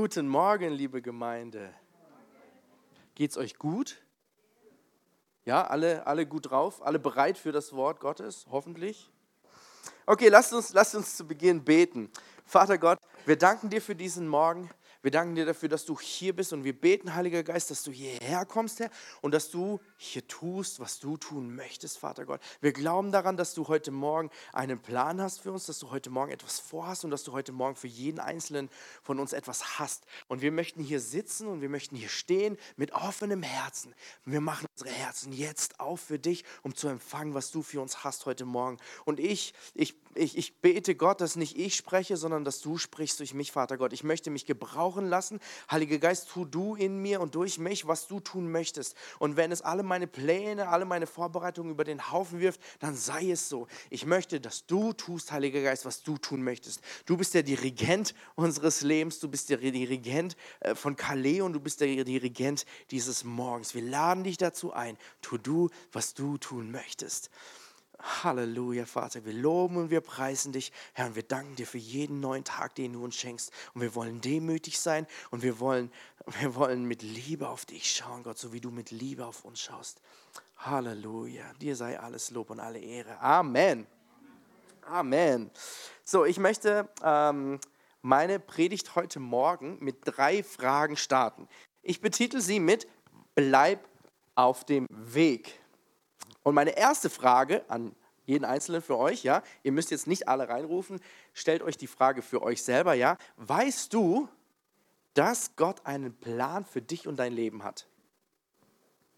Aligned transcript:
Guten 0.00 0.28
Morgen, 0.28 0.70
liebe 0.70 1.02
Gemeinde. 1.02 1.74
Geht's 3.16 3.36
euch 3.36 3.58
gut? 3.58 4.00
Ja, 5.44 5.66
alle, 5.66 6.06
alle 6.06 6.24
gut 6.24 6.52
drauf? 6.52 6.86
Alle 6.86 7.00
bereit 7.00 7.36
für 7.36 7.50
das 7.50 7.72
Wort 7.72 7.98
Gottes? 7.98 8.46
Hoffentlich. 8.48 9.10
Okay, 10.06 10.28
lasst 10.28 10.52
uns, 10.52 10.72
lasst 10.72 10.94
uns 10.94 11.16
zu 11.16 11.26
Beginn 11.26 11.64
beten. 11.64 12.12
Vater 12.44 12.78
Gott, 12.78 13.00
wir 13.26 13.34
danken 13.34 13.70
dir 13.70 13.82
für 13.82 13.96
diesen 13.96 14.28
Morgen. 14.28 14.70
Wir 15.02 15.10
danken 15.10 15.34
dir 15.34 15.46
dafür, 15.46 15.68
dass 15.68 15.84
du 15.84 15.98
hier 15.98 16.32
bist 16.32 16.52
und 16.52 16.62
wir 16.62 16.80
beten, 16.80 17.16
Heiliger 17.16 17.42
Geist, 17.42 17.72
dass 17.72 17.82
du 17.82 17.90
hierher 17.90 18.46
kommst, 18.46 18.78
Herr, 18.78 18.90
und 19.20 19.34
dass 19.34 19.50
du 19.50 19.80
hier 20.00 20.26
tust, 20.28 20.78
was 20.78 21.00
du 21.00 21.16
tun 21.16 21.54
möchtest, 21.56 21.98
Vater 21.98 22.24
Gott. 22.24 22.40
Wir 22.60 22.72
glauben 22.72 23.10
daran, 23.10 23.36
dass 23.36 23.52
du 23.52 23.66
heute 23.66 23.90
Morgen 23.90 24.30
einen 24.52 24.80
Plan 24.80 25.20
hast 25.20 25.40
für 25.40 25.50
uns, 25.50 25.66
dass 25.66 25.80
du 25.80 25.90
heute 25.90 26.08
Morgen 26.08 26.30
etwas 26.30 26.60
vorhast 26.60 27.04
und 27.04 27.10
dass 27.10 27.24
du 27.24 27.32
heute 27.32 27.50
Morgen 27.50 27.74
für 27.74 27.88
jeden 27.88 28.20
Einzelnen 28.20 28.70
von 29.02 29.18
uns 29.18 29.32
etwas 29.32 29.80
hast. 29.80 30.06
Und 30.28 30.40
wir 30.40 30.52
möchten 30.52 30.82
hier 30.82 31.00
sitzen 31.00 31.48
und 31.48 31.62
wir 31.62 31.68
möchten 31.68 31.96
hier 31.96 32.08
stehen 32.08 32.56
mit 32.76 32.92
offenem 32.92 33.42
Herzen. 33.42 33.92
Wir 34.24 34.40
machen 34.40 34.68
unsere 34.76 34.94
Herzen 34.94 35.32
jetzt 35.32 35.80
auf 35.80 36.00
für 36.00 36.20
dich, 36.20 36.44
um 36.62 36.76
zu 36.76 36.86
empfangen, 36.86 37.34
was 37.34 37.50
du 37.50 37.62
für 37.62 37.80
uns 37.80 38.04
hast 38.04 38.24
heute 38.26 38.44
Morgen. 38.44 38.78
Und 39.04 39.18
ich, 39.18 39.52
ich, 39.74 39.96
ich, 40.14 40.38
ich 40.38 40.60
bete 40.60 40.94
Gott, 40.94 41.20
dass 41.20 41.34
nicht 41.34 41.58
ich 41.58 41.74
spreche, 41.74 42.16
sondern 42.16 42.44
dass 42.44 42.60
du 42.60 42.78
sprichst 42.78 43.18
durch 43.18 43.34
mich, 43.34 43.50
Vater 43.50 43.76
Gott. 43.76 43.92
Ich 43.92 44.04
möchte 44.04 44.30
mich 44.30 44.46
gebrauchen 44.46 45.08
lassen. 45.08 45.40
Heiliger 45.68 45.98
Geist, 45.98 46.28
tu 46.28 46.44
du 46.44 46.76
in 46.76 46.98
mir 46.98 47.20
und 47.20 47.34
durch 47.34 47.58
mich, 47.58 47.88
was 47.88 48.06
du 48.06 48.20
tun 48.20 48.52
möchtest. 48.52 48.96
Und 49.18 49.36
wenn 49.36 49.50
es 49.50 49.62
alle 49.62 49.82
meine 49.88 50.06
Pläne, 50.06 50.68
alle 50.68 50.84
meine 50.84 51.06
Vorbereitungen 51.06 51.72
über 51.72 51.84
den 51.84 52.12
Haufen 52.12 52.40
wirft, 52.40 52.60
dann 52.78 52.94
sei 52.94 53.30
es 53.30 53.48
so. 53.48 53.66
Ich 53.90 54.06
möchte, 54.06 54.40
dass 54.40 54.66
du 54.66 54.92
tust, 54.92 55.32
Heiliger 55.32 55.62
Geist, 55.62 55.84
was 55.84 56.02
du 56.02 56.18
tun 56.18 56.42
möchtest. 56.42 56.80
Du 57.06 57.16
bist 57.16 57.34
der 57.34 57.42
Dirigent 57.42 58.14
unseres 58.36 58.82
Lebens, 58.82 59.18
du 59.18 59.28
bist 59.28 59.50
der 59.50 59.56
Dirigent 59.58 60.36
äh, 60.60 60.74
von 60.74 60.94
Calais 60.94 61.40
und 61.40 61.52
du 61.52 61.60
bist 61.60 61.80
der 61.80 62.04
Dirigent 62.04 62.64
dieses 62.90 63.24
Morgens. 63.24 63.74
Wir 63.74 63.82
laden 63.82 64.24
dich 64.24 64.36
dazu 64.36 64.72
ein. 64.72 64.96
Tu 65.22 65.38
du, 65.38 65.70
was 65.92 66.14
du 66.14 66.38
tun 66.38 66.70
möchtest. 66.70 67.30
Halleluja, 68.00 68.86
Vater. 68.86 69.24
Wir 69.24 69.32
loben 69.32 69.76
und 69.76 69.90
wir 69.90 70.00
preisen 70.00 70.52
dich, 70.52 70.72
Herr, 70.92 71.06
und 71.06 71.16
wir 71.16 71.24
danken 71.24 71.56
dir 71.56 71.66
für 71.66 71.78
jeden 71.78 72.20
neuen 72.20 72.44
Tag, 72.44 72.74
den 72.76 72.92
du 72.92 73.04
uns 73.04 73.16
schenkst. 73.16 73.52
Und 73.74 73.80
wir 73.80 73.94
wollen 73.94 74.20
demütig 74.20 74.78
sein 74.78 75.06
und 75.30 75.42
wir 75.42 75.58
wollen, 75.58 75.90
wir 76.40 76.54
wollen 76.54 76.84
mit 76.84 77.02
Liebe 77.02 77.48
auf 77.48 77.64
dich 77.64 77.90
schauen, 77.90 78.22
Gott, 78.22 78.38
so 78.38 78.52
wie 78.52 78.60
du 78.60 78.70
mit 78.70 78.90
Liebe 78.90 79.26
auf 79.26 79.44
uns 79.44 79.60
schaust. 79.60 80.00
Halleluja. 80.58 81.52
Dir 81.60 81.76
sei 81.76 81.98
alles 81.98 82.30
Lob 82.30 82.50
und 82.50 82.60
alle 82.60 82.78
Ehre. 82.78 83.18
Amen. 83.20 83.86
Amen. 84.86 85.50
So, 86.04 86.24
ich 86.24 86.38
möchte 86.38 86.88
ähm, 87.02 87.60
meine 88.02 88.38
Predigt 88.38 88.94
heute 88.94 89.20
Morgen 89.20 89.76
mit 89.80 89.98
drei 90.04 90.42
Fragen 90.42 90.96
starten. 90.96 91.48
Ich 91.82 92.00
betitel 92.00 92.40
sie 92.40 92.60
mit 92.60 92.86
Bleib 93.34 93.86
auf 94.34 94.64
dem 94.64 94.86
Weg. 94.90 95.60
Und 96.48 96.54
meine 96.54 96.78
erste 96.78 97.10
Frage 97.10 97.62
an 97.68 97.94
jeden 98.24 98.46
Einzelnen 98.46 98.80
für 98.80 98.96
euch, 98.96 99.22
ja, 99.22 99.42
ihr 99.64 99.70
müsst 99.70 99.90
jetzt 99.90 100.06
nicht 100.06 100.28
alle 100.28 100.48
reinrufen, 100.48 100.98
stellt 101.34 101.60
euch 101.60 101.76
die 101.76 101.86
Frage 101.86 102.22
für 102.22 102.40
euch 102.40 102.62
selber, 102.62 102.94
ja, 102.94 103.18
weißt 103.36 103.92
du, 103.92 104.30
dass 105.12 105.56
Gott 105.56 105.84
einen 105.84 106.14
Plan 106.14 106.64
für 106.64 106.80
dich 106.80 107.06
und 107.06 107.18
dein 107.18 107.34
Leben 107.34 107.64
hat? 107.64 107.86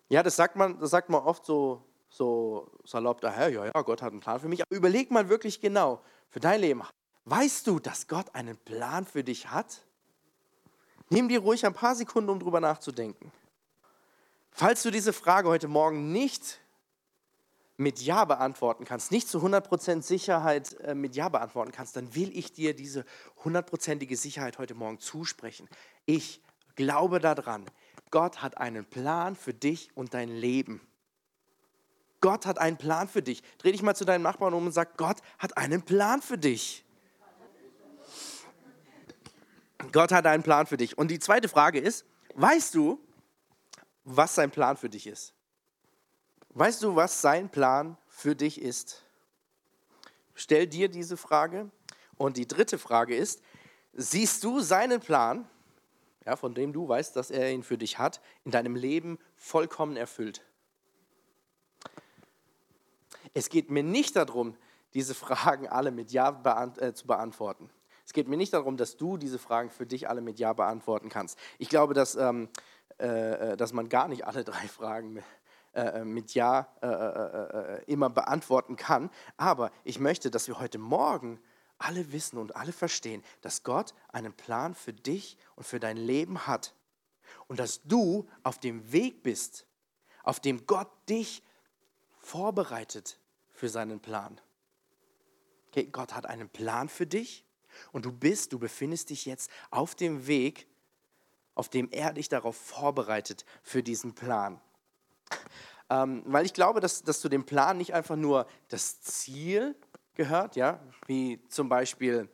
Ja, 0.08 0.24
das 0.24 0.34
sagt 0.34 0.56
man, 0.56 0.80
das 0.80 0.90
sagt 0.90 1.08
man 1.08 1.22
oft 1.22 1.46
so, 1.46 1.84
so 2.08 2.68
salopp 2.82 3.20
daher, 3.20 3.48
ja, 3.48 3.66
ja, 3.66 3.82
Gott 3.82 4.02
hat 4.02 4.10
einen 4.10 4.18
Plan 4.18 4.40
für 4.40 4.48
mich. 4.48 4.62
Aber 4.62 4.74
überleg 4.74 5.12
mal 5.12 5.28
wirklich 5.28 5.60
genau 5.60 6.02
für 6.30 6.40
dein 6.40 6.60
Leben. 6.60 6.82
Weißt 7.26 7.64
du, 7.64 7.78
dass 7.78 8.08
Gott 8.08 8.34
einen 8.34 8.56
Plan 8.56 9.06
für 9.06 9.22
dich 9.22 9.52
hat? 9.52 9.84
Nimm 11.10 11.28
dir 11.28 11.38
ruhig 11.38 11.64
ein 11.64 11.74
paar 11.74 11.94
Sekunden, 11.94 12.28
um 12.28 12.40
drüber 12.40 12.58
nachzudenken. 12.58 13.30
Falls 14.50 14.82
du 14.82 14.90
diese 14.90 15.12
Frage 15.12 15.48
heute 15.48 15.68
Morgen 15.68 16.10
nicht 16.10 16.58
mit 17.80 18.02
Ja 18.02 18.26
beantworten 18.26 18.84
kannst, 18.84 19.10
nicht 19.10 19.26
zu 19.26 19.38
100% 19.38 20.02
Sicherheit 20.02 20.74
äh, 20.80 20.94
mit 20.94 21.16
Ja 21.16 21.30
beantworten 21.30 21.72
kannst, 21.72 21.96
dann 21.96 22.14
will 22.14 22.36
ich 22.36 22.52
dir 22.52 22.76
diese 22.76 23.06
hundertprozentige 23.42 24.16
Sicherheit 24.18 24.58
heute 24.58 24.74
Morgen 24.74 25.00
zusprechen. 25.00 25.66
Ich 26.04 26.42
glaube 26.76 27.20
daran, 27.20 27.64
Gott 28.10 28.42
hat 28.42 28.58
einen 28.58 28.84
Plan 28.84 29.34
für 29.34 29.54
dich 29.54 29.96
und 29.96 30.12
dein 30.12 30.28
Leben. 30.28 30.86
Gott 32.20 32.44
hat 32.44 32.58
einen 32.58 32.76
Plan 32.76 33.08
für 33.08 33.22
dich. 33.22 33.42
Dreh 33.56 33.72
dich 33.72 33.80
mal 33.80 33.94
zu 33.96 34.04
deinem 34.04 34.22
Nachbarn 34.22 34.52
um 34.52 34.66
und 34.66 34.72
sag, 34.72 34.98
Gott 34.98 35.16
hat 35.38 35.56
einen 35.56 35.80
Plan 35.80 36.20
für 36.20 36.36
dich. 36.36 36.84
Gott 39.90 40.12
hat 40.12 40.26
einen 40.26 40.42
Plan 40.42 40.66
für 40.66 40.76
dich. 40.76 40.98
Und 40.98 41.10
die 41.10 41.18
zweite 41.18 41.48
Frage 41.48 41.78
ist, 41.78 42.04
weißt 42.34 42.74
du, 42.74 43.00
was 44.04 44.34
sein 44.34 44.50
Plan 44.50 44.76
für 44.76 44.90
dich 44.90 45.06
ist? 45.06 45.32
Weißt 46.54 46.82
du, 46.82 46.96
was 46.96 47.20
sein 47.20 47.48
Plan 47.48 47.96
für 48.08 48.34
dich 48.34 48.60
ist? 48.60 49.04
Stell 50.34 50.66
dir 50.66 50.88
diese 50.88 51.16
Frage. 51.16 51.70
Und 52.16 52.36
die 52.36 52.46
dritte 52.46 52.76
Frage 52.76 53.16
ist, 53.16 53.40
siehst 53.92 54.42
du 54.44 54.60
seinen 54.60 55.00
Plan, 55.00 55.48
ja, 56.26 56.36
von 56.36 56.54
dem 56.54 56.72
du 56.72 56.88
weißt, 56.88 57.14
dass 57.16 57.30
er 57.30 57.50
ihn 57.52 57.62
für 57.62 57.78
dich 57.78 57.98
hat, 57.98 58.20
in 58.44 58.50
deinem 58.50 58.74
Leben 58.74 59.18
vollkommen 59.36 59.96
erfüllt? 59.96 60.42
Es 63.32 63.48
geht 63.48 63.70
mir 63.70 63.84
nicht 63.84 64.16
darum, 64.16 64.56
diese 64.92 65.14
Fragen 65.14 65.68
alle 65.68 65.92
mit 65.92 66.10
Ja 66.10 66.32
beant 66.32 66.78
äh, 66.82 66.92
zu 66.94 67.06
beantworten. 67.06 67.70
Es 68.04 68.12
geht 68.12 68.26
mir 68.26 68.36
nicht 68.36 68.52
darum, 68.52 68.76
dass 68.76 68.96
du 68.96 69.16
diese 69.16 69.38
Fragen 69.38 69.70
für 69.70 69.86
dich 69.86 70.08
alle 70.08 70.20
mit 70.20 70.40
Ja 70.40 70.52
beantworten 70.52 71.08
kannst. 71.08 71.38
Ich 71.58 71.68
glaube, 71.68 71.94
dass, 71.94 72.16
ähm, 72.16 72.48
äh, 72.98 73.52
äh 73.52 73.56
dass 73.56 73.72
man 73.72 73.88
gar 73.88 74.08
nicht 74.08 74.26
alle 74.26 74.42
drei 74.42 74.66
Fragen 74.66 75.22
äh, 75.72 76.00
äh, 76.00 76.04
mit 76.04 76.34
Ja 76.34 76.68
äh, 76.82 76.86
äh, 76.86 77.84
immer 77.86 78.10
beantworten 78.10 78.76
kann. 78.76 79.08
Aber 79.36 79.70
ich 79.84 80.00
möchte, 80.00 80.30
dass 80.30 80.48
wir 80.48 80.58
heute 80.58 80.78
Morgen 80.78 81.40
alle 81.78 82.12
wissen 82.12 82.38
und 82.38 82.56
alle 82.56 82.72
verstehen, 82.72 83.22
dass 83.40 83.62
Gott 83.62 83.94
einen 84.08 84.32
Plan 84.32 84.74
für 84.74 84.92
dich 84.92 85.38
und 85.54 85.64
für 85.64 85.78
dein 85.78 85.96
Leben 85.96 86.46
hat. 86.46 86.74
Und 87.46 87.60
dass 87.60 87.82
du 87.84 88.28
auf 88.42 88.58
dem 88.58 88.92
Weg 88.92 89.22
bist, 89.22 89.66
auf 90.24 90.40
dem 90.40 90.66
Gott 90.66 90.90
dich 91.08 91.42
vorbereitet 92.18 93.18
für 93.50 93.68
seinen 93.68 94.00
Plan. 94.00 94.40
Okay, 95.68 95.84
Gott 95.84 96.14
hat 96.14 96.26
einen 96.26 96.48
Plan 96.48 96.88
für 96.88 97.06
dich 97.06 97.44
und 97.92 98.04
du 98.04 98.12
bist, 98.12 98.52
du 98.52 98.58
befindest 98.58 99.10
dich 99.10 99.24
jetzt 99.24 99.50
auf 99.70 99.94
dem 99.94 100.26
Weg, 100.26 100.66
auf 101.54 101.68
dem 101.68 101.90
er 101.90 102.12
dich 102.12 102.28
darauf 102.28 102.56
vorbereitet 102.56 103.44
für 103.62 103.82
diesen 103.82 104.14
Plan. 104.14 104.60
Ähm, 105.90 106.22
weil 106.24 106.46
ich 106.46 106.54
glaube, 106.54 106.80
dass, 106.80 107.02
dass 107.02 107.20
zu 107.20 107.28
dem 107.28 107.44
Plan 107.44 107.76
nicht 107.76 107.92
einfach 107.92 108.16
nur 108.16 108.46
das 108.68 109.00
Ziel 109.00 109.74
gehört, 110.14 110.54
ja, 110.54 110.80
wie 111.06 111.40
zum 111.48 111.68
Beispiel 111.68 112.28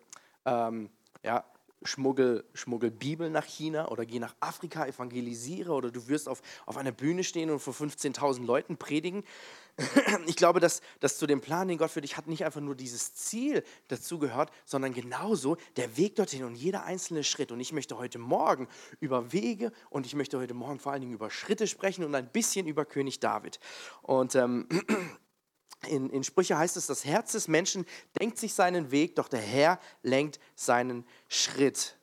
ähm, 0.44 0.91
ja, 1.22 1.44
schmuggel, 1.83 2.44
schmuggel 2.53 2.91
Bibel 2.91 3.31
nach 3.31 3.44
China 3.44 3.89
oder 3.89 4.05
geh 4.05 4.19
nach 4.19 4.34
Afrika, 4.41 4.87
evangelisiere 4.87 5.72
oder 5.72 5.91
du 5.91 6.06
wirst 6.09 6.28
auf, 6.28 6.43
auf 6.67 6.77
einer 6.77 6.93
Bühne 6.93 7.25
stehen 7.25 7.50
und 7.50 7.61
vor 7.61 7.72
15.000 7.72 8.44
Leuten 8.44 8.77
predigen. 8.77 9.25
Ich 10.26 10.37
glaube, 10.37 10.60
dass, 10.60 10.81
dass 11.00 11.19
zu 11.19 11.26
dem 11.26 11.41
Plan, 11.41 11.69
den 11.69 11.78
Gott 11.78 11.91
für 11.91 12.00
dich 12.00 12.16
hat, 12.16 12.26
nicht 12.26 12.44
einfach 12.44 12.60
nur 12.60 12.75
dieses 12.75 13.14
Ziel 13.14 13.62
dazu 13.88 14.19
gehört, 14.19 14.50
sondern 14.64 14.92
genauso 14.92 15.56
der 15.76 15.97
Weg 15.97 16.16
dorthin 16.16 16.44
und 16.44 16.54
jeder 16.54 16.84
einzelne 16.84 17.25
Schritt. 17.25 17.53
Und 17.53 17.60
ich 17.60 17.72
möchte 17.72 17.98
heute 17.98 18.19
Morgen 18.19 18.69
über 19.00 19.32
Wege 19.32 19.72
und 19.91 20.06
ich 20.06 20.14
möchte 20.14 20.38
heute 20.38 20.54
Morgen 20.54 20.78
vor 20.78 20.92
allen 20.92 21.03
Dingen 21.03 21.14
über 21.14 21.31
Schritte 21.31 21.66
sprechen 21.66 22.04
und 22.04 22.14
ein 22.14 22.31
bisschen 22.31 22.66
über 22.66 22.84
König 22.84 23.20
David. 23.20 23.60
Und 24.03 24.34
ähm, 24.34 24.69
in, 25.88 26.10
in 26.10 26.25
Sprüche 26.25 26.58
heißt 26.58 26.76
es, 26.76 26.87
das 26.87 27.04
Herz 27.04 27.32
des 27.32 27.48
Menschen 27.48 27.84
denkt 28.19 28.38
sich 28.38 28.54
seinen 28.54 28.91
Weg, 28.91 29.16
doch 29.16 29.28
der 29.28 29.41
Herr 29.41 29.78
lenkt 30.03 30.41
seinen 30.54 31.06
Schritt. 31.28 31.97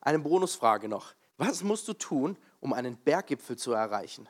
Eine 0.00 0.18
Bonusfrage 0.18 0.88
noch. 0.88 1.14
Was 1.36 1.62
musst 1.62 1.88
du 1.88 1.92
tun, 1.92 2.36
um 2.60 2.72
einen 2.72 2.96
Berggipfel 2.96 3.56
zu 3.56 3.72
erreichen? 3.72 4.28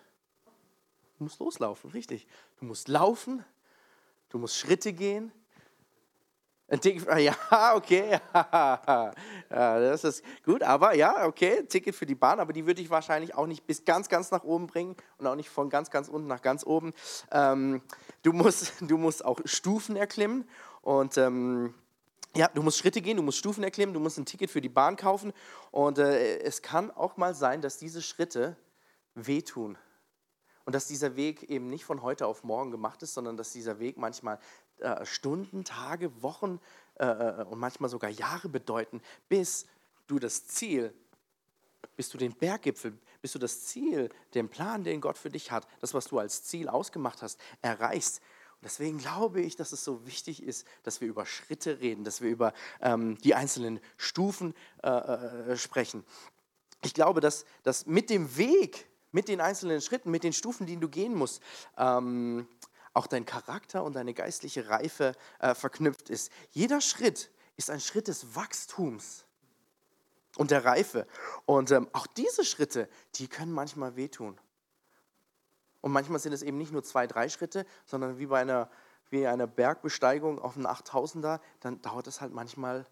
Du 1.23 1.27
musst 1.27 1.39
loslaufen, 1.39 1.91
richtig. 1.91 2.27
Du 2.59 2.65
musst 2.65 2.89
laufen, 2.89 3.45
du 4.31 4.39
musst 4.39 4.57
Schritte 4.57 4.93
gehen. 4.93 5.31
Ticket, 6.81 7.07
ja, 7.19 7.77
okay, 7.77 8.19
ja, 8.35 9.13
das 9.49 10.03
ist 10.03 10.25
gut, 10.45 10.65
aber 10.65 10.97
ja, 10.97 11.25
okay, 11.25 11.63
Ticket 11.63 11.95
für 11.95 12.07
die 12.07 12.17
Bahn, 12.17 12.41
aber 12.41 12.53
die 12.53 12.67
würde 12.67 12.83
ich 12.83 12.91
wahrscheinlich 12.91 13.37
auch 13.37 13.47
nicht 13.47 13.69
bis 13.69 13.85
ganz, 13.85 14.09
ganz 14.09 14.33
nach 14.33 14.43
oben 14.43 14.67
bringen 14.67 14.97
und 15.19 15.29
auch 15.29 15.37
nicht 15.37 15.49
von 15.49 15.71
ganz, 15.71 15.93
ganz 15.93 16.09
unten 16.09 16.27
nach 16.27 16.43
ganz 16.43 16.67
oben. 16.67 16.93
Ähm, 17.31 17.83
du, 18.25 18.33
musst, 18.33 18.75
du 18.81 18.99
musst 18.99 19.25
auch 19.25 19.39
Stufen 19.45 19.95
erklimmen 19.95 20.49
und 20.81 21.17
ähm, 21.19 21.73
ja, 22.35 22.49
du 22.49 22.65
musst 22.65 22.79
Schritte 22.79 23.01
gehen, 23.01 23.17
du 23.17 23.23
musst 23.23 23.39
Stufen 23.39 23.63
erklimmen, 23.63 23.95
du 23.95 24.01
musst 24.01 24.19
ein 24.19 24.27
Ticket 24.27 24.51
für 24.51 24.61
die 24.61 24.69
Bahn 24.69 24.97
kaufen 24.97 25.33
und 25.71 25.99
äh, 25.99 26.41
es 26.41 26.63
kann 26.63 26.91
auch 26.91 27.17
mal 27.17 27.33
sein, 27.33 27.61
dass 27.61 27.79
diese 27.79 28.03
Schritte 28.03 28.57
wehtun. 29.15 29.79
Und 30.65 30.75
dass 30.75 30.87
dieser 30.87 31.17
Weg 31.17 31.45
eben 31.45 31.69
nicht 31.69 31.85
von 31.85 32.03
heute 32.03 32.27
auf 32.27 32.45
morgen 32.45 32.71
gemacht 32.71 33.03
ist, 33.03 33.15
sondern 33.15 33.37
dass 33.37 33.53
dieser 33.53 33.79
Weg 33.79 33.99
manchmal 33.99 34.39
äh, 34.79 35.05
Stunden, 35.05 35.65
Tage, 35.65 36.23
Wochen 36.23 36.61
äh, 36.99 37.07
äh 37.07 37.45
und 37.45 37.59
manchmal 37.59 37.91
sogar 37.91 38.11
Jahre 38.11 38.49
bedeuten, 38.49 39.01
bis 39.29 39.67
du 40.07 40.19
das 40.19 40.47
Ziel, 40.47 40.95
bis 41.97 42.11
du 42.11 42.19
den 42.19 42.35
Berggipfel, 42.35 42.97
bis 43.21 43.33
du 43.33 43.39
das 43.39 43.65
Ziel, 43.65 44.09
den 44.35 44.49
Plan, 44.49 44.85
den 44.85 45.01
Gott 45.01 45.19
für 45.19 45.31
dich 45.31 45.51
hat, 45.51 45.67
das, 45.81 45.95
was 45.95 46.07
du 46.07 46.19
als 46.19 46.45
Ziel 46.45 46.69
ausgemacht 46.69 47.23
hast, 47.23 47.41
erreichst. 47.61 48.21
Und 48.63 48.67
deswegen 48.67 48.99
glaube 48.99 49.41
ich, 49.41 49.57
dass 49.57 49.73
es 49.73 49.83
so 49.85 50.07
wichtig 50.07 50.43
ist, 50.43 50.67
dass 50.85 51.01
wir 51.01 51.09
über 51.09 51.27
Schritte 51.27 51.81
reden, 51.81 52.05
dass 52.05 52.21
wir 52.21 52.31
über 52.31 52.53
ähm, 52.81 53.19
die 53.19 53.35
einzelnen 53.35 53.81
Stufen 53.97 54.55
äh, 54.83 54.89
äh, 54.89 55.57
sprechen. 55.57 56.05
Ich 56.85 56.95
glaube, 56.95 57.21
dass, 57.21 57.45
dass 57.63 57.87
mit 57.87 58.11
dem 58.11 58.37
Weg, 58.37 58.87
mit 59.13 59.29
den 59.29 59.41
einzelnen 59.41 59.81
Schritten, 59.81 60.11
mit 60.11 60.25
den 60.25 60.33
Stufen, 60.33 60.67
die 60.67 60.77
du 60.77 60.89
gehen 60.89 61.15
musst, 61.15 61.43
ähm, 61.77 62.49
auch 62.95 63.07
dein 63.07 63.25
Charakter 63.25 63.85
und 63.85 63.95
deine 63.95 64.15
geistliche 64.15 64.69
Reife 64.69 65.15
äh, 65.39 65.55
verknüpft 65.55 66.11
ist. 66.11 66.31
Jeder 66.51 66.81
Schritt 66.81 67.31
ist 67.57 67.71
ein 67.71 67.81
Schritt 67.81 68.09
des 68.09 68.35
Wachstums 68.35 69.25
und 70.37 70.51
der 70.51 70.65
Reife. 70.65 71.07
Und 71.47 71.71
ähm, 71.71 71.89
auch 71.93 72.07
diese 72.07 72.45
Schritte, 72.45 72.89
die 73.15 73.29
können 73.29 73.53
manchmal 73.53 73.97
wehtun. 73.97 74.39
Und 75.81 75.93
manchmal 75.93 76.21
sind 76.21 76.33
es 76.33 76.43
eben 76.43 76.59
nicht 76.59 76.73
nur 76.73 76.83
zwei, 76.83 77.07
drei 77.07 77.29
Schritte, 77.29 77.67
sondern 77.85 78.19
wie 78.19 78.27
bei 78.27 78.41
einer, 78.41 78.71
wie 79.11 79.27
einer 79.27 79.47
Bergbesteigung 79.47 80.39
auf 80.39 80.57
einen 80.57 80.67
8000er, 80.67 81.41
dann 81.61 81.83
dauert 81.83 82.07
es 82.07 82.21
halt 82.21 82.33
manchmal 82.33 82.87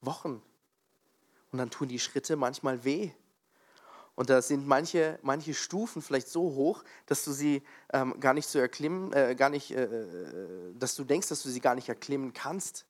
Wochen. 0.00 0.42
Und 1.50 1.58
dann 1.58 1.70
tun 1.70 1.88
die 1.88 1.98
Schritte 1.98 2.36
manchmal 2.36 2.84
weh. 2.84 3.10
Und 4.16 4.30
da 4.30 4.42
sind 4.42 4.66
manche, 4.66 5.18
manche 5.22 5.54
Stufen 5.54 6.00
vielleicht 6.00 6.28
so 6.28 6.42
hoch, 6.54 6.84
dass 7.06 7.24
du 7.24 7.32
sie 7.32 7.62
ähm, 7.92 8.18
gar 8.20 8.32
nicht 8.32 8.48
zu 8.48 8.58
erklimmen, 8.58 9.12
äh, 9.12 9.34
gar 9.34 9.50
nicht, 9.50 9.72
äh, 9.72 9.84
äh, 9.84 10.72
dass 10.74 10.94
du 10.94 11.04
denkst, 11.04 11.28
dass 11.28 11.42
du 11.42 11.48
sie 11.48 11.60
gar 11.60 11.74
nicht 11.74 11.88
erklimmen 11.88 12.32
kannst. 12.32 12.86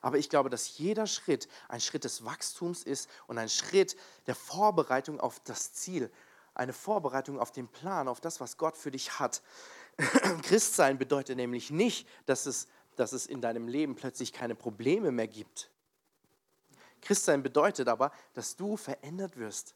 Aber 0.00 0.18
ich 0.18 0.30
glaube, 0.30 0.50
dass 0.50 0.78
jeder 0.78 1.06
Schritt 1.06 1.48
ein 1.68 1.80
Schritt 1.80 2.04
des 2.04 2.24
Wachstums 2.24 2.82
ist 2.82 3.08
und 3.26 3.38
ein 3.38 3.48
Schritt 3.48 3.96
der 4.26 4.34
Vorbereitung 4.34 5.20
auf 5.20 5.40
das 5.40 5.74
Ziel, 5.74 6.10
eine 6.54 6.72
Vorbereitung 6.72 7.38
auf 7.38 7.52
den 7.52 7.68
Plan, 7.68 8.08
auf 8.08 8.20
das, 8.20 8.40
was 8.40 8.56
Gott 8.56 8.76
für 8.76 8.90
dich 8.90 9.18
hat. 9.18 9.42
Christsein 10.42 10.98
bedeutet 10.98 11.36
nämlich 11.36 11.70
nicht, 11.70 12.08
dass 12.26 12.46
es, 12.46 12.68
dass 12.96 13.12
es 13.12 13.26
in 13.26 13.40
deinem 13.40 13.68
Leben 13.68 13.96
plötzlich 13.96 14.32
keine 14.32 14.54
Probleme 14.54 15.10
mehr 15.10 15.28
gibt. 15.28 15.70
Christsein 17.02 17.42
bedeutet 17.42 17.88
aber, 17.88 18.12
dass 18.32 18.56
du 18.56 18.76
verändert 18.76 19.36
wirst, 19.36 19.74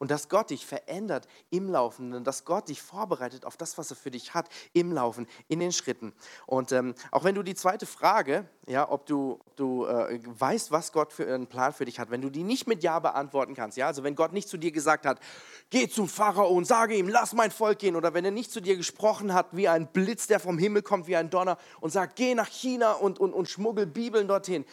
und 0.00 0.10
dass 0.10 0.28
Gott 0.28 0.50
dich 0.50 0.66
verändert 0.66 1.28
im 1.50 1.68
Laufen 1.68 2.14
und 2.14 2.26
dass 2.26 2.44
Gott 2.44 2.68
dich 2.68 2.82
vorbereitet 2.82 3.44
auf 3.44 3.56
das, 3.56 3.78
was 3.78 3.90
er 3.90 3.96
für 3.96 4.10
dich 4.10 4.34
hat, 4.34 4.48
im 4.72 4.92
Laufen, 4.92 5.28
in 5.46 5.60
den 5.60 5.72
Schritten. 5.72 6.12
Und 6.46 6.72
ähm, 6.72 6.94
auch 7.12 7.22
wenn 7.22 7.34
du 7.34 7.42
die 7.42 7.54
zweite 7.54 7.84
Frage, 7.86 8.48
ja, 8.66 8.90
ob 8.90 9.04
du, 9.04 9.38
du 9.56 9.84
äh, 9.84 10.18
weißt, 10.24 10.72
was 10.72 10.92
Gott 10.92 11.12
für 11.12 11.32
einen 11.32 11.46
Plan 11.46 11.72
für 11.72 11.84
dich 11.84 11.98
hat, 11.98 12.10
wenn 12.10 12.22
du 12.22 12.30
die 12.30 12.44
nicht 12.44 12.66
mit 12.66 12.82
Ja 12.82 12.98
beantworten 12.98 13.54
kannst, 13.54 13.76
ja, 13.76 13.86
also 13.86 14.02
wenn 14.02 14.14
Gott 14.14 14.32
nicht 14.32 14.48
zu 14.48 14.56
dir 14.56 14.72
gesagt 14.72 15.04
hat, 15.04 15.20
geh 15.68 15.86
zum 15.86 16.08
Pharao 16.08 16.48
und 16.48 16.66
sage 16.66 16.94
ihm, 16.94 17.08
lass 17.08 17.34
mein 17.34 17.50
Volk 17.50 17.78
gehen, 17.78 17.94
oder 17.94 18.14
wenn 18.14 18.24
er 18.24 18.30
nicht 18.30 18.50
zu 18.50 18.62
dir 18.62 18.76
gesprochen 18.76 19.34
hat, 19.34 19.48
wie 19.52 19.68
ein 19.68 19.86
Blitz, 19.86 20.26
der 20.26 20.40
vom 20.40 20.56
Himmel 20.56 20.80
kommt, 20.80 21.08
wie 21.08 21.16
ein 21.16 21.28
Donner 21.28 21.58
und 21.80 21.90
sagt, 21.90 22.16
geh 22.16 22.34
nach 22.34 22.48
China 22.48 22.92
und, 22.92 23.18
und, 23.18 23.34
und 23.34 23.50
schmuggel 23.50 23.86
Bibeln 23.86 24.28
dorthin, 24.28 24.64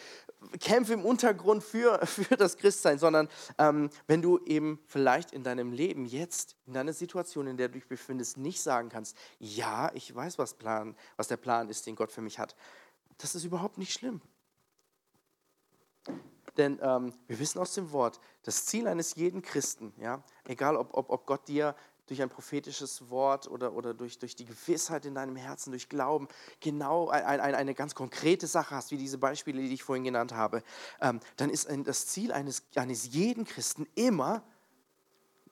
kämpfe 0.60 0.92
im 0.92 1.04
Untergrund 1.04 1.62
für, 1.62 1.98
für 2.06 2.36
das 2.36 2.56
Christsein, 2.56 2.98
sondern 2.98 3.28
ähm, 3.58 3.90
wenn 4.06 4.22
du 4.22 4.38
eben 4.44 4.80
vielleicht 4.86 5.32
in 5.32 5.42
deinem 5.42 5.72
Leben 5.72 6.06
jetzt, 6.06 6.56
in 6.66 6.72
deiner 6.74 6.92
Situation, 6.92 7.46
in 7.46 7.56
der 7.56 7.68
du 7.68 7.74
dich 7.74 7.88
befindest, 7.88 8.36
nicht 8.36 8.60
sagen 8.60 8.88
kannst, 8.88 9.16
ja, 9.38 9.90
ich 9.94 10.14
weiß, 10.14 10.38
was, 10.38 10.54
Plan, 10.54 10.96
was 11.16 11.28
der 11.28 11.36
Plan 11.36 11.68
ist, 11.68 11.86
den 11.86 11.96
Gott 11.96 12.12
für 12.12 12.22
mich 12.22 12.38
hat, 12.38 12.56
das 13.18 13.34
ist 13.34 13.44
überhaupt 13.44 13.78
nicht 13.78 13.92
schlimm. 13.92 14.20
Denn 16.56 16.78
ähm, 16.82 17.12
wir 17.26 17.38
wissen 17.38 17.60
aus 17.60 17.74
dem 17.74 17.92
Wort, 17.92 18.20
das 18.42 18.66
Ziel 18.66 18.88
eines 18.88 19.14
jeden 19.14 19.42
Christen, 19.42 19.92
ja, 20.00 20.22
egal 20.46 20.76
ob, 20.76 20.96
ob, 20.96 21.10
ob 21.10 21.26
Gott 21.26 21.46
dir 21.46 21.74
durch 22.08 22.22
ein 22.22 22.28
prophetisches 22.28 23.10
Wort 23.10 23.48
oder, 23.48 23.72
oder 23.72 23.94
durch, 23.94 24.18
durch 24.18 24.34
die 24.34 24.44
Gewissheit 24.44 25.06
in 25.06 25.14
deinem 25.14 25.36
Herzen, 25.36 25.70
durch 25.70 25.88
Glauben, 25.88 26.28
genau 26.60 27.08
ein, 27.08 27.40
ein, 27.40 27.54
eine 27.54 27.74
ganz 27.74 27.94
konkrete 27.94 28.46
Sache 28.46 28.74
hast, 28.74 28.90
wie 28.90 28.96
diese 28.96 29.18
Beispiele, 29.18 29.62
die 29.62 29.74
ich 29.74 29.82
vorhin 29.82 30.04
genannt 30.04 30.32
habe, 30.32 30.62
ähm, 31.00 31.20
dann 31.36 31.50
ist 31.50 31.68
das 31.84 32.06
Ziel 32.06 32.32
eines, 32.32 32.64
eines 32.74 33.12
jeden 33.12 33.44
Christen 33.44 33.86
immer, 33.94 34.42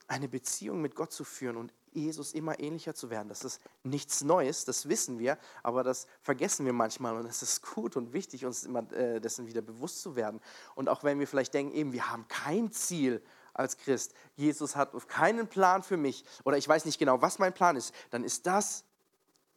eine 0.09 0.29
Beziehung 0.29 0.81
mit 0.81 0.95
Gott 0.95 1.13
zu 1.13 1.25
führen 1.25 1.57
und 1.57 1.73
Jesus 1.93 2.33
immer 2.33 2.61
ähnlicher 2.61 2.95
zu 2.95 3.11
werden. 3.11 3.29
Das 3.29 3.43
ist 3.43 3.61
nichts 3.83 4.23
Neues, 4.23 4.65
das 4.65 4.89
wissen 4.89 5.19
wir, 5.19 5.39
aber 5.63 5.83
das 5.83 6.07
vergessen 6.21 6.67
wir 6.67 6.73
manchmal 6.73 7.17
und 7.17 7.27
es 7.27 7.43
ist 7.43 7.63
gut 7.63 7.97
und 7.97 8.13
wichtig, 8.13 8.45
uns 8.45 8.65
immer 8.65 8.91
äh, 8.93 9.21
dessen 9.21 9.47
wieder 9.47 9.63
bewusst 9.63 10.03
zu 10.03 10.15
werden. 10.15 10.41
Und 10.75 10.89
auch 10.89 11.03
wenn 11.05 11.19
wir 11.19 11.27
vielleicht 11.27 11.55
denken, 11.55 11.75
eben, 11.75 11.93
wir 11.93 12.11
haben 12.11 12.29
kein 12.29 12.71
Ziel 12.71 13.23
als 13.57 13.77
Christ, 13.79 14.15
Jesus 14.37 14.77
hat 14.77 14.93
keinen 15.09 15.49
Plan 15.49 15.83
für 15.83 15.97
mich 15.97 16.25
oder 16.45 16.57
ich 16.57 16.69
weiß 16.69 16.85
nicht 16.85 16.99
genau, 16.99 17.23
was 17.23 17.39
mein 17.39 17.55
Plan 17.55 17.77
ist, 17.77 17.95
dann 18.11 18.25
ist 18.25 18.47
das 18.47 18.85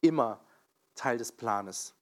immer 0.01 0.39
Teil 0.95 1.17
des 1.17 1.31
Planes. 1.31 1.93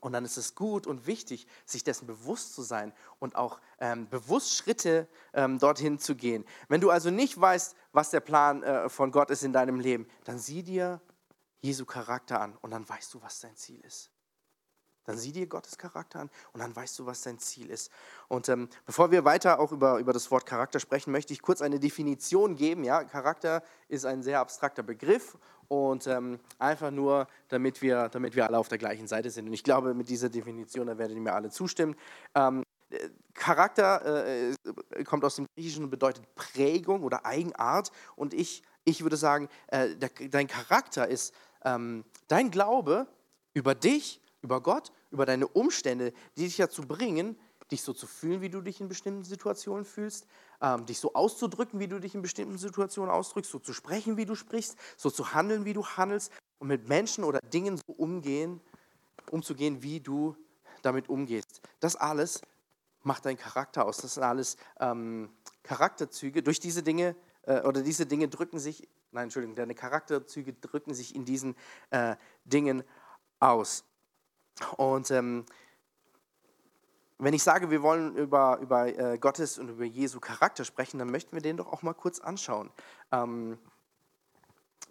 Und 0.00 0.12
dann 0.12 0.24
ist 0.24 0.36
es 0.36 0.54
gut 0.54 0.86
und 0.86 1.06
wichtig, 1.06 1.46
sich 1.64 1.82
dessen 1.82 2.06
bewusst 2.06 2.54
zu 2.54 2.62
sein 2.62 2.92
und 3.18 3.34
auch 3.34 3.60
ähm, 3.80 4.08
bewusst 4.08 4.54
Schritte 4.54 5.08
ähm, 5.32 5.58
dorthin 5.58 5.98
zu 5.98 6.14
gehen. 6.14 6.44
Wenn 6.68 6.80
du 6.80 6.90
also 6.90 7.10
nicht 7.10 7.40
weißt, 7.40 7.74
was 7.92 8.10
der 8.10 8.20
Plan 8.20 8.62
äh, 8.62 8.88
von 8.88 9.10
Gott 9.10 9.30
ist 9.30 9.42
in 9.42 9.52
deinem 9.52 9.80
Leben, 9.80 10.06
dann 10.24 10.38
sieh 10.38 10.62
dir 10.62 11.00
Jesu 11.60 11.84
Charakter 11.84 12.40
an 12.40 12.56
und 12.60 12.70
dann 12.70 12.88
weißt 12.88 13.12
du, 13.14 13.22
was 13.22 13.40
dein 13.40 13.56
Ziel 13.56 13.80
ist. 13.80 14.10
Dann 15.08 15.16
sieh 15.16 15.32
dir 15.32 15.46
Gottes 15.46 15.78
Charakter 15.78 16.20
an 16.20 16.30
und 16.52 16.60
dann 16.60 16.76
weißt 16.76 16.98
du, 16.98 17.06
was 17.06 17.22
dein 17.22 17.38
Ziel 17.38 17.70
ist. 17.70 17.90
Und 18.28 18.50
ähm, 18.50 18.68
bevor 18.84 19.10
wir 19.10 19.24
weiter 19.24 19.58
auch 19.58 19.72
über, 19.72 19.98
über 19.98 20.12
das 20.12 20.30
Wort 20.30 20.44
Charakter 20.44 20.80
sprechen, 20.80 21.12
möchte 21.12 21.32
ich 21.32 21.40
kurz 21.40 21.62
eine 21.62 21.80
Definition 21.80 22.56
geben. 22.56 22.84
Ja, 22.84 23.02
Charakter 23.04 23.62
ist 23.88 24.04
ein 24.04 24.22
sehr 24.22 24.38
abstrakter 24.40 24.82
Begriff 24.82 25.38
und 25.68 26.06
ähm, 26.06 26.38
einfach 26.58 26.90
nur, 26.90 27.26
damit 27.48 27.80
wir, 27.80 28.10
damit 28.10 28.36
wir 28.36 28.46
alle 28.46 28.58
auf 28.58 28.68
der 28.68 28.76
gleichen 28.76 29.06
Seite 29.06 29.30
sind. 29.30 29.46
Und 29.46 29.54
ich 29.54 29.64
glaube, 29.64 29.94
mit 29.94 30.10
dieser 30.10 30.28
Definition, 30.28 30.88
da 30.88 30.98
werdet 30.98 31.16
ihr 31.16 31.22
mir 31.22 31.32
alle 31.32 31.48
zustimmen. 31.48 31.96
Ähm, 32.34 32.64
Charakter 33.32 34.26
äh, 34.26 34.54
kommt 35.04 35.24
aus 35.24 35.36
dem 35.36 35.46
Griechischen 35.54 35.84
und 35.84 35.90
bedeutet 35.90 36.34
Prägung 36.34 37.02
oder 37.02 37.24
Eigenart. 37.24 37.92
Und 38.14 38.34
ich, 38.34 38.62
ich 38.84 39.02
würde 39.02 39.16
sagen, 39.16 39.48
äh, 39.68 39.96
der, 39.96 40.10
dein 40.28 40.48
Charakter 40.48 41.08
ist 41.08 41.34
ähm, 41.64 42.04
dein 42.26 42.50
Glaube 42.50 43.06
über 43.54 43.74
dich, 43.74 44.20
über 44.42 44.60
Gott 44.60 44.92
über 45.10 45.26
deine 45.26 45.48
Umstände, 45.48 46.12
die 46.36 46.44
dich 46.44 46.56
dazu 46.56 46.82
bringen, 46.82 47.36
dich 47.70 47.82
so 47.82 47.92
zu 47.92 48.06
fühlen, 48.06 48.40
wie 48.40 48.48
du 48.48 48.60
dich 48.60 48.80
in 48.80 48.88
bestimmten 48.88 49.24
Situationen 49.24 49.84
fühlst, 49.84 50.26
ähm, 50.60 50.86
dich 50.86 50.98
so 50.98 51.14
auszudrücken, 51.14 51.80
wie 51.80 51.88
du 51.88 51.98
dich 51.98 52.14
in 52.14 52.22
bestimmten 52.22 52.58
Situationen 52.58 53.12
ausdrückst, 53.12 53.50
so 53.50 53.58
zu 53.58 53.72
sprechen, 53.72 54.16
wie 54.16 54.24
du 54.24 54.34
sprichst, 54.34 54.76
so 54.96 55.10
zu 55.10 55.34
handeln, 55.34 55.64
wie 55.64 55.74
du 55.74 55.84
handelst 55.84 56.32
und 56.58 56.68
mit 56.68 56.88
Menschen 56.88 57.24
oder 57.24 57.40
Dingen 57.40 57.76
so 57.76 57.92
umgehen, 57.92 58.60
umzugehen, 59.30 59.82
wie 59.82 60.00
du 60.00 60.36
damit 60.82 61.08
umgehst. 61.08 61.60
Das 61.80 61.96
alles 61.96 62.40
macht 63.02 63.26
deinen 63.26 63.36
Charakter 63.36 63.84
aus. 63.84 63.98
Das 63.98 64.14
sind 64.14 64.22
alles 64.22 64.56
ähm, 64.80 65.30
Charakterzüge. 65.62 66.42
Durch 66.42 66.60
diese 66.60 66.82
Dinge 66.82 67.16
äh, 67.42 67.60
oder 67.62 67.82
diese 67.82 68.06
Dinge 68.06 68.28
drücken 68.28 68.58
sich, 68.58 68.88
nein, 69.12 69.24
Entschuldigung, 69.24 69.56
deine 69.56 69.74
Charakterzüge 69.74 70.54
drücken 70.54 70.94
sich 70.94 71.14
in 71.14 71.24
diesen 71.24 71.54
äh, 71.90 72.16
Dingen 72.44 72.82
aus. 73.40 73.84
Und 74.76 75.10
ähm, 75.10 75.44
wenn 77.18 77.34
ich 77.34 77.42
sage, 77.42 77.70
wir 77.70 77.82
wollen 77.82 78.16
über, 78.16 78.58
über 78.58 78.86
äh, 78.86 79.18
Gottes 79.18 79.58
und 79.58 79.68
über 79.68 79.84
Jesu 79.84 80.20
Charakter 80.20 80.64
sprechen, 80.64 80.98
dann 80.98 81.10
möchten 81.10 81.32
wir 81.32 81.42
den 81.42 81.56
doch 81.56 81.72
auch 81.72 81.82
mal 81.82 81.94
kurz 81.94 82.20
anschauen. 82.20 82.70
Ähm, 83.10 83.58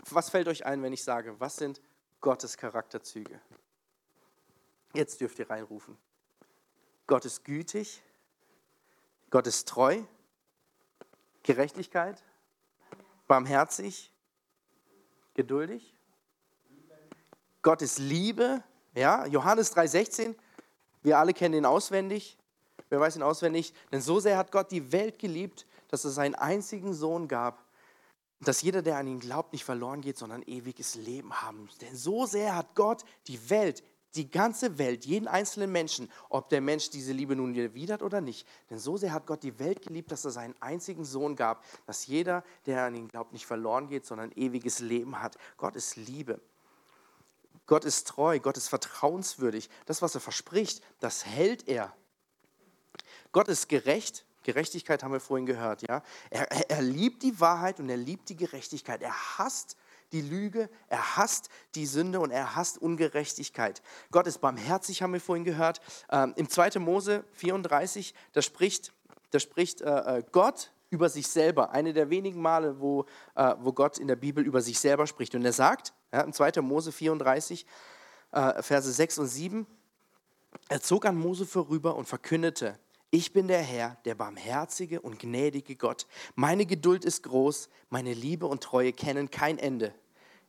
was 0.10 0.30
fällt 0.30 0.48
euch 0.48 0.66
ein, 0.66 0.84
wenn 0.84 0.94
ich 0.94 1.04
sage, 1.04 1.40
was 1.40 1.56
sind 1.56 1.82
Gottes 2.22 2.58
Charakterzüge? 2.58 3.40
Jetzt 4.94 5.22
dürft 5.22 5.40
ihr 5.40 5.50
reinrufen. 5.50 5.98
Gott 7.08 7.24
ist 7.26 7.46
gütig, 7.46 8.04
Gott 9.30 9.48
ist 9.48 9.68
treu, 9.68 10.02
Gerechtigkeit, 11.44 12.22
barmherzig, 13.28 14.12
geduldig. 15.34 15.96
Gott 17.62 17.82
ist 17.82 18.00
Liebe, 18.00 18.64
ja, 18.98 19.26
Johannes 19.28 19.76
3,16, 19.76 20.36
wir 21.04 21.18
alle 21.20 21.34
kennen 21.34 21.56
ihn 21.56 21.66
auswendig. 21.66 22.38
Wer 22.90 23.00
weiß 23.00 23.16
ihn 23.16 23.24
auswendig? 23.24 23.74
Denn 23.92 24.02
so 24.02 24.20
sehr 24.20 24.38
hat 24.38 24.52
Gott 24.52 24.72
die 24.72 24.92
Welt 24.92 25.20
geliebt, 25.20 25.66
dass 25.90 26.04
es 26.04 26.16
seinen 26.16 26.36
einzigen 26.36 26.94
Sohn 26.94 27.28
gab, 27.28 27.64
dass 28.42 28.62
jeder, 28.62 28.82
der 28.82 28.98
an 28.98 29.08
ihn 29.08 29.20
glaubt, 29.20 29.54
nicht 29.54 29.66
verloren 29.66 30.02
geht, 30.02 30.18
sondern 30.18 30.42
ewiges 30.44 30.96
Leben 30.96 31.42
haben. 31.42 31.70
Denn 31.82 31.96
so 31.96 32.26
sehr 32.26 32.56
hat 32.56 32.76
Gott 32.76 33.04
die 33.28 33.50
Welt, 33.50 33.84
die 34.16 34.30
ganze 34.30 34.78
Welt, 34.78 35.06
jeden 35.06 35.28
einzelnen 35.28 35.72
Menschen, 35.72 36.10
ob 36.30 36.50
der 36.50 36.62
Mensch 36.62 36.90
diese 36.90 37.14
Liebe 37.14 37.36
nun 37.36 37.54
erwidert 37.56 38.02
oder 38.02 38.22
nicht, 38.22 38.48
denn 38.70 38.80
so 38.80 38.98
sehr 38.98 39.14
hat 39.14 39.28
Gott 39.28 39.44
die 39.44 39.60
Welt 39.60 39.82
geliebt, 39.82 40.12
dass 40.12 40.26
er 40.26 40.32
seinen 40.32 40.56
einzigen 40.60 41.06
Sohn 41.06 41.36
gab, 41.36 41.64
dass 41.86 42.08
jeder, 42.08 42.44
der 42.66 42.84
an 42.84 42.96
ihn 42.96 43.08
glaubt, 43.08 43.34
nicht 43.34 43.46
verloren 43.46 43.88
geht, 43.88 44.06
sondern 44.06 44.32
ewiges 44.32 44.80
Leben 44.80 45.22
hat. 45.22 45.38
Gott 45.58 45.76
ist 45.76 45.98
Liebe. 45.98 46.40
Gott 47.68 47.86
ist 47.86 48.08
treu, 48.08 48.40
Gott 48.40 48.58
ist 48.58 48.70
vertrauenswürdig. 48.70 49.70
Das, 49.86 50.02
was 50.02 50.16
er 50.16 50.22
verspricht, 50.22 50.82
das 51.00 51.26
hält 51.26 51.68
er. 51.68 51.94
Gott 53.32 53.50
ist 53.50 53.70
gerecht. 53.70 54.26
Gerechtigkeit 54.44 55.04
haben 55.04 55.12
wir 55.12 55.20
vorhin 55.20 55.46
gehört, 55.46 55.82
ja. 55.82 56.02
Er, 56.30 56.50
er, 56.50 56.70
er 56.70 56.82
liebt 56.82 57.22
die 57.22 57.40
Wahrheit 57.42 57.82
und 57.82 57.90
er 57.90 57.98
liebt 57.98 58.30
die 58.30 58.38
Gerechtigkeit. 58.38 59.02
Er 59.02 59.38
hasst 59.38 59.76
die 60.14 60.22
Lüge, 60.22 60.70
er 60.88 61.18
hasst 61.18 61.50
die 61.76 61.86
Sünde 61.86 62.22
und 62.22 62.32
er 62.32 62.56
hasst 62.56 62.78
Ungerechtigkeit. 62.78 63.82
Gott 64.12 64.26
ist 64.26 64.40
barmherzig, 64.40 65.02
haben 65.02 65.12
wir 65.12 65.20
vorhin 65.20 65.44
gehört. 65.44 65.82
Ähm, 66.10 66.34
Im 66.38 66.50
2. 66.50 66.80
Mose 66.80 67.26
34, 67.34 68.14
da 68.32 68.42
spricht, 68.42 68.94
da 69.32 69.40
spricht 69.40 69.82
äh, 69.82 70.20
äh, 70.20 70.24
Gott 70.32 70.72
über 70.90 71.10
sich 71.10 71.28
selber. 71.28 71.72
Eine 71.72 71.92
der 71.92 72.10
wenigen 72.10 72.42
Male, 72.42 72.80
wo, 72.80 73.06
äh, 73.36 73.56
wo 73.60 73.74
Gott 73.74 73.98
in 73.98 74.08
der 74.08 74.16
Bibel 74.16 74.46
über 74.46 74.62
sich 74.62 74.80
selber 74.80 75.08
spricht. 75.08 75.36
Und 75.36 75.44
er 75.44 75.52
sagt, 75.52 75.94
ja, 76.12 76.22
im 76.22 76.34
2. 76.34 76.62
Mose 76.62 76.92
34, 76.92 77.66
äh, 78.32 78.62
Verse 78.62 78.92
6 78.92 79.20
und 79.20 79.28
7, 79.28 79.68
er 80.70 80.82
zog 80.82 81.06
an 81.06 81.18
Mose 81.18 81.46
vorüber 81.46 81.96
und 81.96 82.08
verkündete, 82.08 82.80
ich 83.10 83.32
bin 83.32 83.48
der 83.48 83.62
Herr, 83.62 83.98
der 84.04 84.16
barmherzige 84.16 85.00
und 85.00 85.20
gnädige 85.20 85.78
Gott. 85.78 86.08
Meine 86.36 86.66
Geduld 86.66 87.06
ist 87.06 87.24
groß, 87.24 87.70
meine 87.90 88.14
Liebe 88.14 88.48
und 88.48 88.62
Treue 88.62 88.92
kennen 88.92 89.32
kein 89.32 89.58
Ende. 89.58 89.94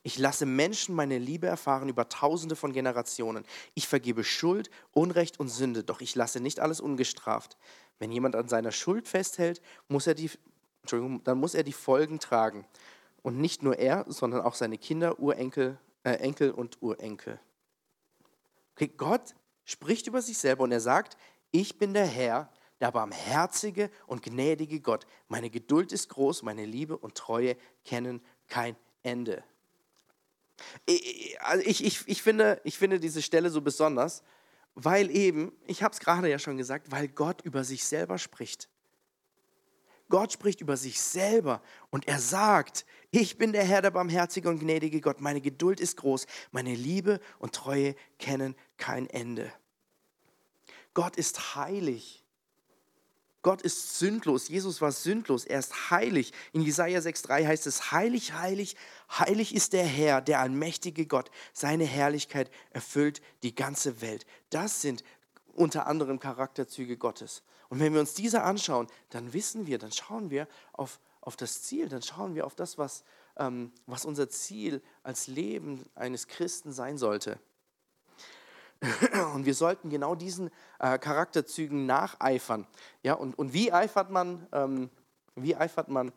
Ich 0.02 0.18
lasse 0.18 0.46
Menschen 0.46 0.94
meine 0.94 1.18
Liebe 1.18 1.46
erfahren 1.46 1.88
über 1.88 2.08
tausende 2.08 2.56
von 2.56 2.72
Generationen. 2.72 3.44
Ich 3.74 3.86
vergebe 3.86 4.24
Schuld, 4.24 4.70
Unrecht 4.92 5.38
und 5.38 5.48
Sünde, 5.48 5.84
doch 5.84 6.00
ich 6.00 6.14
lasse 6.14 6.40
nicht 6.40 6.60
alles 6.60 6.80
ungestraft. 6.80 7.56
Wenn 7.98 8.10
jemand 8.10 8.34
an 8.34 8.48
seiner 8.48 8.72
Schuld 8.72 9.06
festhält, 9.06 9.60
muss 9.88 10.06
er 10.06 10.14
die, 10.14 10.30
dann 11.24 11.38
muss 11.38 11.54
er 11.54 11.62
die 11.62 11.72
Folgen 11.72 12.18
tragen. 12.20 12.64
Und 13.22 13.38
nicht 13.38 13.62
nur 13.62 13.78
er, 13.78 14.04
sondern 14.08 14.42
auch 14.42 14.54
seine 14.54 14.78
Kinder, 14.78 15.18
Urenkel, 15.18 15.78
äh, 16.04 16.12
Enkel 16.12 16.50
und 16.50 16.80
Urenkel. 16.82 17.40
Okay, 18.74 18.88
Gott 18.88 19.34
spricht 19.64 20.06
über 20.06 20.22
sich 20.22 20.38
selber 20.38 20.64
und 20.64 20.72
er 20.72 20.80
sagt, 20.80 21.16
ich 21.50 21.78
bin 21.78 21.94
der 21.94 22.06
Herr, 22.06 22.50
der 22.80 22.92
barmherzige 22.92 23.90
und 24.06 24.22
gnädige 24.22 24.80
Gott. 24.80 25.06
Meine 25.26 25.50
Geduld 25.50 25.92
ist 25.92 26.08
groß, 26.10 26.42
meine 26.42 26.64
Liebe 26.64 26.96
und 26.96 27.16
Treue 27.16 27.56
kennen 27.84 28.22
kein 28.46 28.76
Ende. 29.02 29.42
Also 31.40 31.66
ich, 31.66 31.84
ich, 31.84 32.06
ich, 32.06 32.22
finde, 32.22 32.60
ich 32.64 32.78
finde 32.78 33.00
diese 33.00 33.22
Stelle 33.22 33.50
so 33.50 33.60
besonders, 33.60 34.22
weil 34.74 35.10
eben, 35.10 35.52
ich 35.66 35.82
habe 35.82 35.92
es 35.92 36.00
gerade 36.00 36.28
ja 36.30 36.38
schon 36.38 36.56
gesagt, 36.56 36.90
weil 36.90 37.08
Gott 37.08 37.42
über 37.42 37.64
sich 37.64 37.84
selber 37.84 38.18
spricht. 38.18 38.68
Gott 40.08 40.32
spricht 40.32 40.60
über 40.60 40.76
sich 40.76 41.00
selber 41.00 41.62
und 41.90 42.08
er 42.08 42.18
sagt, 42.18 42.86
ich 43.10 43.38
bin 43.38 43.52
der 43.52 43.64
Herr, 43.64 43.82
der 43.82 43.90
barmherzige 43.90 44.48
und 44.48 44.60
gnädige 44.60 45.00
Gott. 45.00 45.20
Meine 45.20 45.40
Geduld 45.40 45.80
ist 45.80 45.96
groß, 45.98 46.26
meine 46.50 46.74
Liebe 46.74 47.20
und 47.38 47.54
Treue 47.54 47.94
kennen 48.18 48.54
kein 48.76 49.08
Ende. 49.08 49.52
Gott 50.94 51.16
ist 51.16 51.54
heilig. 51.54 52.24
Gott 53.42 53.62
ist 53.62 53.98
sündlos. 53.98 54.48
Jesus 54.48 54.80
war 54.80 54.90
sündlos. 54.90 55.44
Er 55.44 55.60
ist 55.60 55.90
heilig. 55.90 56.32
In 56.52 56.60
Jesaja 56.60 56.98
6,3 56.98 57.46
heißt 57.46 57.66
es: 57.66 57.92
Heilig, 57.92 58.32
heilig, 58.32 58.76
heilig 59.10 59.54
ist 59.54 59.74
der 59.74 59.86
Herr, 59.86 60.20
der 60.20 60.40
allmächtige 60.40 61.06
Gott. 61.06 61.30
Seine 61.52 61.84
Herrlichkeit 61.84 62.50
erfüllt 62.70 63.22
die 63.42 63.54
ganze 63.54 64.00
Welt. 64.00 64.26
Das 64.50 64.82
sind 64.82 65.04
unter 65.54 65.86
anderem 65.86 66.18
Charakterzüge 66.18 66.96
Gottes. 66.96 67.42
Und 67.68 67.80
wenn 67.80 67.92
wir 67.92 68.00
uns 68.00 68.14
diese 68.14 68.42
anschauen, 68.42 68.86
dann 69.10 69.32
wissen 69.32 69.66
wir, 69.66 69.78
dann 69.78 69.92
schauen 69.92 70.30
wir 70.30 70.48
auf, 70.72 71.00
auf 71.20 71.36
das 71.36 71.62
Ziel, 71.62 71.88
dann 71.88 72.02
schauen 72.02 72.34
wir 72.34 72.46
auf 72.46 72.54
das, 72.54 72.78
was, 72.78 73.04
ähm, 73.36 73.72
was 73.86 74.04
unser 74.04 74.28
Ziel 74.30 74.82
als 75.02 75.26
Leben 75.26 75.84
eines 75.94 76.28
Christen 76.28 76.72
sein 76.72 76.96
sollte. 76.96 77.38
Und 79.34 79.44
wir 79.44 79.54
sollten 79.54 79.90
genau 79.90 80.14
diesen 80.14 80.50
äh, 80.78 80.98
Charakterzügen 80.98 81.86
nacheifern. 81.86 82.66
Ja, 83.02 83.14
und, 83.14 83.36
und 83.36 83.52
wie 83.52 83.72
eifert 83.72 84.10
man, 84.10 84.46
ähm, 84.52 84.88
wie 85.34 85.56
eifert 85.56 85.88
man 85.88 86.12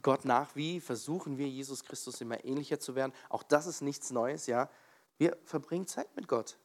Gott 0.00 0.24
nach? 0.24 0.56
Wie 0.56 0.80
versuchen 0.80 1.36
wir, 1.36 1.48
Jesus 1.48 1.84
Christus 1.84 2.20
immer 2.20 2.44
ähnlicher 2.44 2.80
zu 2.80 2.94
werden? 2.94 3.12
Auch 3.28 3.42
das 3.42 3.66
ist 3.66 3.82
nichts 3.82 4.10
Neues, 4.10 4.46
ja. 4.46 4.70
Wir 5.18 5.36
verbringen 5.44 5.86
Zeit 5.86 6.08
mit 6.16 6.28
Gott. 6.28 6.56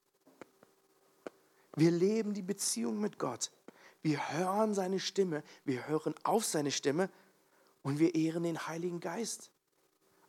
Wir 1.75 1.91
leben 1.91 2.33
die 2.33 2.43
Beziehung 2.43 2.99
mit 2.99 3.17
Gott. 3.19 3.51
Wir 4.03 4.33
hören 4.33 4.73
seine 4.73 4.99
Stimme, 4.99 5.43
wir 5.65 5.87
hören 5.87 6.13
auf 6.23 6.45
seine 6.45 6.71
Stimme 6.71 7.09
und 7.81 7.99
wir 7.99 8.13
ehren 8.13 8.43
den 8.43 8.67
Heiligen 8.67 8.99
Geist. 8.99 9.49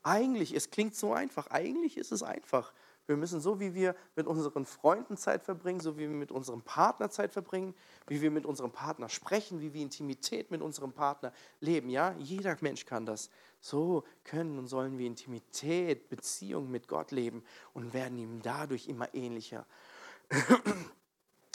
Eigentlich, 0.03 0.55
es 0.55 0.71
klingt 0.71 0.95
so 0.95 1.13
einfach, 1.13 1.49
eigentlich 1.49 1.97
ist 1.97 2.13
es 2.13 2.23
einfach. 2.23 2.73
Wir 3.07 3.17
müssen 3.17 3.41
so, 3.41 3.61
wie 3.61 3.75
wir 3.75 3.95
mit 4.17 4.27
unseren 4.27 4.65
Freunden 4.65 5.17
Zeit 5.17 5.43
verbringen, 5.43 5.81
so 5.81 5.97
wie 5.97 6.09
wir 6.09 6.17
mit 6.17 6.31
unserem 6.31 6.63
Partner 6.63 7.11
Zeit 7.11 7.33
verbringen, 7.33 7.75
wie 8.07 8.23
wir 8.23 8.31
mit 8.31 8.47
unserem 8.47 8.71
Partner 8.71 9.09
sprechen, 9.09 9.61
wie 9.61 9.75
wir 9.75 9.83
Intimität 9.83 10.51
mit 10.51 10.63
unserem 10.63 10.93
Partner 10.93 11.33
leben. 11.61 11.91
Ja, 11.91 12.15
jeder 12.19 12.57
Mensch 12.61 12.87
kann 12.87 13.05
das. 13.05 13.29
So 13.61 14.05
können 14.23 14.59
und 14.59 14.69
sollen 14.69 14.97
wir 14.99 15.07
Intimität, 15.07 16.09
Beziehung 16.09 16.71
mit 16.71 16.89
Gott 16.89 17.11
leben 17.11 17.43
und 17.75 17.93
werden 17.93 18.19
ihm 18.19 18.41
dadurch 18.41 18.89
immer 18.89 19.13
ähnlicher. 19.15 19.67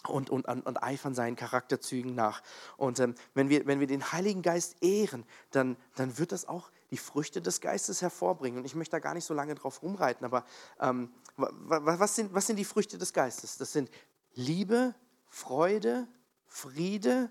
Und, 0.08 0.30
und, 0.30 0.46
und, 0.48 0.82
eifern 0.82 1.14
seinen 1.14 1.36
Charakterzügen 1.36 2.16
nach. 2.16 2.42
Und 2.78 3.02
ähm, 3.02 3.16
wenn, 3.34 3.50
wir, 3.50 3.68
wenn 3.68 3.82
wir 3.82 3.88
den 3.88 4.14
Heiligen 4.14 4.42
Geist 4.42 4.82
ehren, 4.82 5.26
dann, 5.52 5.76
dann 5.96 6.18
wird 6.18 6.32
das 6.32 6.48
auch 6.48 6.72
die 6.90 6.98
Früchte 6.98 7.42
des 7.42 7.60
Geistes 7.60 8.02
hervorbringen. 8.02 8.60
Und 8.60 8.66
ich 8.66 8.76
möchte 8.76 8.92
da 8.92 9.00
gar 9.00 9.14
nicht 9.14 9.26
so 9.26 9.34
lange 9.34 9.56
drauf 9.56 9.84
rumreiten, 9.84 10.26
aber 10.26 10.46
ähm, 10.80 11.12
was, 11.36 12.16
sind, 12.16 12.34
was 12.34 12.48
sind 12.48 12.56
die 12.56 12.66
Früchte 12.66 12.98
des 12.98 13.12
Geistes? 13.12 13.58
Das 13.58 13.74
sind 13.74 13.92
Liebe, 14.36 14.96
Freude, 15.28 16.08
Friede, 16.48 17.30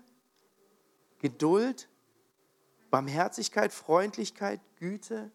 Geduld, 1.19 1.89
Barmherzigkeit, 2.89 3.73
Freundlichkeit, 3.73 4.61
Güte, 4.77 5.31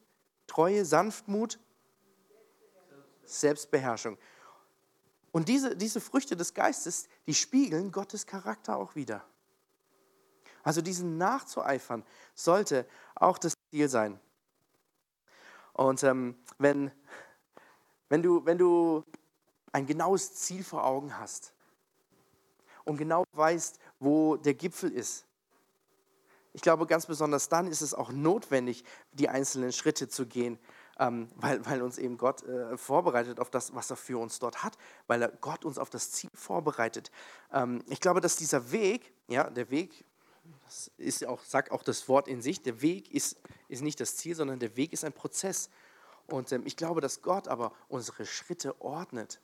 Treue, 0.47 0.85
Sanftmut, 0.85 1.59
Selbstbeherrschung. 3.25 4.19
Und 5.35 5.49
diese, 5.49 5.75
diese 5.75 6.00
Früchte 6.00 6.37
des 6.37 6.55
Geistes, 6.55 7.09
die 7.26 7.35
spiegeln 7.35 7.91
Gottes 7.91 8.25
Charakter 8.25 8.76
auch 8.76 8.95
wieder. 8.95 9.25
Also 10.62 10.81
diesen 10.81 11.19
nachzueifern 11.19 12.05
sollte 12.37 12.87
auch 13.17 13.38
das 13.38 13.55
Ziel 13.69 13.88
sein. 13.88 14.21
Und 15.73 16.05
ähm, 16.05 16.37
wenn, 16.59 16.93
wenn, 18.09 18.23
du, 18.23 18.47
wenn 18.47 18.59
du 18.59 19.03
ein 19.73 19.87
genaues 19.87 20.37
Ziel 20.37 20.62
vor 20.62 20.85
Augen 20.85 21.19
hast 21.19 21.53
und 22.85 22.97
genau 22.97 23.25
weißt, 23.33 23.81
wo 23.99 24.37
der 24.37 24.55
Gipfel 24.55 24.93
ist, 24.93 25.26
ich 26.53 26.62
glaube, 26.62 26.87
ganz 26.87 27.07
besonders 27.07 27.49
dann 27.49 27.67
ist 27.67 27.81
es 27.81 27.93
auch 27.93 28.12
notwendig, 28.12 28.85
die 29.11 29.29
einzelnen 29.29 29.73
Schritte 29.73 30.09
zu 30.09 30.26
gehen, 30.26 30.61
ähm, 30.99 31.29
weil, 31.37 31.65
weil 31.67 31.83
uns 31.83 31.99
eben 31.99 32.19
Gott 32.19 32.43
äh, 32.45 32.77
vorbereitet 32.77 33.41
auf 33.41 33.51
das, 33.51 33.75
was 33.75 33.91
er 33.91 33.97
für 33.97 34.19
uns 34.19 34.39
dort 34.39 34.63
hat, 34.63 34.77
weil 35.07 35.23
er 35.23 35.29
Gott 35.29 35.65
uns 35.65 35.79
auf 35.79 35.91
das 35.91 36.13
Ziel 36.13 36.31
vorbereitet. 36.35 37.11
Ähm, 37.53 37.83
ich 37.89 38.01
glaube, 38.01 38.21
dass 38.21 38.37
dieser 38.37 38.71
Weg, 38.73 39.13
ja, 39.29 39.51
der 39.51 39.71
Weg, 39.71 40.05
das 40.65 40.91
ist 40.97 41.27
auch, 41.27 41.43
sagt 41.43 41.71
auch 41.73 41.83
das 41.83 42.09
Wort 42.09 42.29
in 42.29 42.43
sich, 42.43 42.63
der 42.63 42.83
Weg 42.83 43.11
ist, 43.13 43.37
ist 43.69 43.83
nicht 43.83 44.01
das 44.01 44.17
Ziel, 44.17 44.35
sondern 44.35 44.59
der 44.59 44.77
Weg 44.77 44.93
ist 44.93 45.05
ein 45.05 45.13
Prozess. 45.13 45.71
Und 46.27 46.53
ähm, 46.53 46.63
ich 46.65 46.77
glaube, 46.77 47.01
dass 47.01 47.23
Gott 47.23 47.49
aber 47.49 47.73
unsere 47.89 48.27
Schritte 48.27 48.81
ordnet 48.81 49.41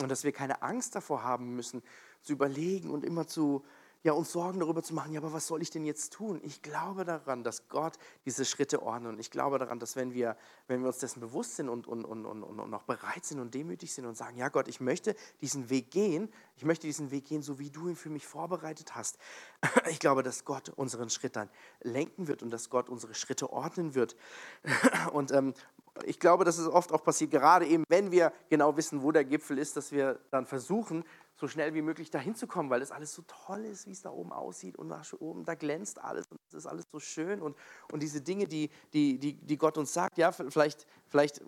und 0.00 0.10
dass 0.10 0.24
wir 0.24 0.32
keine 0.32 0.62
Angst 0.62 0.94
davor 0.94 1.22
haben 1.22 1.54
müssen, 1.54 1.82
zu 2.22 2.32
überlegen 2.32 2.90
und 2.90 3.04
immer 3.04 3.26
zu, 3.26 3.64
ja, 4.04 4.12
uns 4.12 4.32
Sorgen 4.32 4.58
darüber 4.58 4.82
zu 4.82 4.94
machen, 4.94 5.12
ja, 5.12 5.20
aber 5.20 5.32
was 5.32 5.46
soll 5.46 5.62
ich 5.62 5.70
denn 5.70 5.84
jetzt 5.84 6.12
tun? 6.12 6.40
Ich 6.42 6.62
glaube 6.62 7.04
daran, 7.04 7.44
dass 7.44 7.68
Gott 7.68 7.98
diese 8.26 8.44
Schritte 8.44 8.82
ordnet. 8.82 9.12
Und 9.12 9.20
ich 9.20 9.30
glaube 9.30 9.58
daran, 9.58 9.78
dass 9.78 9.94
wenn 9.94 10.12
wir, 10.12 10.36
wenn 10.66 10.80
wir 10.80 10.88
uns 10.88 10.98
dessen 10.98 11.20
bewusst 11.20 11.56
sind 11.56 11.68
und, 11.68 11.86
und, 11.86 12.04
und, 12.04 12.26
und, 12.26 12.42
und 12.42 12.70
noch 12.70 12.82
bereit 12.82 13.24
sind 13.24 13.38
und 13.38 13.54
demütig 13.54 13.94
sind 13.94 14.06
und 14.06 14.16
sagen, 14.16 14.36
ja 14.36 14.48
Gott, 14.48 14.66
ich 14.66 14.80
möchte 14.80 15.14
diesen 15.40 15.70
Weg 15.70 15.92
gehen, 15.92 16.32
ich 16.56 16.64
möchte 16.64 16.86
diesen 16.86 17.12
Weg 17.12 17.26
gehen, 17.26 17.42
so 17.42 17.60
wie 17.60 17.70
du 17.70 17.88
ihn 17.88 17.96
für 17.96 18.10
mich 18.10 18.26
vorbereitet 18.26 18.94
hast. 18.94 19.18
Ich 19.90 19.98
glaube, 19.98 20.22
dass 20.22 20.44
Gott 20.44 20.70
unseren 20.70 21.10
Schritt 21.10 21.36
dann 21.36 21.48
lenken 21.82 22.26
wird 22.26 22.42
und 22.42 22.50
dass 22.50 22.70
Gott 22.70 22.88
unsere 22.88 23.14
Schritte 23.14 23.52
ordnen 23.52 23.94
wird. 23.94 24.16
Und 25.12 25.32
ähm, 25.32 25.54
ich 26.04 26.18
glaube, 26.18 26.44
dass 26.44 26.58
es 26.58 26.66
oft 26.66 26.92
auch 26.92 27.04
passiert, 27.04 27.30
gerade 27.30 27.66
eben, 27.66 27.84
wenn 27.88 28.10
wir 28.10 28.32
genau 28.48 28.76
wissen, 28.76 29.02
wo 29.02 29.12
der 29.12 29.24
Gipfel 29.24 29.58
ist, 29.58 29.76
dass 29.76 29.92
wir 29.92 30.18
dann 30.30 30.46
versuchen, 30.46 31.04
so 31.42 31.48
schnell 31.48 31.74
wie 31.74 31.82
möglich 31.82 32.08
dahin 32.08 32.36
zu 32.36 32.46
kommen, 32.46 32.70
weil 32.70 32.82
es 32.82 32.92
alles 32.92 33.12
so 33.12 33.22
toll 33.26 33.64
ist, 33.64 33.88
wie 33.88 33.90
es 33.90 34.00
da 34.00 34.10
oben 34.10 34.32
aussieht 34.32 34.76
und 34.78 34.90
da 34.90 35.02
oben, 35.18 35.44
da 35.44 35.56
glänzt 35.56 36.00
alles 36.00 36.28
und 36.30 36.38
es 36.48 36.54
ist 36.54 36.66
alles 36.66 36.84
so 36.92 37.00
schön 37.00 37.42
und, 37.42 37.56
und 37.90 38.00
diese 38.00 38.20
Dinge, 38.20 38.46
die, 38.46 38.70
die, 38.92 39.18
die, 39.18 39.32
die 39.32 39.58
Gott 39.58 39.76
uns 39.76 39.92
sagt, 39.92 40.18
ja, 40.18 40.30
vielleicht, 40.30 40.86
vielleicht, 41.08 41.40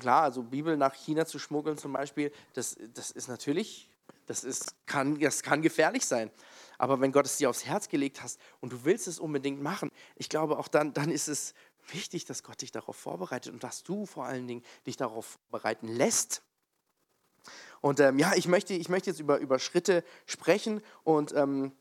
klar, 0.00 0.22
also 0.22 0.42
Bibel 0.42 0.78
nach 0.78 0.94
China 0.94 1.26
zu 1.26 1.38
schmuggeln 1.38 1.76
zum 1.76 1.92
Beispiel, 1.92 2.32
das, 2.54 2.78
das 2.94 3.10
ist 3.10 3.28
natürlich, 3.28 3.90
das, 4.24 4.44
ist, 4.44 4.74
kann, 4.86 5.20
das 5.20 5.42
kann 5.42 5.60
gefährlich 5.60 6.06
sein. 6.06 6.30
Aber 6.78 7.02
wenn 7.02 7.12
Gott 7.12 7.26
es 7.26 7.36
dir 7.36 7.50
aufs 7.50 7.66
Herz 7.66 7.90
gelegt 7.90 8.22
hast 8.22 8.40
und 8.62 8.72
du 8.72 8.86
willst 8.86 9.06
es 9.08 9.18
unbedingt 9.18 9.60
machen, 9.60 9.90
ich 10.16 10.30
glaube 10.30 10.58
auch 10.58 10.68
dann, 10.68 10.94
dann 10.94 11.10
ist 11.10 11.28
es 11.28 11.52
wichtig, 11.88 12.24
dass 12.24 12.42
Gott 12.42 12.62
dich 12.62 12.72
darauf 12.72 12.96
vorbereitet 12.96 13.52
und 13.52 13.62
dass 13.62 13.82
du 13.82 14.06
vor 14.06 14.24
allen 14.24 14.46
Dingen 14.46 14.64
dich 14.86 14.96
darauf 14.96 15.38
vorbereiten 15.50 15.86
lässt. 15.86 16.42
Und 17.84 18.00
ähm, 18.00 18.18
ja, 18.18 18.32
ich 18.34 18.48
möchte, 18.48 18.72
ich 18.72 18.88
möchte 18.88 19.10
jetzt 19.10 19.20
über, 19.20 19.38
über 19.38 19.58
Schritte 19.58 20.04
sprechen 20.26 20.80
und 21.04 21.34
ähm, 21.34 21.72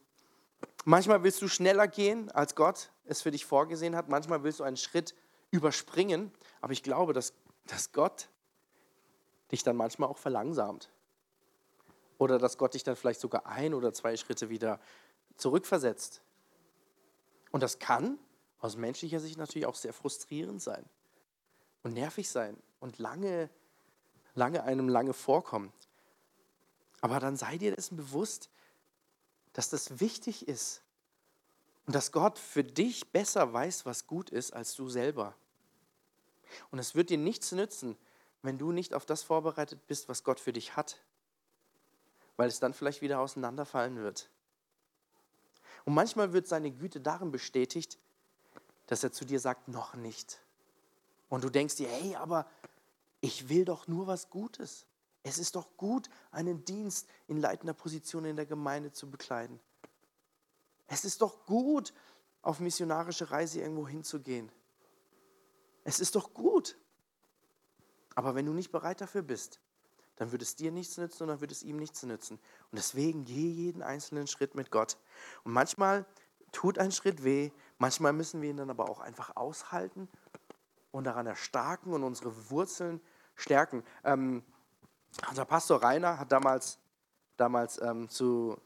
Manchmal 0.85 1.23
willst 1.23 1.41
du 1.41 1.47
schneller 1.47 1.87
gehen, 1.87 2.29
als 2.31 2.55
Gott 2.55 2.91
es 3.05 3.21
für 3.21 3.31
dich 3.31 3.45
vorgesehen 3.45 3.95
hat. 3.95 4.09
Manchmal 4.09 4.43
willst 4.43 4.59
du 4.59 4.63
einen 4.63 4.77
Schritt 4.77 5.15
überspringen. 5.51 6.31
Aber 6.61 6.73
ich 6.73 6.83
glaube, 6.83 7.13
dass, 7.13 7.33
dass 7.67 7.91
Gott 7.93 8.29
dich 9.51 9.63
dann 9.63 9.77
manchmal 9.77 10.09
auch 10.09 10.17
verlangsamt. 10.17 10.89
Oder 12.17 12.37
dass 12.37 12.57
Gott 12.57 12.73
dich 12.73 12.83
dann 12.83 12.95
vielleicht 12.95 13.19
sogar 13.19 13.45
ein 13.45 13.73
oder 13.73 13.93
zwei 13.93 14.17
Schritte 14.17 14.49
wieder 14.49 14.79
zurückversetzt. 15.37 16.21
Und 17.51 17.63
das 17.63 17.79
kann 17.79 18.19
aus 18.59 18.75
menschlicher 18.77 19.19
Sicht 19.19 19.37
natürlich 19.37 19.65
auch 19.65 19.75
sehr 19.75 19.93
frustrierend 19.93 20.61
sein 20.61 20.85
und 21.83 21.93
nervig 21.93 22.29
sein 22.29 22.57
und 22.79 22.97
lange, 22.97 23.49
lange 24.35 24.63
einem 24.63 24.89
lange 24.89 25.13
vorkommen. 25.13 25.71
Aber 27.03 27.19
dann 27.19 27.35
sei 27.35 27.57
dir 27.57 27.75
dessen 27.75 27.97
bewusst, 27.97 28.49
dass 29.51 29.69
das 29.69 29.99
wichtig 29.99 30.47
ist 30.47 30.81
und 31.85 31.93
dass 31.93 32.13
Gott 32.13 32.39
für 32.39 32.63
dich 32.63 33.11
besser 33.11 33.51
weiß, 33.51 33.85
was 33.85 34.07
gut 34.07 34.29
ist, 34.29 34.53
als 34.53 34.73
du 34.75 34.87
selber. 34.87 35.35
Und 36.71 36.79
es 36.79 36.95
wird 36.95 37.09
dir 37.09 37.17
nichts 37.17 37.51
nützen, 37.51 37.97
wenn 38.41 38.57
du 38.57 38.71
nicht 38.71 38.93
auf 38.93 39.05
das 39.05 39.21
vorbereitet 39.21 39.85
bist, 39.85 40.07
was 40.07 40.23
Gott 40.23 40.39
für 40.39 40.53
dich 40.53 40.77
hat, 40.77 41.03
weil 42.37 42.47
es 42.47 42.61
dann 42.61 42.73
vielleicht 42.73 43.01
wieder 43.01 43.19
auseinanderfallen 43.19 43.97
wird. 43.97 44.29
Und 45.83 45.95
manchmal 45.95 46.31
wird 46.31 46.47
seine 46.47 46.71
Güte 46.71 47.01
darin 47.01 47.31
bestätigt, 47.31 47.99
dass 48.87 49.03
er 49.03 49.11
zu 49.11 49.25
dir 49.25 49.41
sagt, 49.41 49.67
noch 49.67 49.95
nicht. 49.95 50.39
Und 51.27 51.43
du 51.43 51.49
denkst 51.49 51.75
dir, 51.75 51.89
hey, 51.89 52.15
aber 52.15 52.49
ich 53.19 53.49
will 53.49 53.65
doch 53.65 53.89
nur 53.89 54.07
was 54.07 54.29
Gutes. 54.29 54.85
Es 55.23 55.37
ist 55.37 55.55
doch 55.55 55.77
gut, 55.77 56.09
einen 56.31 56.65
Dienst 56.65 57.07
in 57.27 57.37
leitender 57.37 57.73
Position 57.73 58.25
in 58.25 58.35
der 58.35 58.45
Gemeinde 58.45 58.91
zu 58.91 59.09
bekleiden. 59.09 59.59
Es 60.87 61.05
ist 61.05 61.21
doch 61.21 61.45
gut, 61.45 61.93
auf 62.41 62.59
missionarische 62.59 63.31
Reise 63.31 63.61
irgendwo 63.61 63.87
hinzugehen. 63.87 64.51
Es 65.85 65.99
ist 65.99 66.15
doch 66.15 66.33
gut. 66.33 66.77
Aber 68.15 68.35
wenn 68.35 68.45
du 68.45 68.53
nicht 68.53 68.71
bereit 68.71 69.01
dafür 69.01 69.21
bist, 69.21 69.59
dann 70.17 70.31
wird 70.31 70.41
es 70.41 70.55
dir 70.55 70.71
nichts 70.71 70.97
nützen 70.97 71.23
und 71.23 71.29
dann 71.29 71.41
wird 71.41 71.51
es 71.51 71.63
ihm 71.63 71.77
nichts 71.77 72.03
nützen. 72.03 72.35
Und 72.69 72.77
deswegen 72.77 73.25
geh 73.25 73.49
jeden 73.49 73.81
einzelnen 73.81 74.27
Schritt 74.27 74.55
mit 74.55 74.71
Gott. 74.71 74.97
Und 75.43 75.53
manchmal 75.53 76.05
tut 76.51 76.77
ein 76.77 76.91
Schritt 76.91 77.23
weh, 77.23 77.51
manchmal 77.79 78.13
müssen 78.13 78.41
wir 78.41 78.49
ihn 78.49 78.57
dann 78.57 78.69
aber 78.69 78.89
auch 78.89 78.99
einfach 78.99 79.35
aushalten 79.35 80.07
und 80.91 81.05
daran 81.05 81.25
erstarken 81.25 81.93
und 81.93 82.03
unsere 82.03 82.51
Wurzeln 82.51 83.01
stärken. 83.35 83.83
Ähm, 84.03 84.43
unser 85.29 85.45
Pastor 85.45 85.81
Rainer 85.81 86.19
hat 86.19 86.31
damals, 86.31 86.79
damals 87.37 87.81
ähm, 87.81 88.09
zu, 88.09 88.57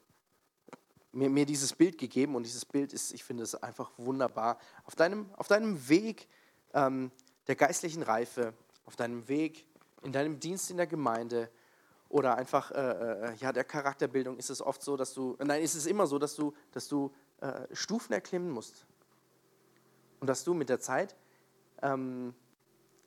mir, 1.11 1.29
mir, 1.29 1.45
dieses 1.45 1.73
Bild 1.73 1.97
gegeben 1.97 2.35
und 2.35 2.43
dieses 2.43 2.65
Bild 2.65 2.93
ist, 2.93 3.13
ich 3.13 3.23
finde 3.23 3.43
es 3.43 3.55
einfach 3.55 3.91
wunderbar. 3.97 4.57
Auf 4.85 4.95
deinem, 4.95 5.29
auf 5.35 5.47
deinem 5.47 5.89
Weg 5.89 6.27
ähm, 6.73 7.11
der 7.47 7.55
geistlichen 7.55 8.03
Reife, 8.03 8.53
auf 8.85 8.95
deinem 8.95 9.27
Weg 9.27 9.67
in 10.03 10.11
deinem 10.11 10.39
Dienst 10.39 10.69
in 10.71 10.77
der 10.77 10.87
Gemeinde 10.87 11.49
oder 12.09 12.35
einfach 12.35 12.71
äh, 12.71 12.75
äh, 12.75 13.35
ja, 13.35 13.51
der 13.51 13.63
Charakterbildung 13.63 14.37
ist 14.37 14.49
es 14.49 14.61
oft 14.61 14.81
so, 14.81 14.95
dass 14.95 15.13
du, 15.13 15.35
nein, 15.43 15.61
ist 15.61 15.75
es 15.75 15.85
immer 15.85 16.07
so, 16.07 16.19
dass 16.19 16.35
du, 16.35 16.53
dass 16.71 16.87
du 16.87 17.13
äh, 17.41 17.63
Stufen 17.73 18.13
erklimmen 18.13 18.49
musst. 18.49 18.85
Und 20.19 20.27
dass 20.27 20.43
du 20.43 20.53
mit 20.53 20.69
der 20.69 20.79
Zeit 20.79 21.15
ähm, 21.81 22.33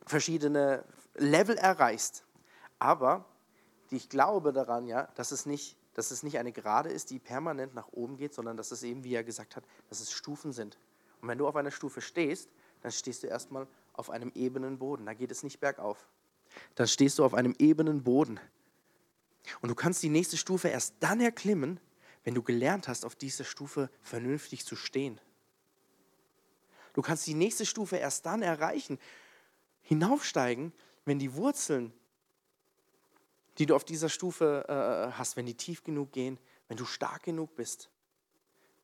verschiedene 0.06 0.84
Level 1.14 1.56
erreichst. 1.56 2.24
Aber 2.80 3.24
ich 3.90 4.08
glaube 4.08 4.52
daran, 4.52 4.88
ja, 4.88 5.08
dass 5.14 5.30
es, 5.30 5.46
nicht, 5.46 5.76
dass 5.94 6.10
es 6.10 6.24
nicht 6.24 6.38
eine 6.38 6.50
Gerade 6.50 6.88
ist, 6.88 7.10
die 7.10 7.20
permanent 7.20 7.74
nach 7.74 7.88
oben 7.92 8.16
geht, 8.16 8.34
sondern 8.34 8.56
dass 8.56 8.72
es 8.72 8.82
eben, 8.82 9.04
wie 9.04 9.14
er 9.14 9.22
gesagt 9.22 9.54
hat, 9.54 9.64
dass 9.88 10.00
es 10.00 10.10
Stufen 10.10 10.52
sind. 10.52 10.76
Und 11.20 11.28
wenn 11.28 11.38
du 11.38 11.46
auf 11.46 11.54
einer 11.54 11.70
Stufe 11.70 12.00
stehst, 12.00 12.50
dann 12.82 12.90
stehst 12.90 13.22
du 13.22 13.28
erstmal 13.28 13.68
auf 13.92 14.10
einem 14.10 14.32
ebenen 14.34 14.78
Boden. 14.78 15.06
Da 15.06 15.14
geht 15.14 15.30
es 15.30 15.44
nicht 15.44 15.60
bergauf 15.60 16.08
dann 16.74 16.88
stehst 16.88 17.18
du 17.18 17.24
auf 17.24 17.34
einem 17.34 17.54
ebenen 17.58 18.02
Boden. 18.02 18.40
Und 19.60 19.68
du 19.68 19.74
kannst 19.74 20.02
die 20.02 20.08
nächste 20.08 20.36
Stufe 20.36 20.68
erst 20.68 20.94
dann 21.00 21.20
erklimmen, 21.20 21.80
wenn 22.24 22.34
du 22.34 22.42
gelernt 22.42 22.88
hast, 22.88 23.04
auf 23.04 23.16
dieser 23.16 23.44
Stufe 23.44 23.90
vernünftig 24.02 24.66
zu 24.66 24.76
stehen. 24.76 25.20
Du 26.92 27.02
kannst 27.02 27.26
die 27.26 27.34
nächste 27.34 27.64
Stufe 27.64 27.96
erst 27.96 28.26
dann 28.26 28.42
erreichen, 28.42 28.98
hinaufsteigen, 29.82 30.72
wenn 31.04 31.18
die 31.18 31.34
Wurzeln, 31.34 31.92
die 33.60 33.66
du 33.66 33.74
auf 33.74 33.84
dieser 33.84 34.08
Stufe 34.08 34.64
äh, 34.68 35.12
hast, 35.18 35.36
wenn 35.36 35.44
die 35.44 35.54
tief 35.54 35.84
genug 35.84 36.12
gehen, 36.12 36.38
wenn 36.68 36.78
du 36.78 36.86
stark 36.86 37.24
genug 37.24 37.54
bist. 37.56 37.90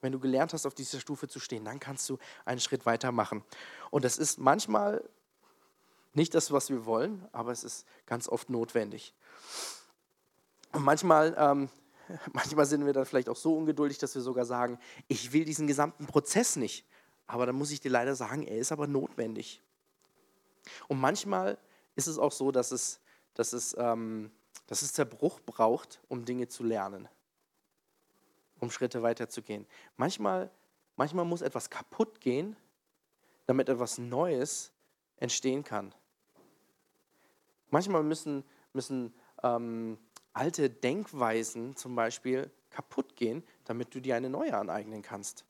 Wenn 0.03 0.13
du 0.13 0.21
gelernt 0.21 0.53
hast, 0.53 0.67
auf 0.67 0.75
dieser 0.75 1.01
Stufe 1.01 1.29
zu 1.29 1.41
stehen, 1.41 1.65
dann 1.65 1.81
kannst 1.81 2.07
du 2.11 2.19
einen 2.45 2.61
Schritt 2.61 2.85
weiter 2.85 3.11
machen. 3.11 3.43
Und 3.91 4.05
das 4.05 4.19
ist 4.19 4.39
manchmal 4.39 5.03
nicht 6.13 6.35
das, 6.35 6.53
was 6.53 6.69
wir 6.69 6.85
wollen, 6.85 7.27
aber 7.33 7.53
es 7.53 7.65
ist 7.65 7.87
ganz 8.05 8.29
oft 8.29 8.51
notwendig. 8.51 9.15
Und 10.73 10.85
manchmal, 10.85 11.35
ähm, 11.39 11.71
manchmal 12.35 12.67
sind 12.67 12.85
wir 12.85 12.93
dann 12.93 13.07
vielleicht 13.07 13.31
auch 13.31 13.37
so 13.37 13.57
ungeduldig, 13.57 13.97
dass 13.97 14.15
wir 14.15 14.21
sogar 14.21 14.45
sagen, 14.45 14.79
ich 15.09 15.33
will 15.33 15.47
diesen 15.47 15.67
gesamten 15.67 16.07
Prozess 16.07 16.57
nicht. 16.57 16.85
Aber 17.27 17.47
dann 17.47 17.57
muss 17.57 17.71
ich 17.71 17.81
dir 17.81 17.91
leider 17.91 18.15
sagen, 18.15 18.47
er 18.47 18.59
ist 18.59 18.73
aber 18.73 18.87
notwendig. 18.87 19.63
Und 20.87 21.01
manchmal 21.01 21.57
ist 21.95 22.09
es 22.09 22.19
auch 22.19 22.33
so, 22.33 22.53
dass 22.53 22.73
es, 22.73 23.01
dass 23.33 23.55
es, 23.55 23.75
ähm, 23.79 24.31
dass 24.67 24.83
es 24.83 24.93
Zerbruch 24.93 25.41
braucht, 25.41 26.01
um 26.09 26.25
Dinge 26.25 26.49
zu 26.49 26.65
lernen, 26.65 27.09
um 28.61 28.71
Schritte 28.71 29.03
weiterzugehen. 29.03 29.67
Manchmal, 29.97 30.51
manchmal 30.97 31.25
muss 31.25 31.43
etwas 31.43 31.71
kaputt 31.71 32.21
gehen, 32.21 32.57
damit 33.47 33.69
etwas 33.69 33.99
Neues 33.99 34.73
entstehen 35.19 35.65
kann. 35.65 35.95
Manchmal 37.71 38.03
müssen, 38.03 38.45
müssen 38.73 39.15
ähm, 39.43 39.99
alte 40.33 40.69
Denkweisen 40.69 41.77
zum 41.77 41.95
Beispiel 41.95 42.51
kaputt 42.71 43.17
gehen, 43.17 43.43
damit 43.65 43.95
du 43.95 44.01
dir 44.01 44.17
eine 44.17 44.31
neue 44.31 44.57
aneignen 44.57 45.03
kannst. 45.03 45.45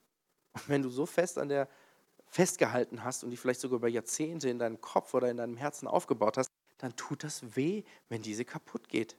Und 0.55 0.69
wenn 0.69 0.83
du 0.83 0.91
so 0.91 1.07
fest 1.07 1.39
an 1.39 1.49
der 1.49 1.69
festgehalten 2.29 3.05
hast 3.05 3.25
und 3.25 3.31
die 3.31 3.37
vielleicht 3.37 3.61
sogar 3.61 3.77
über 3.77 3.89
Jahrzehnte 3.89 4.49
in 4.49 4.59
deinem 4.59 4.81
Kopf 4.81 5.15
oder 5.15 5.31
in 5.31 5.37
deinem 5.37 5.57
Herzen 5.57 5.87
aufgebaut 5.87 6.37
hast, 6.37 6.51
dann 6.79 6.95
tut 6.97 7.25
das 7.25 7.57
weh, 7.57 7.85
wenn 8.09 8.23
diese 8.23 8.45
kaputt 8.45 8.89
geht. 8.89 9.17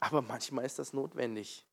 Aber 0.00 0.22
manchmal 0.22 0.64
ist 0.64 0.78
das 0.78 0.92
notwendig. 0.92 1.64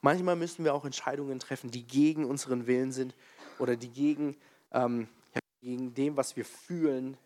Manchmal 0.00 0.36
müssen 0.36 0.64
wir 0.64 0.74
auch 0.74 0.84
Entscheidungen 0.84 1.38
treffen, 1.38 1.70
die 1.70 1.86
gegen 1.86 2.24
unseren 2.24 2.66
Willen 2.66 2.92
sind 2.92 3.14
oder 3.58 3.76
die 3.76 3.90
gegen, 3.90 4.36
ähm, 4.72 5.08
gegen 5.60 5.94
dem, 5.94 6.16
was 6.16 6.36
wir 6.36 6.44
fühlen, 6.44 7.16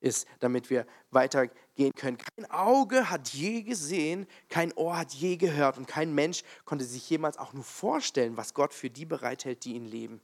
ist, 0.00 0.28
damit 0.40 0.70
wir 0.70 0.86
weitergehen 1.10 1.92
können. 1.94 2.18
Kein 2.18 2.50
Auge 2.50 3.10
hat 3.10 3.28
je 3.30 3.62
gesehen, 3.62 4.26
kein 4.48 4.72
Ohr 4.74 4.96
hat 4.96 5.12
je 5.12 5.36
gehört 5.36 5.76
und 5.76 5.86
kein 5.86 6.14
Mensch 6.14 6.42
konnte 6.64 6.84
sich 6.84 7.08
jemals 7.10 7.36
auch 7.36 7.52
nur 7.52 7.64
vorstellen, 7.64 8.36
was 8.36 8.54
Gott 8.54 8.72
für 8.72 8.90
die 8.90 9.04
bereithält, 9.04 9.64
die 9.64 9.74
ihn 9.74 9.86
leben. 9.86 10.20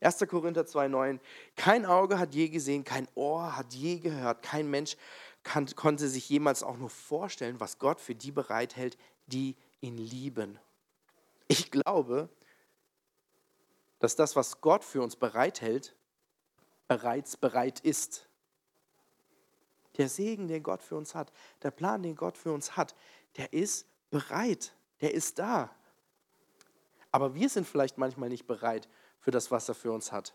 1. 0.00 0.18
Korinther 0.28 0.62
2,9 0.62 1.20
Kein 1.56 1.84
Auge 1.84 2.18
hat 2.18 2.34
je 2.34 2.48
gesehen, 2.48 2.84
kein 2.84 3.06
Ohr 3.14 3.56
hat 3.56 3.74
je 3.74 3.98
gehört, 3.98 4.42
kein 4.42 4.68
Mensch 4.68 4.96
kann, 5.42 5.66
konnte 5.74 6.08
sich 6.08 6.28
jemals 6.28 6.62
auch 6.62 6.76
nur 6.76 6.90
vorstellen, 6.90 7.60
was 7.60 7.78
Gott 7.78 8.00
für 8.00 8.14
die 8.14 8.32
bereithält, 8.32 8.96
die 9.26 9.56
ihn 9.80 9.98
lieben. 9.98 10.58
Ich 11.48 11.70
glaube, 11.70 12.28
dass 13.98 14.16
das, 14.16 14.36
was 14.36 14.60
Gott 14.60 14.84
für 14.84 15.02
uns 15.02 15.16
bereithält, 15.16 15.94
bereits 16.88 17.36
bereit 17.36 17.80
ist. 17.80 18.28
Der 19.98 20.08
Segen, 20.08 20.48
den 20.48 20.62
Gott 20.62 20.82
für 20.82 20.96
uns 20.96 21.14
hat, 21.14 21.32
der 21.62 21.70
Plan, 21.70 22.02
den 22.02 22.16
Gott 22.16 22.38
für 22.38 22.52
uns 22.52 22.76
hat, 22.76 22.94
der 23.36 23.52
ist 23.52 23.86
bereit, 24.10 24.74
der 25.00 25.12
ist 25.12 25.38
da. 25.38 25.70
Aber 27.12 27.34
wir 27.34 27.48
sind 27.48 27.66
vielleicht 27.66 27.98
manchmal 27.98 28.28
nicht 28.28 28.46
bereit 28.46 28.88
für 29.30 29.32
das, 29.32 29.52
was 29.52 29.68
er 29.68 29.76
für 29.76 29.92
uns 29.92 30.10
hat. 30.10 30.34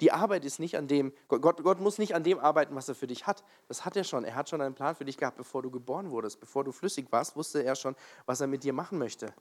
Die 0.00 0.12
Arbeit 0.12 0.44
ist 0.44 0.60
nicht 0.60 0.76
an 0.76 0.86
dem, 0.86 1.12
Gott, 1.26 1.42
Gott 1.42 1.80
muss 1.80 1.98
nicht 1.98 2.14
an 2.14 2.22
dem 2.22 2.38
arbeiten, 2.38 2.76
was 2.76 2.88
er 2.88 2.94
für 2.94 3.08
dich 3.08 3.26
hat. 3.26 3.42
Das 3.66 3.84
hat 3.84 3.96
er 3.96 4.04
schon. 4.04 4.24
Er 4.24 4.36
hat 4.36 4.48
schon 4.48 4.60
einen 4.60 4.76
Plan 4.76 4.94
für 4.94 5.04
dich 5.04 5.16
gehabt, 5.16 5.36
bevor 5.36 5.60
du 5.60 5.72
geboren 5.72 6.12
wurdest. 6.12 6.38
Bevor 6.38 6.62
du 6.62 6.70
flüssig 6.70 7.10
warst, 7.10 7.34
wusste 7.34 7.64
er 7.64 7.74
schon, 7.74 7.96
was 8.26 8.40
er 8.40 8.46
mit 8.46 8.62
dir 8.62 8.72
machen 8.72 8.96
möchte. 8.96 9.34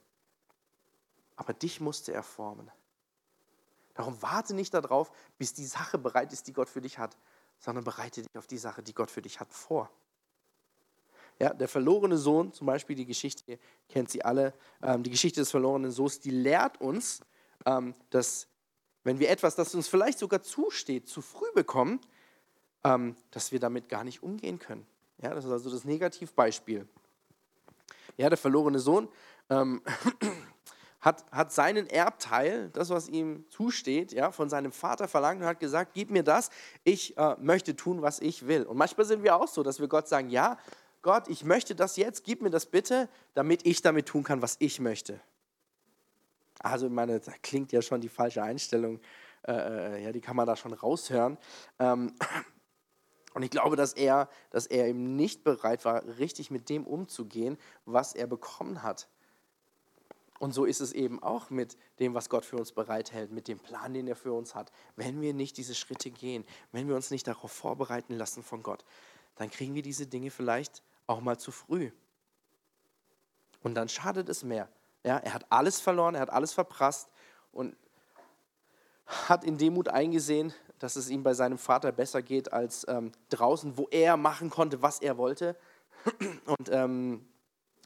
Aber 1.36 1.54
dich 1.54 1.80
musste 1.80 2.12
er 2.12 2.24
formen. 2.24 2.72
Darum 3.94 4.20
warte 4.24 4.56
nicht 4.56 4.74
darauf, 4.74 5.12
bis 5.38 5.54
die 5.54 5.68
Sache 5.68 6.00
bereit 6.00 6.34
ist, 6.34 6.48
die 6.48 6.54
Gott 6.54 6.70
für 6.70 6.82
dich 6.82 6.98
hat, 6.98 7.16
sondern 7.60 7.84
bereite 7.84 8.24
dich 8.24 8.36
auf 8.36 8.48
die 8.48 8.58
Sache, 8.58 8.82
die 8.82 8.96
Gott 8.96 9.12
für 9.12 9.22
dich 9.22 9.40
hat, 9.40 9.54
vor. 9.54 9.92
Ja, 11.38 11.54
der 11.54 11.68
verlorene 11.68 12.18
Sohn, 12.18 12.52
zum 12.52 12.66
Beispiel 12.66 12.96
die 12.96 13.06
Geschichte, 13.06 13.60
kennt 13.88 14.10
sie 14.10 14.26
alle, 14.26 14.56
ähm, 14.82 15.04
die 15.04 15.12
Geschichte 15.12 15.40
des 15.40 15.52
verlorenen 15.52 15.92
Sohns, 15.92 16.20
die 16.20 16.32
lehrt 16.32 16.82
uns, 16.82 17.22
dass 18.10 18.48
wenn 19.04 19.20
wir 19.20 19.30
etwas, 19.30 19.56
das 19.56 19.74
uns 19.76 19.88
vielleicht 19.88 20.20
sogar 20.20 20.44
zusteht, 20.44 21.08
zu 21.08 21.22
früh 21.22 21.52
bekommen, 21.54 22.00
ähm, 22.84 23.16
dass 23.32 23.52
wir 23.52 23.60
damit 23.60 23.90
gar 23.90 24.04
nicht 24.04 24.24
umgehen 24.24 24.60
können. 24.60 24.86
Ja, 25.22 25.34
das 25.34 25.46
ist 25.46 25.52
also 25.52 25.70
das 25.70 25.84
Negativbeispiel. 25.86 26.88
Ja, 28.18 28.30
der 28.30 28.38
verlorene 28.38 28.80
Sohn, 28.80 29.10
ähm, 29.50 29.82
hat, 31.02 31.26
hat 31.32 31.52
seinen 31.52 31.88
Erbteil, 31.88 32.70
das, 32.70 32.90
was 32.90 33.08
ihm 33.08 33.46
zusteht, 33.50 34.12
ja, 34.12 34.32
von 34.32 34.50
seinem 34.50 34.72
Vater 34.72 35.08
verlangt 35.08 35.42
und 35.42 35.48
hat 35.48 35.60
gesagt, 35.60 35.94
gib 35.94 36.10
mir 36.10 36.24
das, 36.24 36.50
ich 36.84 37.18
äh, 37.18 37.36
möchte 37.40 37.76
tun, 37.76 38.02
was 38.02 38.20
ich 38.20 38.48
will. 38.48 38.64
Und 38.64 38.78
manchmal 38.78 39.06
sind 39.06 39.24
wir 39.24 39.36
auch 39.36 39.48
so, 39.48 39.64
dass 39.64 39.80
wir 39.80 39.88
Gott 39.88 40.08
sagen, 40.08 40.30
ja, 40.30 40.58
Gott, 41.02 41.30
ich 41.30 41.46
möchte 41.46 41.76
das 41.76 41.96
jetzt, 41.96 42.26
gib 42.26 42.42
mir 42.42 42.50
das 42.50 42.66
bitte, 42.66 43.08
damit 43.34 43.66
ich 43.66 43.82
damit 43.82 44.08
tun 44.08 44.24
kann, 44.24 44.42
was 44.42 44.58
ich 44.60 44.82
möchte. 44.82 45.22
Also 46.60 46.88
ich 46.88 46.92
meine, 46.92 47.20
da 47.20 47.32
klingt 47.42 47.72
ja 47.72 47.82
schon 47.82 48.02
die 48.02 48.10
falsche 48.10 48.44
Einstellung, 48.44 49.00
äh, 49.48 49.54
äh 49.54 50.04
ja, 50.04 50.12
die 50.12 50.22
kann 50.22 50.36
man 50.36 50.46
da 50.46 50.56
schon 50.56 50.74
raushören. 50.74 51.38
Ähm, 51.80 52.14
und 53.34 53.44
ich 53.44 53.50
glaube, 53.50 53.76
dass 53.76 53.94
er, 53.94 54.30
dass 54.52 54.68
er 54.68 54.88
eben 54.88 55.16
nicht 55.16 55.44
bereit 55.44 55.86
war, 55.86 56.04
richtig 56.20 56.52
mit 56.52 56.70
dem 56.70 56.86
umzugehen, 56.86 57.58
was 57.86 58.14
er 58.14 58.28
bekommen 58.28 58.84
hat. 58.84 59.08
Und 60.40 60.54
so 60.54 60.64
ist 60.64 60.80
es 60.80 60.94
eben 60.94 61.22
auch 61.22 61.50
mit 61.50 61.78
dem, 62.00 62.14
was 62.14 62.30
Gott 62.30 62.46
für 62.46 62.56
uns 62.56 62.72
bereithält, 62.72 63.32
mit 63.32 63.50
dem 63.50 63.60
Plan, 63.60 63.94
den 63.94 64.08
er 64.08 64.16
für 64.16 64.32
uns 64.32 64.56
hat. 64.56 64.72
Wenn 64.96 65.20
wir 65.22 65.34
nicht 65.34 65.58
diese 65.58 65.76
Schritte 65.76 66.12
gehen, 66.12 66.46
wenn 66.72 66.88
wir 66.88 66.96
uns 66.96 67.12
nicht 67.12 67.28
darauf 67.28 67.52
vorbereiten 67.52 68.14
lassen 68.14 68.42
von 68.42 68.64
Gott, 68.64 68.86
dann 69.36 69.50
kriegen 69.50 69.76
wir 69.76 69.82
diese 69.82 70.08
Dinge 70.08 70.32
vielleicht 70.32 70.82
auch 71.08 71.20
mal 71.20 71.38
zu 71.38 71.52
früh. 71.52 71.92
Und 73.62 73.76
dann 73.76 73.90
schadet 73.90 74.30
es 74.30 74.44
mehr. 74.44 74.70
Ja, 75.04 75.18
er 75.18 75.34
hat 75.34 75.46
alles 75.50 75.80
verloren, 75.80 76.16
er 76.16 76.22
hat 76.22 76.30
alles 76.30 76.54
verprasst 76.54 77.10
und 77.52 77.76
hat 79.06 79.44
in 79.44 79.58
Demut 79.58 79.88
eingesehen, 79.88 80.54
dass 80.78 80.96
es 80.96 81.10
ihm 81.10 81.24
bei 81.24 81.34
seinem 81.34 81.58
Vater 81.58 81.92
besser 81.92 82.22
geht 82.22 82.54
als 82.54 82.86
ähm, 82.88 83.12
draußen, 83.30 83.78
wo 83.78 83.88
er 83.92 84.18
machen 84.18 84.50
konnte, 84.50 84.82
was 84.82 85.00
er 85.00 85.18
wollte. 85.18 85.58
Und 86.46 86.70
ähm, 86.70 87.28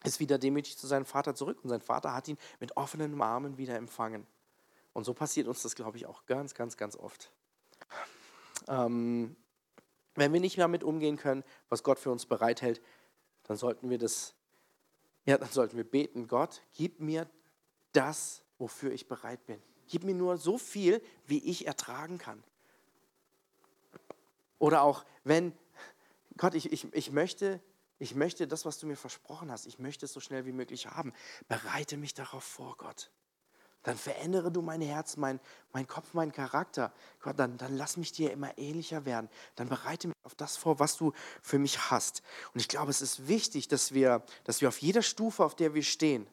ist 0.04 0.20
wieder 0.20 0.38
demütig 0.38 0.78
zu 0.78 0.86
seinem 0.86 1.06
Vater 1.06 1.34
zurück. 1.34 1.60
Und 1.64 1.70
sein 1.70 1.82
Vater 1.82 2.14
hat 2.14 2.28
ihn 2.28 2.38
mit 2.60 2.78
offenen 2.78 3.20
Armen 3.22 3.58
wieder 3.58 3.76
empfangen. 3.76 4.28
Und 4.92 5.06
so 5.06 5.14
passiert 5.14 5.48
uns 5.48 5.64
das, 5.64 5.76
glaube 5.76 5.98
ich, 5.98 6.06
auch 6.06 6.26
ganz, 6.26 6.54
ganz, 6.54 6.78
ganz 6.78 6.96
oft. 6.96 7.32
Ähm, 8.68 9.36
wenn 10.16 10.32
wir 10.34 10.40
nicht 10.40 10.58
mehr 10.58 10.68
mit 10.68 10.84
umgehen 10.84 11.18
können, 11.18 11.44
was 11.70 11.84
Gott 11.84 11.98
für 11.98 12.12
uns 12.12 12.26
bereithält, 12.26 12.82
dann 13.44 13.58
sollten 13.58 13.90
wir 13.90 13.98
das, 13.98 14.36
ja, 15.26 15.38
dann 15.38 15.50
sollten 15.50 15.78
wir 15.78 15.84
beten, 15.84 16.28
Gott, 16.28 16.62
gib 16.74 17.00
mir 17.00 17.30
das, 17.94 18.44
wofür 18.58 18.92
ich 18.92 19.08
bereit 19.08 19.46
bin. 19.46 19.62
Gib 19.88 20.04
mir 20.04 20.16
nur 20.16 20.38
so 20.38 20.58
viel, 20.58 21.02
wie 21.26 21.40
ich 21.40 21.68
ertragen 21.68 22.18
kann. 22.18 22.44
Oder 24.60 24.82
auch, 24.82 25.06
wenn, 25.24 25.54
Gott, 26.38 26.56
ich, 26.56 26.72
ich, 26.72 26.92
ich, 26.94 27.12
möchte, 27.12 27.62
ich 28.00 28.16
möchte 28.16 28.48
das, 28.48 28.66
was 28.66 28.80
du 28.80 28.88
mir 28.88 28.96
versprochen 28.96 29.52
hast, 29.52 29.66
ich 29.66 29.80
möchte 29.80 30.06
es 30.06 30.14
so 30.14 30.20
schnell 30.20 30.46
wie 30.46 30.52
möglich 30.52 30.88
haben. 30.88 31.14
Bereite 31.48 31.98
mich 31.98 32.14
darauf 32.14 32.44
vor, 32.44 32.78
Gott. 32.78 33.12
Dann 33.84 33.98
verändere 33.98 34.52
du 34.52 34.62
mein 34.62 34.82
Herz, 34.82 35.18
mein, 35.18 35.40
mein 35.74 35.88
Kopf, 35.88 36.14
meinen 36.14 36.32
Charakter. 36.32 36.94
Gott, 37.22 37.38
dann, 37.38 37.58
dann 37.58 37.76
lass 37.76 37.98
mich 37.98 38.14
dir 38.14 38.32
immer 38.32 38.58
ähnlicher 38.58 39.06
werden. 39.06 39.30
Dann 39.56 39.68
bereite 39.68 40.08
mich 40.08 40.16
auf 40.24 40.36
das 40.36 40.56
vor, 40.56 40.80
was 40.80 40.96
du 40.96 41.12
für 41.42 41.60
mich 41.60 41.92
hast. 41.92 42.24
Und 42.54 42.62
ich 42.62 42.70
glaube, 42.70 42.92
es 42.92 43.02
ist 43.02 43.28
wichtig, 43.28 43.68
dass 43.68 43.94
wir, 43.94 44.24
dass 44.46 44.62
wir 44.62 44.70
auf 44.70 44.78
jeder 44.78 45.02
Stufe, 45.02 45.44
auf 45.44 45.56
der 45.56 45.74
wir 45.74 45.84
stehen, 45.84 46.26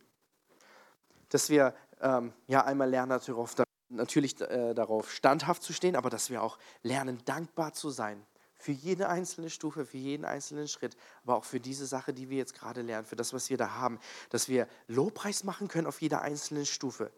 dass 1.29 1.51
wir 1.51 1.75
ähm, 2.01 2.33
ja 2.47 2.65
einmal 2.65 2.89
lernen 2.89 3.21
darauf, 3.25 3.55
natürlich 3.89 4.41
äh, 4.41 4.73
darauf 4.75 5.13
standhaft 5.13 5.63
zu 5.63 5.73
stehen, 5.73 5.97
aber 5.97 6.09
dass 6.09 6.31
wir 6.31 6.43
auch 6.43 6.57
lernen, 6.83 7.21
dankbar 7.25 7.73
zu 7.73 7.91
sein 7.91 8.25
für 8.61 8.73
jede 8.73 9.09
einzelne 9.09 9.49
Stufe, 9.49 9.87
für 9.87 9.97
jeden 9.97 10.25
einzelnen 10.25 10.69
Schritt, 10.69 10.97
aber 11.23 11.37
auch 11.37 11.45
für 11.45 11.61
diese 11.61 11.87
Sache, 11.87 12.13
die 12.13 12.29
wir 12.29 12.37
jetzt 12.37 12.55
gerade 12.55 12.83
lernen, 12.83 13.07
für 13.07 13.17
das, 13.17 13.33
was 13.33 13.49
wir 13.49 13.57
da 13.57 13.75
haben, 13.75 13.99
dass 14.29 14.49
wir 14.49 14.69
Lobpreis 14.87 15.45
machen 15.45 15.69
können 15.69 15.87
auf 15.87 16.01
jeder 16.03 16.21
einzelnen 16.21 16.67
Stufe. 16.67 17.11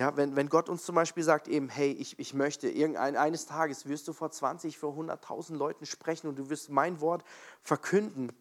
Ja, 0.00 0.16
wenn, 0.16 0.34
wenn 0.34 0.48
Gott 0.48 0.70
uns 0.70 0.82
zum 0.84 0.94
Beispiel 0.94 1.22
sagt, 1.22 1.46
eben, 1.46 1.68
hey, 1.68 1.92
ich, 1.92 2.18
ich 2.18 2.32
möchte, 2.32 2.70
irgendein, 2.70 3.16
eines 3.16 3.44
Tages 3.44 3.86
wirst 3.86 4.08
du 4.08 4.14
vor 4.14 4.30
20, 4.30 4.78
vor 4.78 4.94
100.000 4.94 5.54
Leuten 5.56 5.84
sprechen 5.84 6.26
und 6.26 6.38
du 6.38 6.48
wirst 6.48 6.70
mein 6.70 7.02
Wort 7.02 7.22
verkünden. 7.60 8.32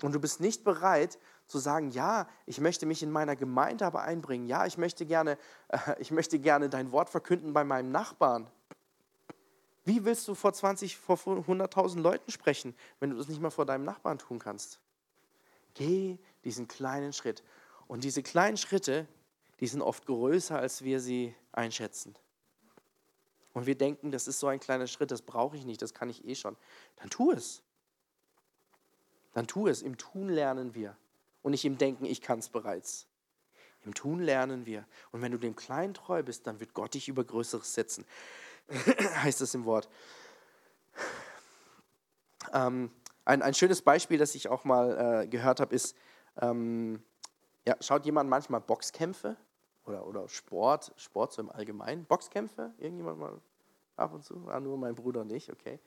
Und 0.00 0.14
du 0.14 0.20
bist 0.20 0.40
nicht 0.40 0.64
bereit 0.64 1.18
zu 1.46 1.58
sagen, 1.58 1.90
ja, 1.90 2.26
ich 2.46 2.58
möchte 2.58 2.86
mich 2.86 3.02
in 3.02 3.10
meiner 3.10 3.36
Gemeinde 3.36 3.84
aber 3.84 4.00
einbringen. 4.00 4.46
Ja, 4.46 4.64
ich 4.64 4.78
möchte 4.78 5.04
gerne, 5.04 5.36
äh, 5.68 5.78
ich 5.98 6.10
möchte 6.10 6.38
gerne 6.38 6.70
dein 6.70 6.90
Wort 6.90 7.10
verkünden 7.10 7.52
bei 7.52 7.62
meinem 7.62 7.92
Nachbarn. 7.92 8.48
Wie 9.84 10.06
willst 10.06 10.26
du 10.26 10.34
vor 10.34 10.54
20, 10.54 10.96
vor 10.96 11.18
100.000 11.18 12.00
Leuten 12.00 12.30
sprechen, 12.30 12.74
wenn 12.98 13.10
du 13.10 13.16
das 13.16 13.28
nicht 13.28 13.42
mal 13.42 13.50
vor 13.50 13.66
deinem 13.66 13.84
Nachbarn 13.84 14.16
tun 14.16 14.38
kannst? 14.38 14.80
Geh 15.74 16.18
diesen 16.44 16.66
kleinen 16.66 17.12
Schritt. 17.12 17.44
Und 17.88 18.04
diese 18.04 18.22
kleinen 18.22 18.56
Schritte, 18.56 19.06
die 19.60 19.66
sind 19.66 19.82
oft 19.82 20.06
größer, 20.06 20.58
als 20.58 20.82
wir 20.82 21.00
sie 21.00 21.34
einschätzen. 21.52 22.14
Und 23.52 23.66
wir 23.66 23.76
denken, 23.76 24.10
das 24.10 24.26
ist 24.26 24.40
so 24.40 24.48
ein 24.48 24.60
kleiner 24.60 24.88
Schritt, 24.88 25.10
das 25.10 25.22
brauche 25.22 25.56
ich 25.56 25.64
nicht, 25.64 25.80
das 25.80 25.94
kann 25.94 26.10
ich 26.10 26.26
eh 26.26 26.34
schon. 26.34 26.56
Dann 26.96 27.08
tu 27.08 27.30
es. 27.30 27.62
Dann 29.32 29.46
tu 29.46 29.68
es. 29.68 29.80
Im 29.80 29.96
Tun 29.96 30.28
lernen 30.28 30.74
wir. 30.74 30.96
Und 31.42 31.52
nicht 31.52 31.64
im 31.64 31.78
Denken, 31.78 32.04
ich 32.04 32.20
kann 32.20 32.40
es 32.40 32.48
bereits. 32.48 33.06
Im 33.84 33.94
Tun 33.94 34.20
lernen 34.20 34.66
wir. 34.66 34.86
Und 35.12 35.22
wenn 35.22 35.30
du 35.30 35.38
dem 35.38 35.54
Kleinen 35.54 35.94
treu 35.94 36.22
bist, 36.22 36.46
dann 36.46 36.58
wird 36.58 36.74
Gott 36.74 36.94
dich 36.94 37.08
über 37.08 37.22
Größeres 37.22 37.74
setzen. 37.74 38.04
heißt 39.22 39.40
es 39.40 39.54
im 39.54 39.64
Wort. 39.66 39.88
Ähm, 42.52 42.90
ein, 43.24 43.42
ein 43.42 43.54
schönes 43.54 43.82
Beispiel, 43.82 44.18
das 44.18 44.34
ich 44.34 44.48
auch 44.48 44.64
mal 44.64 45.22
äh, 45.24 45.28
gehört 45.28 45.60
habe, 45.60 45.74
ist, 45.74 45.96
ähm, 46.40 47.02
ja, 47.66 47.76
schaut 47.80 48.04
jemand 48.04 48.28
manchmal 48.28 48.60
Boxkämpfe 48.60 49.36
oder, 49.84 50.06
oder 50.06 50.28
Sport, 50.28 50.92
Sport 50.96 51.32
so 51.32 51.42
im 51.42 51.50
Allgemeinen? 51.50 52.04
Boxkämpfe? 52.04 52.74
Irgendjemand 52.78 53.18
mal 53.18 53.40
ab 53.96 54.12
und 54.12 54.24
zu? 54.24 54.46
Ah, 54.48 54.60
nur 54.60 54.76
mein 54.76 54.94
Bruder 54.94 55.24
nicht, 55.24 55.50
okay. 55.50 55.80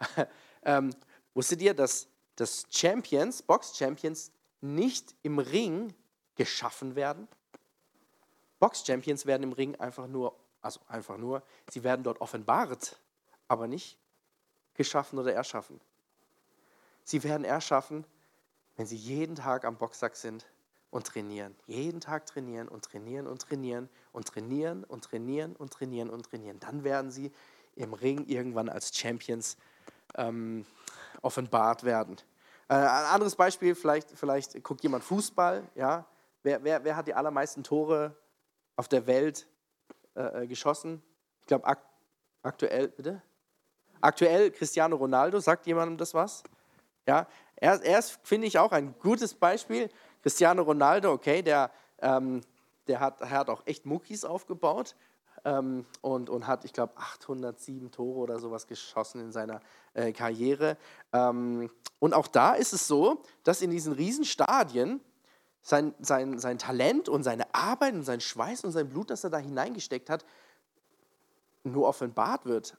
ähm, 0.64 0.94
wusstet 1.34 1.60
ihr, 1.62 1.74
dass, 1.74 2.08
dass 2.36 2.66
Champions, 2.70 3.42
Box-Champions 3.42 4.32
nicht 4.60 5.14
im 5.22 5.38
Ring 5.38 5.94
geschaffen 6.36 6.94
werden? 6.94 7.28
Box-Champions 8.58 9.26
werden 9.26 9.42
im 9.42 9.52
Ring 9.52 9.76
einfach 9.76 10.06
nur, 10.06 10.38
also 10.62 10.80
einfach 10.88 11.18
nur, 11.18 11.42
sie 11.70 11.84
werden 11.84 12.02
dort 12.02 12.20
offenbart, 12.20 12.98
aber 13.48 13.66
nicht 13.66 13.98
geschaffen 14.74 15.18
oder 15.18 15.34
erschaffen. 15.34 15.80
Sie 17.04 17.22
werden 17.24 17.44
erschaffen, 17.44 18.06
wenn 18.76 18.86
sie 18.86 18.96
jeden 18.96 19.34
Tag 19.34 19.64
am 19.64 19.76
Boxsack 19.76 20.16
sind 20.16 20.46
und 20.92 21.06
trainieren. 21.06 21.56
Jeden 21.66 22.00
Tag 22.00 22.26
trainieren 22.26 22.68
und 22.68 22.84
trainieren 22.84 23.26
und 23.26 23.40
trainieren 23.40 23.88
und 24.12 24.28
trainieren 24.28 24.84
und 24.84 25.02
trainieren 25.02 25.56
und 25.56 25.72
trainieren 25.72 26.10
und 26.10 26.26
trainieren. 26.26 26.60
Dann 26.60 26.84
werden 26.84 27.10
sie 27.10 27.32
im 27.74 27.94
Ring 27.94 28.26
irgendwann 28.26 28.68
als 28.68 28.96
Champions 28.96 29.56
ähm, 30.16 30.66
offenbart 31.22 31.84
werden. 31.84 32.18
Äh, 32.68 32.74
ein 32.74 33.06
anderes 33.06 33.34
Beispiel, 33.34 33.74
vielleicht, 33.74 34.10
vielleicht 34.10 34.62
guckt 34.62 34.82
jemand 34.82 35.02
Fußball. 35.02 35.66
Ja? 35.74 36.04
Wer, 36.42 36.62
wer, 36.62 36.84
wer 36.84 36.94
hat 36.94 37.06
die 37.06 37.14
allermeisten 37.14 37.64
Tore 37.64 38.14
auf 38.76 38.86
der 38.86 39.06
Welt 39.06 39.48
äh, 40.14 40.42
äh 40.42 40.46
geschossen? 40.46 41.02
Ich 41.40 41.46
glaube 41.46 41.66
ak 41.66 41.82
aktuell, 42.42 42.88
bitte? 42.88 43.22
Aktuell 44.02 44.50
Cristiano 44.50 44.96
Ronaldo, 44.96 45.40
sagt 45.40 45.66
jemandem 45.66 45.96
das 45.96 46.12
was? 46.12 46.42
Ja, 47.06 47.26
er, 47.56 47.80
er 47.82 47.98
ist, 47.98 48.18
finde 48.24 48.46
ich, 48.46 48.58
auch 48.58 48.72
ein 48.72 48.94
gutes 48.98 49.34
Beispiel. 49.34 49.88
Cristiano 50.22 50.62
Ronaldo, 50.62 51.12
okay, 51.12 51.42
der, 51.42 51.70
ähm, 52.00 52.40
der, 52.86 53.00
hat, 53.00 53.20
hat 53.20 53.50
auch 53.50 53.62
echt 53.66 53.86
Muckis 53.86 54.24
aufgebaut 54.24 54.94
ähm, 55.44 55.84
und, 56.00 56.30
und 56.30 56.46
hat, 56.46 56.64
ich 56.64 56.72
glaube, 56.72 56.94
807 56.96 57.90
Tore 57.90 58.18
oder 58.18 58.38
sowas 58.38 58.66
geschossen 58.66 59.20
in 59.20 59.32
seiner 59.32 59.60
äh, 59.94 60.12
Karriere. 60.12 60.76
Ähm, 61.12 61.70
und 61.98 62.14
auch 62.14 62.28
da 62.28 62.54
ist 62.54 62.72
es 62.72 62.86
so, 62.86 63.22
dass 63.44 63.62
in 63.62 63.70
diesen 63.70 63.92
Riesenstadien 63.92 65.00
sein, 65.62 65.94
sein, 66.00 66.38
sein 66.38 66.58
Talent 66.58 67.08
und 67.08 67.22
seine 67.22 67.52
Arbeit 67.54 67.94
und 67.94 68.02
sein 68.02 68.20
Schweiß 68.20 68.64
und 68.64 68.72
sein 68.72 68.88
Blut, 68.88 69.10
das 69.10 69.24
er 69.24 69.30
da 69.30 69.38
hineingesteckt 69.38 70.10
hat, 70.10 70.24
nur 71.64 71.86
offenbart 71.86 72.46
wird. 72.46 72.76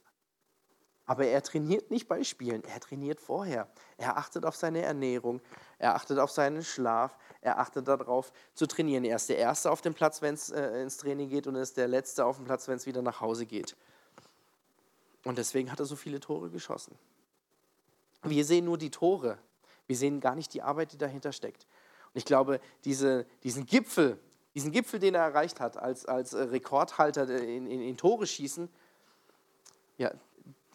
Aber 1.06 1.25
er 1.25 1.41
trainiert 1.43 1.91
nicht 1.91 2.08
bei 2.08 2.23
Spielen, 2.23 2.63
er 2.63 2.79
trainiert 2.79 3.19
vorher. 3.19 3.67
Er 3.97 4.17
achtet 4.17 4.45
auf 4.45 4.56
seine 4.56 4.82
Ernährung, 4.82 5.41
er 5.77 5.95
achtet 5.95 6.17
auf 6.17 6.32
seinen 6.32 6.63
Schlaf, 6.63 7.17
er 7.43 7.60
achtet 7.60 7.88
darauf 7.88 8.32
zu 8.53 8.65
trainieren. 8.67 9.03
Er 9.03 9.17
ist 9.17 9.29
der 9.29 9.38
Erste 9.38 9.69
auf 9.69 9.82
dem 9.82 9.93
Platz, 9.93 10.21
wenn 10.21 10.34
es 10.34 10.49
äh, 10.49 10.82
ins 10.82 10.97
Training 10.97 11.29
geht 11.29 11.45
und 11.45 11.56
er 11.56 11.62
ist 11.62 11.77
der 11.77 11.88
Letzte 11.88 12.25
auf 12.25 12.38
dem 12.38 12.45
Platz, 12.45 12.67
wenn 12.67 12.77
es 12.77 12.86
wieder 12.86 13.01
nach 13.01 13.21
Hause 13.21 13.45
geht. 13.45 13.75
Und 15.25 15.38
deswegen 15.38 15.71
hat 15.71 15.79
er 15.79 15.86
so 15.86 15.95
viele 15.95 16.19
Tore 16.19 16.49
geschossen. 16.49 16.97
Wir 18.23 18.45
sehen 18.45 18.65
nur 18.65 18.77
die 18.77 18.91
Tore, 18.91 19.38
wir 19.88 19.97
sehen 19.97 20.19
gar 20.21 20.36
nicht 20.36 20.53
die 20.53 20.62
Arbeit, 20.62 20.93
die 20.93 20.97
dahinter 20.97 21.34
steckt. 21.34 21.67
Und 22.13 22.17
ich 22.17 22.25
glaube, 22.25 22.60
diese, 22.86 23.25
diesen 23.43 23.65
Gipfel, 23.65 24.17
diesen 24.56 24.71
Gipfel, 24.71 24.99
den 24.99 25.15
er 25.15 25.23
erreicht 25.23 25.60
hat 25.60 25.77
als, 25.77 26.06
als 26.06 26.34
Rekordhalter 26.34 27.29
in, 27.29 27.67
in, 27.67 27.82
in 27.82 27.97
Tore 27.97 28.25
schießen, 28.25 28.69
ja, 29.97 30.12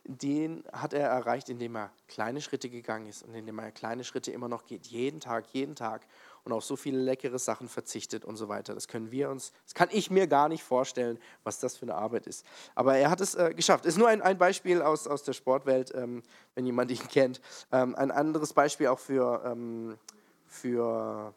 den 0.09 0.65
hat 0.73 0.95
er 0.95 1.09
erreicht, 1.09 1.51
indem 1.51 1.77
er 1.77 1.91
kleine 2.09 2.41
Schritte 2.41 2.71
gegangen 2.71 3.07
ist 3.07 3.23
und 3.23 3.35
indem 3.35 3.59
er 3.59 3.71
kleine 3.71 4.05
Schritte 4.05 4.33
immer 4.33 4.49
noch 4.49 4.65
geht, 4.65 4.87
jeden 4.87 5.21
Tag, 5.21 5.47
jeden 5.53 5.77
Tag. 5.77 6.07
Und 6.45 6.53
auf 6.53 6.65
so 6.65 6.77
viele 6.77 6.99
leckere 6.99 7.39
Sachen 7.39 7.69
verzichtet 7.69 8.25
und 8.25 8.37
so 8.37 8.49
weiter. 8.49 8.75
Das 8.75 8.89
können 8.89 9.11
wir 9.11 9.31
uns, 9.31 9.53
das 9.65 9.75
kann 9.75 9.89
ich 9.91 10.11
mir 10.11 10.27
gar 10.27 10.49
nicht 10.49 10.63
vorstellen, 10.63 11.19
was 11.45 11.61
das 11.61 11.77
für 11.77 11.85
eine 11.85 11.95
Arbeit 11.95 12.27
ist. 12.27 12.45
Aber 12.75 12.97
er 12.97 13.11
hat 13.11 13.21
es 13.21 13.35
äh, 13.35 13.53
geschafft. 13.55 13.87
Ist 13.87 13.99
nur 13.99 14.09
ein, 14.09 14.23
ein 14.23 14.39
Beispiel 14.39 14.83
aus, 14.83 15.07
aus 15.07 15.23
der 15.23 15.33
Sportwelt, 15.33 15.95
ähm, 15.95 16.23
wenn 16.55 16.67
jemand 16.67 16.91
ihn 16.91 17.09
kennt. 17.09 17.41
Ähm, 17.73 17.95
ein 17.95 18.11
anderes 18.11 18.53
Beispiel 18.53 18.89
auch 18.89 18.99
für, 18.99 19.43
ähm, 19.45 19.99
für 20.47 21.35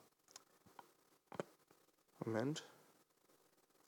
Moment. 2.25 2.63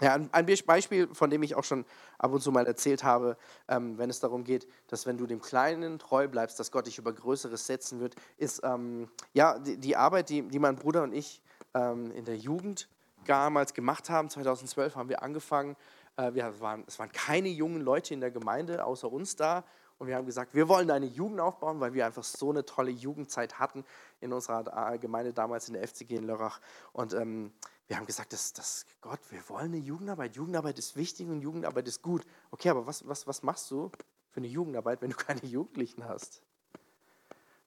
Ja, 0.04 0.20
ein 0.34 0.46
Beispiel, 0.66 1.08
von 1.14 1.30
dem 1.30 1.44
ich 1.44 1.56
auch 1.56 1.64
schon 1.64 1.86
ab 2.18 2.34
und 2.34 2.42
zu 2.42 2.52
mal 2.52 2.68
erzählt 2.68 3.06
habe, 3.06 3.38
ähm, 3.70 3.98
wenn 3.98 4.10
es 4.10 4.20
darum 4.20 4.44
geht, 4.44 4.68
dass 4.88 5.06
wenn 5.06 5.18
du 5.18 5.26
dem 5.26 5.42
Kleinen 5.42 5.98
treu 5.98 6.28
bleibst, 6.28 6.60
dass 6.60 6.72
Gott 6.72 6.88
dich 6.88 6.98
über 6.98 7.14
Größeres 7.14 7.66
setzen 7.66 8.02
wird, 8.02 8.16
ist 8.36 8.60
ähm, 8.66 9.10
ja 9.32 9.58
die, 9.60 9.78
die, 9.78 9.96
Arbeit, 9.96 10.28
die, 10.28 10.42
die 10.42 10.60
mein 10.60 10.76
Bruder 10.76 11.04
und 11.04 11.14
ich 11.14 11.42
ähm, 11.74 12.12
in 12.12 12.26
der 12.26 12.36
Jugend 12.36 12.90
damals 13.28 13.74
gemacht 13.74 14.10
haben. 14.10 14.30
2012 14.30 14.98
haben 14.98 15.08
wir 15.08 15.24
angefangen. 15.24 15.78
Äh, 16.18 16.34
wir 16.34 16.60
waren, 16.60 16.84
es 16.86 17.00
waren 17.00 17.14
keine 17.14 17.48
jungen 17.48 17.80
Leute 17.80 18.14
in 18.14 18.20
der 18.20 18.32
Gemeinde, 18.32 18.84
außer 18.84 19.10
uns 19.10 19.38
da. 19.38 19.64
Und 20.00 20.08
wir 20.08 20.18
haben 20.18 20.26
gesagt, 20.26 20.54
wir 20.54 20.68
wollen 20.68 20.92
eine 20.92 21.06
Jugend 21.06 21.40
aufbauen, 21.40 21.80
weil 21.80 21.94
wir 21.94 22.06
einfach 22.06 22.26
so 22.26 22.50
eine 22.50 22.66
tolle 22.66 22.92
Jugendzeit 22.92 23.58
hatten 23.58 23.86
in 24.20 24.34
unserer 24.34 24.98
Gemeinde 24.98 25.32
damals 25.32 25.70
in 25.70 25.76
der 25.76 25.88
FCG 25.88 26.18
in 26.18 26.26
Lörrach. 26.26 26.60
Und 26.92 27.14
ähm, 27.14 27.54
wir 27.88 27.98
haben 27.98 28.06
gesagt, 28.06 28.34
das, 28.34 28.54
das, 28.54 28.86
Gott, 29.02 29.20
wir 29.30 29.48
wollen 29.50 29.74
eine 29.74 29.78
Jugendarbeit. 29.78 30.36
Jugendarbeit 30.36 30.80
ist 30.80 30.96
wichtig 30.96 31.28
und 31.28 31.42
Jugendarbeit 31.42 31.88
ist 31.88 32.02
gut. 32.02 32.26
Okay, 32.52 32.70
aber 32.70 32.88
was, 32.88 33.08
was, 33.08 33.28
was 33.28 33.44
machst 33.44 33.70
du 33.72 33.92
für 34.30 34.38
eine 34.38 34.48
Jugendarbeit, 34.48 35.02
wenn 35.02 35.12
du 35.12 35.18
keine 35.18 35.44
Jugendlichen 35.44 36.08
hast? 36.08 36.42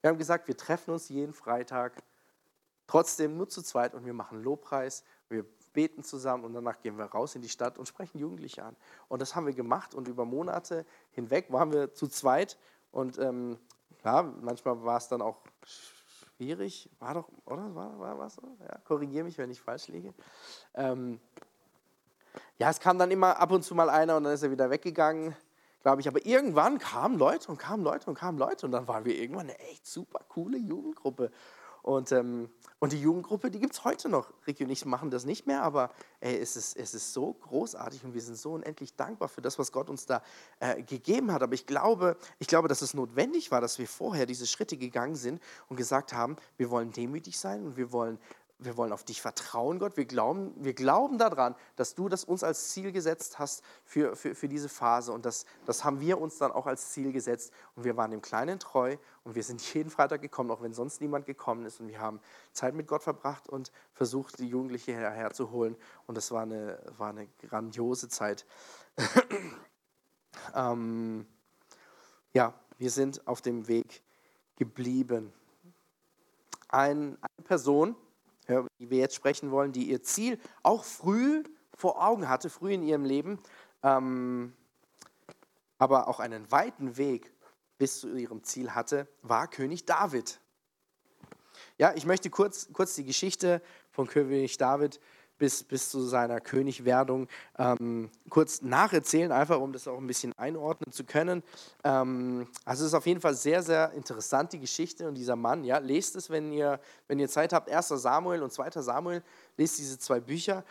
Wir 0.00 0.11
haben 0.11 0.18
gesagt, 0.18 0.48
wir 0.48 0.57
treffen 0.57 0.92
uns 0.92 1.09
jeden 1.09 1.33
Freitag, 1.33 2.02
trotzdem 2.87 3.37
nur 3.37 3.48
zu 3.48 3.62
zweit 3.62 3.94
und 3.94 4.07
wir 4.07 4.14
machen 4.14 4.42
Lobpreis, 4.42 5.05
wir 5.29 5.44
beten 5.72 6.02
zusammen 6.02 6.44
und 6.44 6.55
danach 6.55 6.81
gehen 6.81 6.96
wir 6.96 7.05
raus 7.05 7.35
in 7.35 7.42
die 7.42 7.48
Stadt 7.48 7.79
und 7.79 7.87
sprechen 7.87 8.18
Jugendliche 8.18 8.64
an. 8.64 8.76
Und 9.09 9.20
das 9.20 9.35
haben 9.35 9.46
wir 9.46 9.52
gemacht 9.52 9.94
und 9.94 10.09
über 10.09 10.24
Monate 10.24 10.87
hinweg 11.11 11.52
waren 11.52 11.72
wir 11.72 11.92
zu 11.92 12.09
zweit 12.09 12.57
und 12.92 13.18
ähm, 13.18 13.59
ja, 14.05 14.22
manchmal 14.22 14.83
war 14.85 14.96
es 14.96 15.09
dann 15.09 15.20
auch 15.20 15.37
schwierig. 16.37 16.88
War 16.99 17.14
doch, 17.14 17.29
oder? 17.46 17.75
War, 17.75 17.99
war, 17.99 18.18
war 18.18 18.31
so? 18.31 18.42
Ja, 18.61 18.79
korrigiere 18.85 19.25
mich, 19.25 19.38
wenn 19.38 19.51
ich 19.51 19.61
falsch 19.61 19.88
liege. 19.88 20.14
Ähm, 20.75 21.20
ja, 22.59 22.70
es 22.70 22.81
kam 22.81 22.99
dann 22.99 23.11
immer 23.11 23.38
ab 23.38 23.51
und 23.51 23.62
zu 23.62 23.75
mal 23.75 23.90
einer 23.90 24.16
und 24.16 24.25
dann 24.25 24.35
ist 24.35 24.42
er 24.42 24.51
wieder 24.51 24.70
weggegangen, 24.70 25.35
glaube 25.83 26.01
ich. 26.01 26.09
Aber 26.09 26.25
irgendwann 26.25 26.79
kamen 26.79 27.18
Leute 27.18 27.51
und 27.51 27.59
kamen 27.59 27.83
Leute 27.83 28.09
und 28.09 28.16
kamen 28.16 28.38
Leute 28.38 28.66
und 28.66 28.72
dann 28.72 28.87
waren 28.88 29.05
wir 29.05 29.16
irgendwann 29.16 29.49
eine 29.49 29.59
echt 29.59 29.87
super 29.87 30.20
coole 30.29 30.59
Jugendgruppe. 30.59 31.31
Und, 31.87 32.11
ähm, 32.11 32.51
und 32.81 32.92
die 32.92 33.01
Jugendgruppe, 33.01 33.49
die 33.49 33.61
gibt 33.61 33.75
es 33.75 33.85
heute 33.85 34.09
noch. 34.09 34.33
Ricky 34.44 34.64
und 34.64 34.70
ich 34.70 34.85
machen 34.85 35.09
das 35.09 35.25
nicht 35.25 35.46
mehr, 35.46 35.62
aber 35.62 35.92
ey, 36.18 36.37
es, 36.37 36.57
ist, 36.57 36.77
es 36.77 36.94
ist 36.94 37.12
so 37.12 37.35
großartig 37.35 38.03
und 38.03 38.12
wir 38.12 38.20
sind 38.20 38.37
so 38.37 38.55
unendlich 38.55 38.96
dankbar 38.96 39.29
für 39.29 39.40
das, 39.40 39.57
was 39.57 39.70
Gott 39.70 39.88
uns 39.88 40.05
da 40.05 40.20
äh, 40.59 40.83
gegeben 40.83 41.31
hat. 41.33 41.44
Aber 41.44 41.55
ich 41.55 41.64
glaube, 41.64 42.16
ich 42.40 42.49
glaube, 42.49 42.66
dass 42.66 42.83
es 42.83 42.92
notwendig 42.92 43.53
war, 43.53 43.61
dass 43.61 43.79
wir 43.79 43.87
vorher 43.87 44.27
diese 44.27 44.49
Schritte 44.49 44.77
gegangen 44.77 45.14
sind 45.14 45.40
und 45.68 45.77
gesagt 45.77 46.12
haben, 46.12 46.35
wir 46.57 46.70
wollen 46.70 46.90
demütig 46.90 47.38
sein 47.38 47.64
und 47.64 47.77
wir 47.77 47.92
wollen 47.92 48.18
wir 48.59 48.77
wollen 48.79 48.92
auf 48.92 49.05
dich 49.05 49.21
vertrauen, 49.21 49.79
Gott. 49.79 49.99
Wir 49.99 50.07
glauben, 50.07 50.55
wir 50.57 50.73
glauben 50.73 51.19
daran, 51.19 51.55
dass 51.77 51.95
du 51.95 52.09
das 52.09 52.25
uns 52.25 52.42
als 52.42 52.71
Ziel 52.71 52.90
gesetzt 52.90 53.38
hast 53.38 53.62
für, 53.85 54.16
für, 54.16 54.35
für 54.35 54.49
diese 54.49 54.71
Phase. 54.71 55.12
Und 55.12 55.27
das, 55.27 55.45
das 55.66 55.85
haben 55.85 56.01
wir 56.01 56.19
uns 56.19 56.38
dann 56.38 56.53
auch 56.53 56.66
als 56.66 56.90
Ziel 56.90 57.12
gesetzt. 57.12 57.53
Und 57.75 57.85
wir 57.85 57.99
waren 57.99 58.11
dem 58.11 58.23
Kleinen 58.23 58.59
treu 58.59 58.97
und 59.25 59.35
wir 59.35 59.42
sind 59.42 59.61
jeden 59.75 59.90
Freitag 59.90 60.23
gekommen, 60.23 60.51
auch 60.51 60.62
wenn 60.62 60.73
sonst 60.73 61.03
niemand 61.03 61.27
gekommen 61.27 61.66
ist. 61.66 61.81
Und 61.81 61.88
wir 61.88 62.01
haben 62.01 62.21
Zeit 62.53 62.75
mit 62.75 62.87
Gott 62.87 63.03
verbracht 63.03 63.49
und 63.49 63.73
versucht, 63.92 64.38
die 64.38 64.49
Jugendliche 64.49 64.95
herzuholen. 64.95 65.77
Und 66.07 66.16
das 66.16 66.31
war 66.31 66.42
eine, 66.42 66.79
war 66.97 67.11
eine 67.11 67.29
grandiose 67.49 68.09
Zeit. 68.09 68.47
ähm, 70.55 71.27
ja, 72.33 72.55
wir 72.79 72.90
sind 72.90 73.27
auf 73.27 73.42
dem 73.42 73.69
Weg 73.69 74.03
geblieben. 74.57 75.35
Ein, 76.69 77.19
eine 77.21 77.45
Person, 77.45 77.97
die 78.48 78.90
wir 78.90 78.98
jetzt 78.98 79.14
sprechen 79.14 79.50
wollen, 79.50 79.72
die 79.72 79.90
ihr 79.90 80.02
Ziel 80.02 80.38
auch 80.62 80.85
früh 80.85 81.42
vor 81.76 82.02
Augen 82.02 82.28
hatte, 82.28 82.50
früh 82.50 82.72
in 82.72 82.82
ihrem 82.82 83.04
Leben, 83.04 83.38
ähm, 83.82 84.54
aber 85.78 86.09
auch 86.09 86.20
einen 86.20 86.50
weiten 86.50 86.96
Weg 86.96 87.32
bis 87.78 88.00
zu 88.00 88.14
ihrem 88.14 88.42
Ziel 88.44 88.74
hatte, 88.74 89.06
war 89.22 89.48
König 89.48 89.85
David. 89.85 90.40
Ja, 91.78 91.92
ich 91.94 92.06
möchte 92.06 92.30
kurz, 92.30 92.72
kurz 92.72 92.94
die 92.94 93.04
Geschichte 93.04 93.62
von 93.90 94.06
König 94.06 94.56
David 94.56 95.00
bis, 95.38 95.64
bis 95.64 95.90
zu 95.90 96.01
seiner 96.03 96.40
Königwerdung 96.40 97.29
ähm, 97.59 98.11
kurz 98.29 98.62
nacherzählen, 98.62 99.33
einfach 99.33 99.61
um 99.61 99.72
das 99.72 99.88
auch 99.88 99.99
ein 99.99 100.07
bisschen 100.07 100.33
einordnen 100.38 100.92
zu 100.92 101.05
können. 101.05 101.42
Ähm, 101.85 102.49
also 102.64 102.85
es 102.85 102.88
ist 102.88 102.94
auf 102.94 103.07
jeden 103.07 103.20
Fall 103.20 103.35
sehr, 103.35 103.62
sehr 103.62 103.92
interessant, 103.92 104.53
die 104.53 104.61
Geschichte 104.61 105.09
und 105.09 105.14
dieser 105.14 105.37
Mann. 105.37 105.64
Ja, 105.64 105.79
lest 105.79 106.16
es, 106.16 106.31
wenn 106.31 106.53
ihr, 106.53 106.81
wenn 107.09 107.18
ihr 107.18 107.29
Zeit 107.29 107.53
habt. 107.53 107.70
1. 107.70 107.88
Samuel 107.88 108.42
und 108.42 108.53
2. 108.53 108.70
Samuel, 108.83 109.22
lest 109.57 109.79
diese 109.79 109.99
zwei 109.99 110.20
Bücher. 110.20 110.64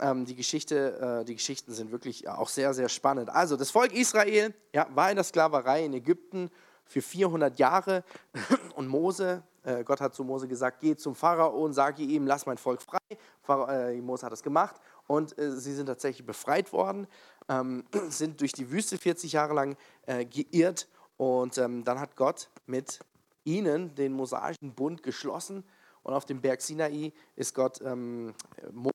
Ähm, 0.00 0.24
die, 0.24 0.34
Geschichte, 0.34 1.20
äh, 1.20 1.24
die 1.24 1.34
Geschichten 1.34 1.72
sind 1.72 1.92
wirklich 1.92 2.28
auch 2.28 2.48
sehr, 2.48 2.74
sehr 2.74 2.88
spannend. 2.88 3.30
Also 3.30 3.56
das 3.56 3.70
Volk 3.70 3.92
Israel 3.92 4.52
ja, 4.72 4.88
war 4.94 5.10
in 5.10 5.16
der 5.16 5.24
Sklaverei 5.24 5.84
in 5.84 5.92
Ägypten 5.92 6.50
für 6.84 7.00
400 7.00 7.58
Jahre 7.58 8.04
und 8.74 8.88
Mose 8.88 9.42
äh, 9.64 9.82
Gott 9.82 10.00
hat 10.00 10.14
zu 10.14 10.24
Mose 10.24 10.46
gesagt, 10.46 10.80
geh 10.80 10.94
zum 10.94 11.14
Pharao 11.14 11.64
und 11.64 11.72
sage 11.72 12.02
ihm, 12.02 12.26
lass 12.26 12.44
mein 12.46 12.58
Volk 12.58 12.82
frei. 12.82 12.98
Äh, 13.48 14.00
Mose 14.00 14.24
hat 14.24 14.32
das 14.32 14.42
gemacht 14.42 14.76
und 15.06 15.38
äh, 15.38 15.52
sie 15.52 15.74
sind 15.74 15.86
tatsächlich 15.86 16.26
befreit 16.26 16.72
worden, 16.72 17.06
ähm, 17.48 17.84
sind 18.08 18.40
durch 18.40 18.52
die 18.52 18.70
Wüste 18.70 18.98
40 18.98 19.32
Jahre 19.32 19.54
lang 19.54 19.76
äh, 20.06 20.24
geirrt 20.24 20.88
und 21.16 21.58
ähm, 21.58 21.84
dann 21.84 22.00
hat 22.00 22.16
Gott 22.16 22.48
mit 22.66 23.00
ihnen 23.44 23.94
den 23.94 24.12
mosaischen 24.12 24.74
Bund 24.74 25.02
geschlossen 25.02 25.64
und 26.02 26.14
auf 26.14 26.24
dem 26.24 26.40
Berg 26.40 26.60
Sinai 26.60 27.12
ist 27.36 27.54
Gott 27.54 27.80
ähm, 27.82 28.34
Mose 28.72 28.94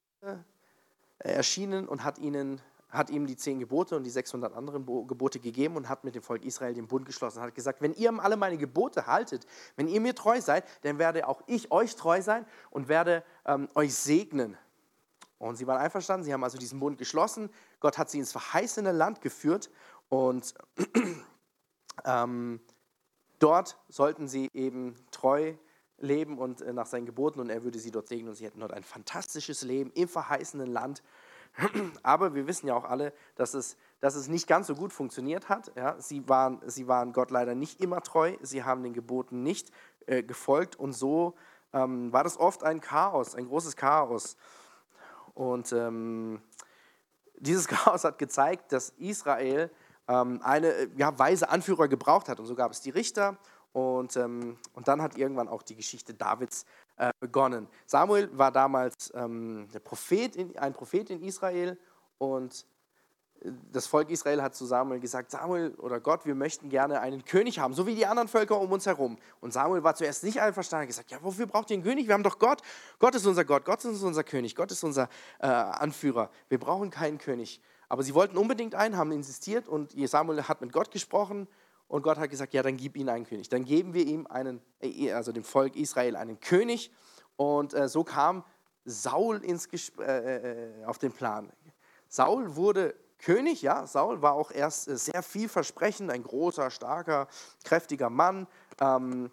erschienen 1.20 1.88
und 1.88 2.04
hat 2.04 2.18
ihnen 2.18 2.62
hat 2.90 3.10
ihm 3.10 3.28
die 3.28 3.36
zehn 3.36 3.60
Gebote 3.60 3.96
und 3.96 4.04
die 4.04 4.10
600 4.10 4.54
anderen 4.56 4.86
Gebote 5.08 5.40
gegeben 5.40 5.76
und 5.76 5.90
hat 5.90 6.04
mit 6.04 6.16
dem 6.16 6.24
Volk 6.24 6.44
Israel 6.44 6.74
den 6.74 6.88
Bund 6.88 7.06
geschlossen. 7.06 7.42
Hat 7.42 7.54
gesagt, 7.54 7.82
wenn 7.82 7.94
ihr 7.94 8.12
alle 8.20 8.38
meine 8.38 8.58
Gebote 8.58 9.06
haltet, 9.06 9.46
wenn 9.76 9.88
ihr 9.88 10.02
mir 10.02 10.16
treu 10.16 10.42
seid, 10.42 10.66
dann 10.82 10.98
werde 10.98 11.28
auch 11.28 11.42
ich 11.48 11.72
euch 11.72 11.96
treu 11.96 12.22
sein 12.22 12.46
und 12.72 12.88
werde 12.88 13.24
ähm, 13.46 13.70
euch 13.76 13.94
segnen. 13.94 14.58
Und 15.38 15.56
sie 15.56 15.68
waren 15.68 15.78
einverstanden, 15.78 16.26
sie 16.26 16.34
haben 16.34 16.44
also 16.44 16.58
diesen 16.58 16.80
Bund 16.80 16.98
geschlossen. 16.98 17.50
Gott 17.80 17.98
hat 17.98 18.10
sie 18.10 18.20
ins 18.20 18.32
verheißene 18.32 18.92
Land 18.92 19.22
geführt 19.22 19.70
und 20.10 20.54
ähm, 22.06 22.60
dort 23.38 23.78
sollten 23.88 24.28
sie 24.28 24.50
eben 24.54 24.96
treu 25.12 25.54
leben 25.98 26.38
und 26.38 26.62
äh, 26.62 26.74
nach 26.74 26.88
seinen 26.88 27.06
Geboten 27.06 27.40
und 27.40 27.50
er 27.50 27.64
würde 27.64 27.80
sie 27.80 27.92
dort 27.92 28.08
segnen 28.08 28.30
und 28.30 28.36
sie 28.36 28.46
hätten 28.46 28.60
dort 28.60 28.74
ein 28.74 28.84
fantastisches 28.84 29.62
Leben 29.62 29.92
im 29.94 30.08
verheißenen 30.08 30.68
Land. 30.68 31.04
Aber 32.04 32.36
wir 32.36 32.48
wissen 32.48 32.68
ja 32.68 32.76
auch 32.76 32.86
alle, 32.86 33.14
dass 33.36 33.54
es, 33.54 33.78
dass 34.00 34.16
es 34.16 34.28
nicht 34.28 34.48
ganz 34.48 34.68
so 34.68 34.76
gut 34.76 34.94
funktioniert 34.94 35.50
hat. 35.50 35.72
Ja, 35.76 36.00
sie, 36.00 36.28
waren, 36.30 36.62
sie 36.66 36.88
waren 36.88 37.14
Gott 37.14 37.32
leider 37.32 37.56
nicht 37.56 37.82
immer 37.82 38.02
treu, 38.02 38.36
sie 38.42 38.64
haben 38.64 38.84
den 38.84 38.94
Geboten 38.94 39.44
nicht 39.44 39.72
äh, 40.06 40.24
gefolgt 40.24 40.78
und 40.78 40.94
so 40.94 41.36
ähm, 41.74 42.12
war 42.12 42.24
das 42.24 42.40
oft 42.40 42.64
ein 42.64 42.82
Chaos, 42.82 43.36
ein 43.36 43.48
großes 43.48 43.76
Chaos. 43.76 44.38
Und 45.34 45.72
ähm, 45.72 46.42
dieses 47.38 47.68
Chaos 47.68 48.04
hat 48.04 48.18
gezeigt, 48.18 48.72
dass 48.72 48.90
Israel 48.98 49.70
ähm, 50.08 50.42
eine 50.44 50.90
ja, 50.96 51.18
weise 51.18 51.50
Anführer 51.50 51.88
gebraucht 51.88 52.30
hat. 52.30 52.40
Und 52.40 52.46
so 52.46 52.56
gab 52.56 52.72
es 52.72 52.82
die 52.82 52.90
Richter 52.90 53.38
und, 53.72 54.18
ähm, 54.18 54.58
und 54.74 54.88
dann 54.88 55.02
hat 55.02 55.18
irgendwann 55.18 55.48
auch 55.48 55.62
die 55.62 55.76
Geschichte 55.76 56.14
Davids 56.14 56.66
äh, 57.00 57.12
begonnen. 57.22 57.68
Samuel 57.86 58.30
war 58.38 58.52
damals 58.52 59.10
ähm, 59.16 59.70
Prophet 59.86 60.36
in, 60.36 60.58
ein 60.58 60.74
Prophet 60.74 61.10
in 61.10 61.24
Israel 61.24 61.80
und 62.18 62.66
äh, 63.42 63.52
das 63.72 63.88
Volk 63.88 64.10
Israel 64.10 64.42
hat 64.42 64.54
zu 64.54 64.66
Samuel 64.66 65.00
gesagt, 65.00 65.32
Samuel 65.32 65.76
oder 65.76 66.02
Gott, 66.02 66.26
wir 66.26 66.36
möchten 66.36 66.68
gerne 66.68 67.00
einen 67.00 67.24
König 67.24 67.60
haben, 67.60 67.74
so 67.74 67.88
wie 67.88 67.96
die 67.96 68.06
anderen 68.06 68.28
Völker 68.28 68.60
um 68.60 68.70
uns 68.74 68.86
herum. 68.86 69.18
Und 69.40 69.54
Samuel 69.54 69.82
war 69.82 69.96
zuerst 69.96 70.26
nicht 70.26 70.42
einverstanden, 70.42 70.82
hat 70.82 70.88
gesagt, 70.90 71.12
ja, 71.12 71.20
wofür 71.22 71.48
braucht 71.48 71.70
ihr 71.70 71.76
einen 71.76 71.84
König? 71.84 72.06
Wir 72.08 72.16
haben 72.16 72.24
doch 72.24 72.38
Gott. 72.38 72.62
Gott 73.00 73.16
ist 73.16 73.26
unser 73.26 73.46
Gott, 73.46 73.64
Gott 73.64 73.86
ist 73.86 74.04
unser 74.04 74.26
König, 74.26 74.58
Gott 74.58 74.70
ist 74.72 74.84
unser 74.84 75.08
äh, 75.40 75.48
Anführer. 75.48 76.30
Wir 76.50 76.60
brauchen 76.60 76.90
keinen 76.90 77.18
König. 77.18 77.62
Aber 77.88 78.04
sie 78.04 78.14
wollten 78.14 78.38
unbedingt 78.38 78.76
einen, 78.76 78.98
haben 78.98 79.14
insistiert 79.14 79.70
und 79.70 79.94
Samuel 80.10 80.50
hat 80.50 80.60
mit 80.60 80.74
Gott 80.74 80.92
gesprochen 80.92 81.48
und 81.90 82.04
Gott 82.04 82.20
hat 82.20 82.30
gesagt, 82.30 82.54
ja, 82.54 82.62
dann 82.62 82.78
gib 82.78 82.96
ihnen 82.96 83.10
einen 83.10 83.26
König. 83.26 83.50
Dann 83.50 83.66
geben 83.66 83.94
wir 83.94 84.06
ihm 84.06 84.28
einen, 84.28 84.62
äh, 84.80 85.12
also 85.12 85.32
dem 85.32 85.44
Volk 85.44 85.76
Israel 85.76 86.16
einen 86.16 86.40
König. 86.40 86.92
Und 87.36 87.74
äh, 87.74 87.90
so 87.90 88.04
kam 88.04 88.46
Saul 88.86 89.44
ins 89.44 89.68
Gesp 89.68 90.00
äh, 90.00 90.82
äh, 90.82 90.86
auf 90.86 91.00
den 91.00 91.12
Plan. 91.12 91.52
Saul 92.08 92.56
wurde 92.56 92.96
König, 93.18 93.64
ja, 93.64 93.88
Saul 93.88 94.22
war 94.22 94.34
auch 94.34 94.52
erst 94.52 94.88
äh, 94.88 94.98
sehr 94.98 95.24
vielversprechend, 95.24 96.12
ein 96.12 96.24
großer, 96.24 96.70
starker, 96.70 97.28
kräftiger 97.64 98.12
Mann, 98.12 98.48
ähm, 98.80 99.32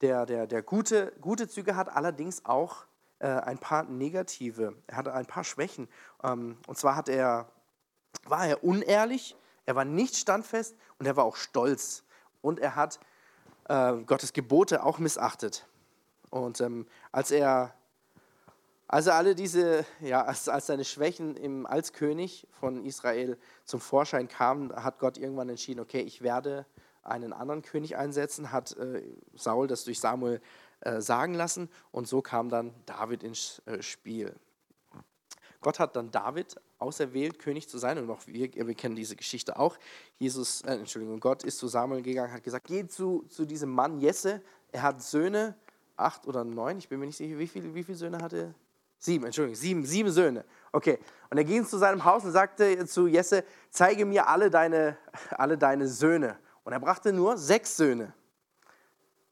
der, 0.00 0.24
der, 0.24 0.46
der 0.46 0.62
gute, 0.62 1.12
gute 1.20 1.48
Züge 1.48 1.76
hat, 1.76 1.94
allerdings 1.94 2.46
auch 2.46 2.86
äh, 3.18 3.28
ein 3.28 3.58
paar 3.58 3.84
negative, 3.84 4.74
er 4.86 4.96
hatte 4.96 5.12
ein 5.12 5.26
paar 5.26 5.44
Schwächen. 5.44 5.86
Ähm, 6.24 6.56
und 6.66 6.78
zwar 6.78 6.96
hat 6.96 7.10
er, 7.10 7.50
war 8.24 8.46
er 8.46 8.64
unehrlich, 8.64 9.36
er 9.66 9.76
war 9.76 9.84
nicht 9.84 10.16
standfest 10.16 10.76
und 10.98 11.06
er 11.06 11.16
war 11.16 11.24
auch 11.24 11.36
stolz. 11.36 12.04
Und 12.42 12.58
er 12.58 12.76
hat 12.76 12.98
äh, 13.68 13.96
Gottes 14.02 14.32
Gebote 14.32 14.84
auch 14.84 14.98
missachtet. 14.98 15.66
Und 16.30 16.60
ähm, 16.60 16.86
als 17.12 17.30
er 17.30 17.74
also 18.92 19.12
alle 19.12 19.36
diese, 19.36 19.86
ja, 20.00 20.24
als, 20.24 20.48
als 20.48 20.66
seine 20.66 20.84
Schwächen 20.84 21.36
im, 21.36 21.64
als 21.64 21.92
König 21.92 22.48
von 22.50 22.84
Israel 22.84 23.38
zum 23.64 23.80
Vorschein 23.80 24.26
kamen, 24.26 24.74
hat 24.74 24.98
Gott 24.98 25.16
irgendwann 25.16 25.48
entschieden, 25.48 25.78
okay, 25.78 26.00
ich 26.00 26.22
werde 26.22 26.66
einen 27.04 27.32
anderen 27.32 27.62
König 27.62 27.96
einsetzen, 27.96 28.50
hat 28.50 28.76
äh, 28.76 29.04
Saul 29.34 29.68
das 29.68 29.84
durch 29.84 30.00
Samuel 30.00 30.40
äh, 30.80 31.00
sagen 31.00 31.34
lassen 31.34 31.70
und 31.92 32.08
so 32.08 32.20
kam 32.20 32.48
dann 32.48 32.74
David 32.86 33.22
ins 33.22 33.62
äh, 33.66 33.80
Spiel. 33.80 34.34
Gott 35.60 35.78
hat 35.78 35.96
dann 35.96 36.10
David 36.10 36.56
auserwählt, 36.78 37.38
König 37.38 37.68
zu 37.68 37.78
sein 37.78 37.98
und 37.98 38.10
auch 38.10 38.20
wir, 38.26 38.50
wir 38.54 38.74
kennen 38.74 38.96
diese 38.96 39.16
Geschichte 39.16 39.58
auch. 39.58 39.76
Jesus, 40.18 40.62
äh, 40.62 40.74
Entschuldigung, 40.74 41.20
Gott 41.20 41.44
ist 41.44 41.58
zu 41.58 41.68
Samuel 41.68 42.02
gegangen, 42.02 42.32
hat 42.32 42.42
gesagt, 42.42 42.66
geh 42.66 42.86
zu, 42.86 43.24
zu 43.28 43.44
diesem 43.44 43.70
Mann 43.70 44.00
Jesse, 44.00 44.40
er 44.72 44.82
hat 44.82 45.02
Söhne, 45.02 45.54
acht 45.96 46.26
oder 46.26 46.44
neun, 46.44 46.78
ich 46.78 46.88
bin 46.88 46.98
mir 46.98 47.06
nicht 47.06 47.16
sicher, 47.16 47.38
wie 47.38 47.46
viele, 47.46 47.74
wie 47.74 47.84
viele 47.84 47.98
Söhne 47.98 48.18
hat 48.18 48.32
er? 48.32 48.54
Sieben, 48.98 49.24
Entschuldigung, 49.24 49.56
sieben, 49.56 49.86
sieben 49.86 50.10
Söhne. 50.10 50.44
Okay. 50.72 50.98
Und 51.30 51.38
er 51.38 51.44
ging 51.44 51.64
zu 51.64 51.78
seinem 51.78 52.04
Haus 52.04 52.22
und 52.24 52.32
sagte 52.32 52.84
zu 52.84 53.06
Jesse, 53.06 53.44
zeige 53.70 54.04
mir 54.04 54.28
alle 54.28 54.50
deine, 54.50 54.98
alle 55.30 55.56
deine 55.56 55.88
Söhne. 55.88 56.38
Und 56.64 56.74
er 56.74 56.80
brachte 56.80 57.10
nur 57.10 57.38
sechs 57.38 57.78
Söhne. 57.78 58.12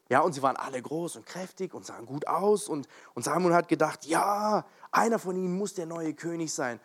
Ja, 0.09 0.21
und 0.21 0.33
sie 0.33 0.43
waren 0.43 0.57
alle 0.57 0.81
groß 0.81 1.17
und 1.17 1.27
kräftig 1.27 1.75
und 1.75 1.85
sahen 1.85 2.07
gut 2.07 2.27
aus. 2.27 2.69
Und, 2.69 2.89
und 3.15 3.25
Samuel 3.25 3.55
hat 3.55 3.69
gedacht, 3.69 4.07
ja, 4.07 4.65
einer 4.91 5.19
von 5.19 5.37
ihnen 5.37 5.57
muss 5.57 5.75
der 5.75 5.87
neue 5.87 6.15
König 6.15 6.53
sein. 6.53 6.81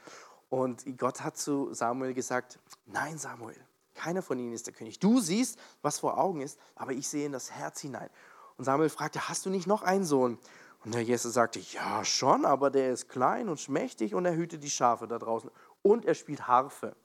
Und 0.49 0.85
Gott 0.97 1.21
hat 1.21 1.37
zu 1.37 1.73
Samuel 1.73 2.13
gesagt, 2.13 2.59
nein 2.85 3.17
Samuel, 3.17 3.55
keiner 3.95 4.21
von 4.21 4.37
ihnen 4.37 4.53
ist 4.53 4.67
der 4.67 4.73
König. 4.73 4.99
Du 4.99 5.19
siehst, 5.19 5.57
was 5.81 5.99
vor 5.99 6.17
Augen 6.17 6.41
ist, 6.41 6.59
aber 6.75 6.91
ich 6.91 7.07
sehe 7.07 7.25
in 7.25 7.31
das 7.31 7.51
Herz 7.51 7.79
hinein. 7.79 8.09
Und 8.57 8.65
Samuel 8.65 8.89
fragte, 8.89 9.29
hast 9.29 9.45
du 9.45 9.49
nicht 9.49 9.67
noch 9.67 9.83
einen 9.83 10.03
Sohn? 10.03 10.37
Und 10.83 10.93
der 10.93 11.03
Jesse 11.03 11.29
sagte, 11.29 11.59
ja 11.59 12.03
schon, 12.03 12.45
aber 12.45 12.69
der 12.69 12.91
ist 12.91 13.07
klein 13.07 13.47
und 13.47 13.59
schmächtig 13.59 14.13
und 14.13 14.25
er 14.25 14.35
hütet 14.35 14.63
die 14.63 14.69
Schafe 14.69 15.07
da 15.07 15.17
draußen. 15.17 15.49
Und 15.81 16.05
er 16.05 16.13
spielt 16.13 16.47
Harfe. 16.47 16.95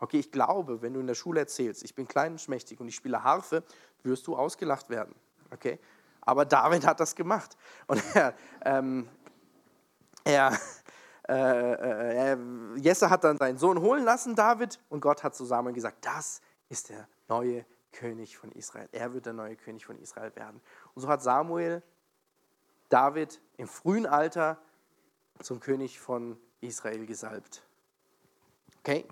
Okay, 0.00 0.18
ich 0.18 0.30
glaube, 0.30 0.82
wenn 0.82 0.94
du 0.94 1.00
in 1.00 1.06
der 1.06 1.14
Schule 1.14 1.40
erzählst, 1.40 1.82
ich 1.82 1.94
bin 1.94 2.06
klein 2.06 2.32
und 2.32 2.40
schmächtig 2.40 2.80
und 2.80 2.88
ich 2.88 2.94
spiele 2.94 3.22
Harfe, 3.22 3.64
wirst 4.02 4.26
du 4.26 4.36
ausgelacht 4.36 4.90
werden. 4.90 5.14
Okay? 5.50 5.78
Aber 6.20 6.44
David 6.44 6.86
hat 6.86 7.00
das 7.00 7.14
gemacht. 7.14 7.56
Und 7.86 8.02
er, 8.14 8.34
ähm, 8.64 9.08
er, 10.24 10.58
äh, 11.28 12.32
äh, 12.32 12.38
Jesse 12.76 13.10
hat 13.10 13.24
dann 13.24 13.38
seinen 13.38 13.58
Sohn 13.58 13.80
holen 13.80 14.04
lassen, 14.04 14.34
David, 14.34 14.78
und 14.88 15.00
Gott 15.00 15.22
hat 15.22 15.34
zusammen 15.34 15.74
gesagt, 15.74 16.04
das 16.04 16.40
ist 16.68 16.90
der 16.90 17.08
neue 17.28 17.64
König 17.92 18.36
von 18.36 18.52
Israel. 18.52 18.88
Er 18.92 19.12
wird 19.14 19.26
der 19.26 19.32
neue 19.32 19.56
König 19.56 19.86
von 19.86 19.98
Israel 19.98 20.34
werden. 20.36 20.60
Und 20.94 21.02
so 21.02 21.08
hat 21.08 21.22
Samuel 21.22 21.82
David 22.88 23.40
im 23.56 23.68
frühen 23.68 24.06
Alter 24.06 24.58
zum 25.40 25.60
König 25.60 26.00
von 26.00 26.38
Israel 26.60 27.06
gesalbt. 27.06 27.62
Okay? 28.80 29.06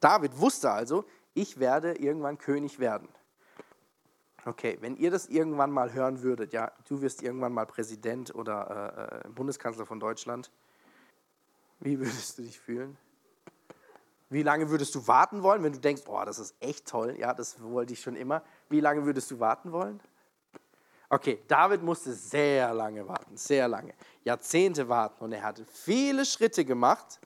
David 0.00 0.38
wusste 0.38 0.70
also, 0.70 1.04
ich 1.34 1.58
werde 1.58 1.94
irgendwann 1.94 2.38
König 2.38 2.78
werden. 2.78 3.08
Okay, 4.48 4.78
wenn 4.80 4.96
ihr 4.96 5.10
das 5.10 5.26
irgendwann 5.26 5.70
mal 5.70 5.92
hören 5.92 6.22
würdet, 6.22 6.54
ja, 6.54 6.72
du 6.88 7.02
wirst 7.02 7.22
irgendwann 7.22 7.52
mal 7.52 7.66
Präsident 7.66 8.34
oder 8.34 9.20
äh, 9.22 9.28
äh 9.28 9.30
Bundeskanzler 9.30 9.84
von 9.84 10.00
Deutschland, 10.00 10.50
wie 11.80 11.98
würdest 11.98 12.38
du 12.38 12.42
dich 12.42 12.58
fühlen? 12.58 12.96
Wie 14.30 14.42
lange 14.42 14.70
würdest 14.70 14.94
du 14.94 15.06
warten 15.06 15.42
wollen, 15.42 15.62
wenn 15.62 15.74
du 15.74 15.80
denkst, 15.80 16.04
oh, 16.06 16.22
das 16.24 16.38
ist 16.38 16.54
echt 16.60 16.88
toll, 16.88 17.16
ja, 17.18 17.34
das 17.34 17.62
wollte 17.62 17.92
ich 17.92 18.00
schon 18.00 18.16
immer. 18.16 18.42
Wie 18.70 18.80
lange 18.80 19.04
würdest 19.04 19.30
du 19.30 19.38
warten 19.38 19.70
wollen? 19.70 20.00
Okay, 21.10 21.42
David 21.46 21.82
musste 21.82 22.14
sehr 22.14 22.72
lange 22.72 23.06
warten, 23.06 23.36
sehr 23.36 23.68
lange, 23.68 23.92
Jahrzehnte 24.24 24.88
warten 24.88 25.24
und 25.24 25.32
er 25.32 25.42
hatte 25.42 25.66
viele 25.66 26.24
Schritte 26.24 26.64
gemacht, 26.64 27.20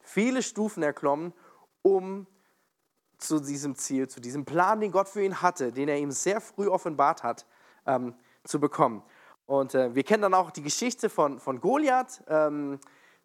viele 0.00 0.42
Stufen 0.42 0.82
erklommen, 0.82 1.32
um 1.80 2.26
zu 3.18 3.40
diesem 3.40 3.76
Ziel, 3.76 4.08
zu 4.08 4.20
diesem 4.20 4.44
Plan, 4.44 4.80
den 4.80 4.92
Gott 4.92 5.08
für 5.08 5.22
ihn 5.22 5.40
hatte, 5.42 5.72
den 5.72 5.88
er 5.88 5.98
ihm 5.98 6.10
sehr 6.10 6.40
früh 6.40 6.68
offenbart 6.68 7.22
hat, 7.22 7.46
ähm, 7.86 8.14
zu 8.44 8.60
bekommen. 8.60 9.02
Und 9.46 9.74
äh, 9.74 9.94
wir 9.94 10.02
kennen 10.02 10.22
dann 10.22 10.34
auch 10.34 10.50
die 10.50 10.62
Geschichte 10.62 11.08
von, 11.08 11.38
von 11.38 11.60
Goliath. 11.60 12.22
Ähm, 12.28 12.78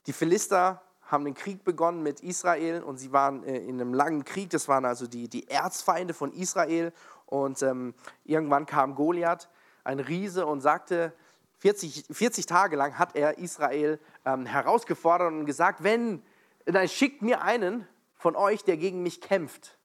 die 0.07 0.13
Philister 0.13 0.81
haben 1.03 1.25
den 1.25 1.33
Krieg 1.33 1.63
begonnen 1.63 2.03
mit 2.03 2.21
Israel 2.21 2.83
und 2.83 2.97
sie 2.97 3.11
waren 3.11 3.43
äh, 3.43 3.57
in 3.57 3.81
einem 3.81 3.93
langen 3.93 4.23
Krieg. 4.23 4.49
Das 4.51 4.67
waren 4.67 4.85
also 4.85 5.07
die, 5.07 5.27
die 5.27 5.49
Erzfeinde 5.49 6.13
von 6.13 6.31
Israel. 6.31 6.93
Und 7.25 7.61
ähm, 7.63 7.93
irgendwann 8.23 8.65
kam 8.65 8.95
Goliath 8.95 9.49
ein 9.83 9.99
Riese 9.99 10.45
und 10.45 10.61
sagte, 10.61 11.13
40, 11.59 12.05
40 12.09 12.45
Tage 12.45 12.75
lang 12.75 12.97
hat 12.97 13.15
er 13.15 13.37
Israel 13.37 13.99
ähm, 14.25 14.45
herausgefordert 14.45 15.31
und 15.31 15.45
gesagt, 15.45 15.83
wenn, 15.83 16.23
dann 16.65 16.87
schickt 16.87 17.21
mir 17.21 17.41
einen 17.43 17.87
von 18.15 18.35
euch, 18.35 18.63
der 18.63 18.77
gegen 18.77 19.03
mich 19.03 19.21
kämpft. 19.21 19.77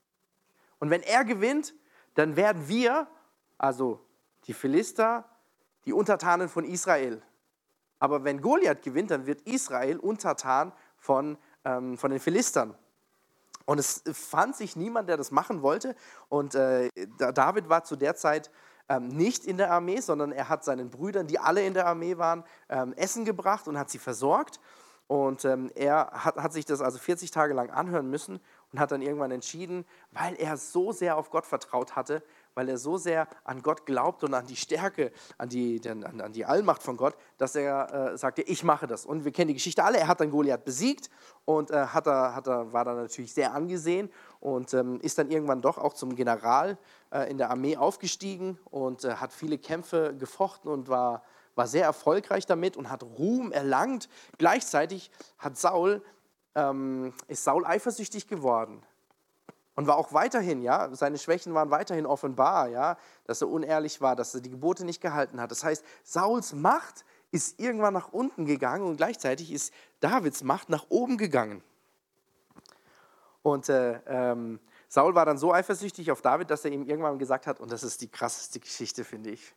Und 0.79 0.91
wenn 0.91 1.03
er 1.03 1.25
gewinnt, 1.25 1.75
dann 2.15 2.37
werden 2.37 2.69
wir, 2.69 3.09
also 3.59 4.05
die 4.47 4.53
Philister, 4.53 5.25
die 5.85 5.93
Untertanen 5.93 6.49
von 6.49 6.65
Israel. 6.65 7.23
Aber 7.99 8.25
wenn 8.25 8.43
Goliath 8.43 8.83
gewinnt, 8.83 9.11
dann 9.11 9.27
wird 9.27 9.43
Israel 9.43 9.99
untertan 9.99 10.73
von, 10.97 11.39
ähm, 11.65 11.97
von 11.97 12.11
den 12.11 12.21
Philistern. 12.21 12.77
Und 13.65 13.79
es 13.79 14.03
fand 14.13 14.55
sich 14.57 14.77
niemand, 14.77 15.09
der 15.09 15.17
das 15.17 15.31
machen 15.31 15.63
wollte. 15.63 15.97
Und 16.29 16.55
äh, 16.55 16.91
David 17.19 17.69
war 17.69 17.85
zu 17.85 17.97
der 17.97 18.15
Zeit 18.15 18.51
ähm, 18.89 19.09
nicht 19.09 19.45
in 19.45 19.57
der 19.57 19.73
Armee, 19.73 20.01
sondern 20.01 20.31
er 20.31 20.49
hat 20.49 20.65
seinen 20.65 20.91
Brüdern, 20.91 21.27
die 21.27 21.39
alle 21.39 21.67
in 21.67 21.75
der 21.75 21.87
Armee 21.87 22.17
waren, 22.19 22.45
ähm, 22.69 22.93
Essen 22.95 23.25
gebracht 23.25 23.67
und 23.67 23.77
hat 23.77 23.91
sie 23.91 23.99
versorgt. 23.99 24.61
Und 25.09 25.45
ähm, 25.45 25.71
er 25.75 26.11
hat, 26.13 26.37
hat 26.37 26.53
sich 26.53 26.65
das 26.65 26.81
also 26.81 26.99
40 26.99 27.31
Tage 27.31 27.55
lang 27.55 27.71
anhören 27.71 28.09
müssen 28.09 28.41
und 28.77 28.81
hat 28.81 28.93
dann 28.93 29.01
irgendwann 29.01 29.31
entschieden, 29.31 29.87
weil 30.13 30.35
er 30.35 30.59
so 30.59 30.93
sehr 30.93 31.17
auf 31.17 31.31
Gott 31.31 31.47
vertraut 31.47 31.97
hatte, 31.97 32.23
weil 32.55 32.69
er 32.69 32.77
so 32.77 32.99
sehr 32.99 33.27
an 33.43 33.63
Gott 33.63 33.87
glaubt 33.87 34.23
und 34.23 34.35
an 34.35 34.47
die 34.47 34.57
Stärke, 34.57 35.13
an 35.39 35.49
die, 35.49 35.81
an, 35.89 36.21
an 36.21 36.33
die 36.35 36.45
Allmacht 36.45 36.83
von 36.83 36.99
Gott, 36.99 37.15
dass 37.39 37.55
er 37.55 38.13
äh, 38.13 38.19
sagte, 38.19 38.43
ich 38.43 38.65
mache 38.65 38.87
das. 38.87 39.07
Und 39.07 39.25
wir 39.25 39.33
kennen 39.33 39.49
die 39.49 39.55
Geschichte 39.55 39.83
alle, 39.83 39.99
er 39.99 40.09
hat 40.09 40.21
dann 40.21 40.31
Goliath 40.31 40.67
besiegt 40.67 41.09
und 41.47 41.71
äh, 41.71 41.87
hat 41.87 42.07
er, 42.07 42.35
hat 42.35 42.49
er, 42.49 42.71
war 42.75 42.85
dann 42.85 42.97
natürlich 42.97 43.33
sehr 43.33 43.55
angesehen 43.55 44.11
und 44.41 44.75
ähm, 44.75 45.01
ist 45.01 45.17
dann 45.17 45.31
irgendwann 45.31 45.63
doch 45.63 45.79
auch 45.79 45.95
zum 45.95 46.15
General 46.15 46.77
äh, 47.11 47.31
in 47.31 47.39
der 47.39 47.49
Armee 47.49 47.79
aufgestiegen 47.79 48.59
und 48.67 49.05
äh, 49.05 49.15
hat 49.15 49.33
viele 49.33 49.57
Kämpfe 49.57 50.15
gefochten 50.19 50.71
und 50.71 50.91
war, 50.91 51.23
war 51.55 51.67
sehr 51.67 51.85
erfolgreich 51.85 52.45
damit 52.45 52.77
und 52.77 52.91
hat 52.91 53.03
Ruhm 53.03 53.53
erlangt. 53.53 54.11
Gleichzeitig 54.37 55.11
hat 55.39 55.57
Saul, 55.57 56.03
ähm, 56.57 57.13
ist 57.29 57.45
Saul 57.45 57.65
eifersüchtig 57.65 58.27
geworden 58.27 58.83
und 59.77 59.87
war 59.87 59.97
auch 59.97 60.13
weiterhin, 60.13 60.63
ja, 60.63 60.89
seine 60.95 61.19
Schwächen 61.19 61.55
waren 61.55 61.71
weiterhin 61.71 62.07
offenbar, 62.07 62.69
ja, 62.69 62.97
dass 63.27 63.43
er 63.43 63.49
unehrlich 63.49 64.01
war, 64.01 64.17
dass 64.17 64.35
er 64.35 64.41
die 64.41 64.51
Gebote 64.51 64.85
nicht 64.85 65.01
gehalten 65.01 65.41
hat. 65.41 65.51
Das 65.51 65.63
heißt, 65.63 65.85
Sauls 66.03 66.55
Macht 66.55 67.05
ist 67.31 67.61
irgendwann 67.61 67.93
nach 67.93 68.13
unten 68.13 68.47
gegangen 68.47 68.87
und 68.87 68.97
gleichzeitig 68.97 69.53
ist 69.53 69.73
Davids 70.01 70.43
Macht 70.43 70.71
nach 70.71 70.87
oben 70.89 71.19
gegangen. 71.19 71.63
Und 73.43 73.69
äh, 73.69 74.01
ähm, 74.07 74.59
Saul 74.89 75.15
war 75.15 75.27
dann 75.27 75.37
so 75.37 75.53
eifersüchtig 75.53 76.11
auf 76.11 76.23
David, 76.23 76.51
dass 76.51 76.65
er 76.65 76.73
ihm 76.73 76.85
irgendwann 76.85 77.19
gesagt 77.19 77.47
hat, 77.47 77.61
und 77.61 77.71
das 77.71 77.83
ist 77.83 78.01
die 78.01 78.09
krasseste 78.09 78.61
Geschichte, 78.61 79.05
finde 79.05 79.31
ich. 79.31 79.55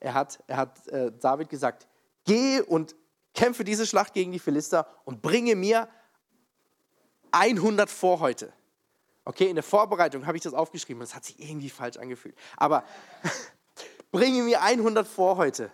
Er 0.00 0.14
hat, 0.14 0.42
er 0.46 0.58
hat 0.58 0.86
äh, 0.88 1.10
David 1.12 1.48
gesagt, 1.48 1.88
geh 2.24 2.60
und 2.60 2.94
kämpfe 3.34 3.64
diese 3.64 3.86
Schlacht 3.86 4.12
gegen 4.12 4.32
die 4.32 4.38
Philister 4.38 4.86
und 5.04 5.22
bringe 5.22 5.56
mir 5.56 5.88
100 7.32 7.90
Vorhäute. 7.90 8.52
Okay, 9.24 9.48
in 9.48 9.54
der 9.54 9.62
Vorbereitung 9.62 10.26
habe 10.26 10.36
ich 10.36 10.42
das 10.42 10.54
aufgeschrieben, 10.54 11.00
das 11.00 11.14
hat 11.14 11.24
sich 11.24 11.38
irgendwie 11.38 11.70
falsch 11.70 11.96
angefühlt. 11.96 12.36
Aber 12.56 12.84
bringe 14.10 14.42
mir 14.42 14.62
100 14.62 15.06
vor 15.06 15.36
heute. 15.36 15.70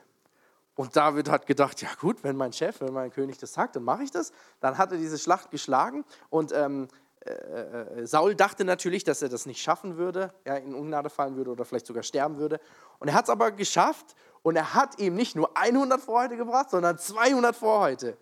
Und 0.74 0.94
David 0.94 1.28
hat 1.28 1.46
gedacht, 1.46 1.82
ja 1.82 1.88
gut, 2.00 2.22
wenn 2.22 2.36
mein 2.36 2.52
Chef, 2.52 2.80
wenn 2.80 2.92
mein 2.92 3.10
König 3.10 3.38
das 3.38 3.52
sagt, 3.52 3.74
dann 3.74 3.82
mache 3.82 4.04
ich 4.04 4.10
das. 4.10 4.32
Dann 4.60 4.78
hat 4.78 4.92
er 4.92 4.98
diese 4.98 5.18
Schlacht 5.18 5.50
geschlagen 5.50 6.04
und 6.30 6.52
ähm, 6.52 6.88
äh, 7.26 7.32
äh, 7.32 8.06
Saul 8.06 8.34
dachte 8.34 8.64
natürlich, 8.64 9.02
dass 9.02 9.22
er 9.22 9.28
das 9.28 9.44
nicht 9.46 9.60
schaffen 9.60 9.96
würde, 9.96 10.32
ja, 10.46 10.54
in 10.54 10.74
Ungnade 10.74 11.10
fallen 11.10 11.36
würde 11.36 11.50
oder 11.50 11.64
vielleicht 11.64 11.86
sogar 11.86 12.02
sterben 12.02 12.38
würde. 12.38 12.60
Und 13.00 13.08
er 13.08 13.14
hat 13.14 13.24
es 13.24 13.30
aber 13.30 13.50
geschafft 13.50 14.14
und 14.42 14.56
er 14.56 14.74
hat 14.74 14.98
ihm 15.00 15.14
nicht 15.14 15.34
nur 15.34 15.56
100 15.56 16.00
Vorhäute 16.00 16.36
gebracht, 16.36 16.70
sondern 16.70 16.96
200 16.96 17.56
Vorhäute 17.56 18.16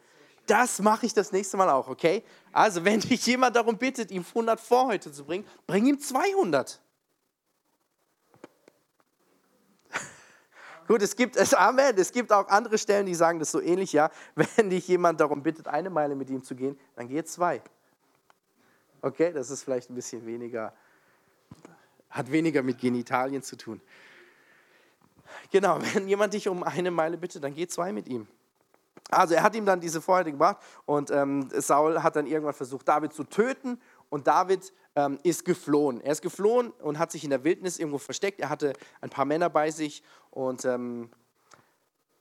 das 0.46 0.80
mache 0.80 1.06
ich 1.06 1.14
das 1.14 1.32
nächste 1.32 1.56
Mal 1.56 1.68
auch, 1.70 1.88
okay? 1.88 2.22
Also, 2.52 2.84
wenn 2.84 3.00
dich 3.00 3.26
jemand 3.26 3.56
darum 3.56 3.76
bittet, 3.76 4.10
ihm 4.10 4.24
100 4.26 4.60
Vorhäute 4.60 5.12
zu 5.12 5.24
bringen, 5.24 5.46
bring 5.66 5.86
ihm 5.86 5.98
200. 5.98 6.80
Gut, 10.86 11.02
es 11.02 11.16
gibt 11.16 11.36
es, 11.36 11.54
Amen. 11.54 11.96
Es 11.98 12.12
gibt 12.12 12.32
auch 12.32 12.48
andere 12.48 12.78
Stellen, 12.78 13.06
die 13.06 13.14
sagen 13.14 13.38
das 13.38 13.50
so 13.50 13.60
ähnlich, 13.60 13.92
ja. 13.92 14.10
Wenn 14.34 14.70
dich 14.70 14.88
jemand 14.88 15.20
darum 15.20 15.42
bittet, 15.42 15.68
eine 15.68 15.90
Meile 15.90 16.14
mit 16.14 16.30
ihm 16.30 16.42
zu 16.42 16.54
gehen, 16.54 16.78
dann 16.94 17.08
geh 17.08 17.22
zwei. 17.24 17.62
Okay, 19.02 19.32
das 19.32 19.50
ist 19.50 19.62
vielleicht 19.62 19.90
ein 19.90 19.94
bisschen 19.94 20.26
weniger, 20.26 20.72
hat 22.10 22.30
weniger 22.32 22.62
mit 22.62 22.78
Genitalien 22.78 23.42
zu 23.42 23.56
tun. 23.56 23.80
Genau, 25.50 25.78
wenn 25.94 26.08
jemand 26.08 26.34
dich 26.34 26.48
um 26.48 26.62
eine 26.62 26.90
Meile 26.90 27.16
bittet, 27.16 27.44
dann 27.44 27.54
geh 27.54 27.66
zwei 27.66 27.92
mit 27.92 28.08
ihm. 28.08 28.26
Also 29.10 29.34
er 29.34 29.42
hat 29.42 29.54
ihm 29.54 29.64
dann 29.64 29.80
diese 29.80 30.00
Vorhalte 30.00 30.32
gebracht 30.32 30.58
und 30.84 31.10
ähm, 31.10 31.48
Saul 31.52 32.02
hat 32.02 32.16
dann 32.16 32.26
irgendwann 32.26 32.54
versucht, 32.54 32.88
David 32.88 33.12
zu 33.12 33.24
töten 33.24 33.80
und 34.08 34.26
David 34.26 34.72
ähm, 34.96 35.18
ist 35.22 35.44
geflohen. 35.44 36.00
Er 36.00 36.12
ist 36.12 36.22
geflohen 36.22 36.70
und 36.70 36.98
hat 36.98 37.12
sich 37.12 37.22
in 37.22 37.30
der 37.30 37.44
Wildnis 37.44 37.78
irgendwo 37.78 37.98
versteckt. 37.98 38.40
Er 38.40 38.48
hatte 38.48 38.72
ein 39.00 39.10
paar 39.10 39.24
Männer 39.24 39.48
bei 39.48 39.70
sich 39.70 40.02
und 40.30 40.64
ähm, 40.64 41.10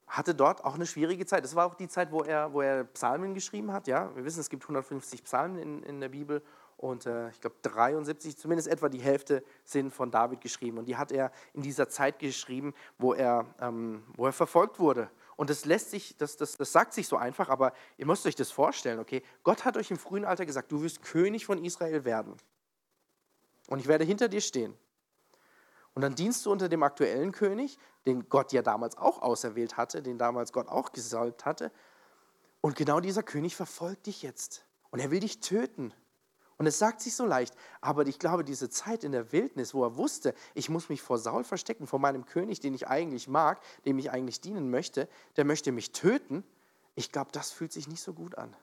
hatte 0.07 0.35
dort 0.35 0.63
auch 0.63 0.75
eine 0.75 0.85
schwierige 0.85 1.25
Zeit. 1.25 1.43
Das 1.43 1.55
war 1.55 1.65
auch 1.65 1.75
die 1.75 1.87
Zeit, 1.87 2.11
wo 2.11 2.21
er, 2.21 2.53
wo 2.53 2.61
er 2.61 2.83
Psalmen 2.83 3.33
geschrieben 3.33 3.71
hat. 3.71 3.87
Ja? 3.87 4.15
Wir 4.15 4.23
wissen, 4.23 4.39
es 4.39 4.49
gibt 4.49 4.63
150 4.63 5.23
Psalmen 5.23 5.57
in, 5.57 5.83
in 5.83 5.99
der 5.99 6.09
Bibel 6.09 6.43
und 6.77 7.05
äh, 7.05 7.29
ich 7.29 7.41
glaube 7.41 7.55
73, 7.61 8.37
zumindest 8.37 8.67
etwa 8.67 8.89
die 8.89 8.99
Hälfte 8.99 9.43
sind 9.63 9.91
von 9.91 10.11
David 10.11 10.41
geschrieben. 10.41 10.77
Und 10.77 10.85
die 10.85 10.97
hat 10.97 11.11
er 11.11 11.31
in 11.53 11.61
dieser 11.61 11.89
Zeit 11.89 12.19
geschrieben, 12.19 12.73
wo 12.97 13.13
er, 13.13 13.45
ähm, 13.59 14.03
wo 14.15 14.25
er 14.25 14.33
verfolgt 14.33 14.79
wurde. 14.79 15.09
Und 15.35 15.49
das 15.49 15.65
lässt 15.65 15.91
sich, 15.91 16.15
das, 16.17 16.37
das, 16.37 16.57
das 16.57 16.71
sagt 16.71 16.93
sich 16.93 17.07
so 17.07 17.17
einfach, 17.17 17.49
aber 17.49 17.73
ihr 17.97 18.05
müsst 18.05 18.25
euch 18.25 18.35
das 18.35 18.51
vorstellen, 18.51 18.99
okay? 18.99 19.21
Gott 19.43 19.65
hat 19.65 19.75
euch 19.75 19.91
im 19.91 19.97
frühen 19.97 20.25
Alter 20.25 20.45
gesagt, 20.45 20.71
du 20.71 20.81
wirst 20.81 21.01
König 21.01 21.45
von 21.45 21.63
Israel 21.63 22.05
werden. 22.05 22.35
Und 23.67 23.79
ich 23.79 23.87
werde 23.87 24.05
hinter 24.05 24.29
dir 24.29 24.41
stehen. 24.41 24.75
Und 25.93 26.01
dann 26.01 26.15
dienst 26.15 26.45
du 26.45 26.51
unter 26.51 26.69
dem 26.69 26.83
aktuellen 26.83 27.31
König, 27.31 27.77
den 28.05 28.29
Gott 28.29 28.51
ja 28.53 28.61
damals 28.61 28.97
auch 28.97 29.21
auserwählt 29.21 29.77
hatte, 29.77 30.01
den 30.01 30.17
damals 30.17 30.53
Gott 30.53 30.67
auch 30.67 30.91
gesalbt 30.91 31.45
hatte. 31.45 31.71
Und 32.61 32.75
genau 32.75 32.99
dieser 32.99 33.23
König 33.23 33.55
verfolgt 33.55 34.05
dich 34.05 34.21
jetzt. 34.21 34.65
Und 34.89 34.99
er 34.99 35.11
will 35.11 35.19
dich 35.19 35.39
töten. 35.39 35.93
Und 36.57 36.67
es 36.67 36.79
sagt 36.79 37.01
sich 37.01 37.15
so 37.15 37.25
leicht, 37.25 37.53
aber 37.81 38.07
ich 38.07 38.17
glaube, 38.17 38.45
diese 38.45 38.69
Zeit 38.69 39.03
in 39.03 39.11
der 39.11 39.31
Wildnis, 39.33 39.73
wo 39.73 39.83
er 39.83 39.97
wusste, 39.97 40.33
ich 40.53 40.69
muss 40.69 40.87
mich 40.87 41.01
vor 41.01 41.17
Saul 41.17 41.43
verstecken, 41.43 41.85
vor 41.85 41.99
meinem 41.99 42.25
König, 42.25 42.61
den 42.61 42.73
ich 42.73 42.87
eigentlich 42.87 43.27
mag, 43.27 43.59
dem 43.85 43.97
ich 43.97 44.11
eigentlich 44.11 44.39
dienen 44.39 44.69
möchte, 44.69 45.09
der 45.35 45.43
möchte 45.43 45.71
mich 45.73 45.91
töten, 45.91 46.43
ich 46.95 47.11
glaube, 47.11 47.31
das 47.33 47.51
fühlt 47.51 47.73
sich 47.73 47.89
nicht 47.89 48.01
so 48.01 48.13
gut 48.13 48.37
an. 48.37 48.55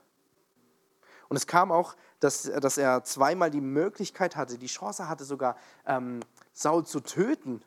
Und 1.29 1.37
es 1.37 1.47
kam 1.47 1.71
auch, 1.71 1.95
dass, 2.19 2.43
dass 2.43 2.77
er 2.77 3.03
zweimal 3.03 3.51
die 3.51 3.61
Möglichkeit 3.61 4.35
hatte, 4.35 4.57
die 4.57 4.67
Chance 4.67 5.07
hatte 5.07 5.23
sogar, 5.23 5.55
ähm, 5.85 6.19
Saul 6.51 6.85
zu 6.85 6.99
töten. 6.99 7.63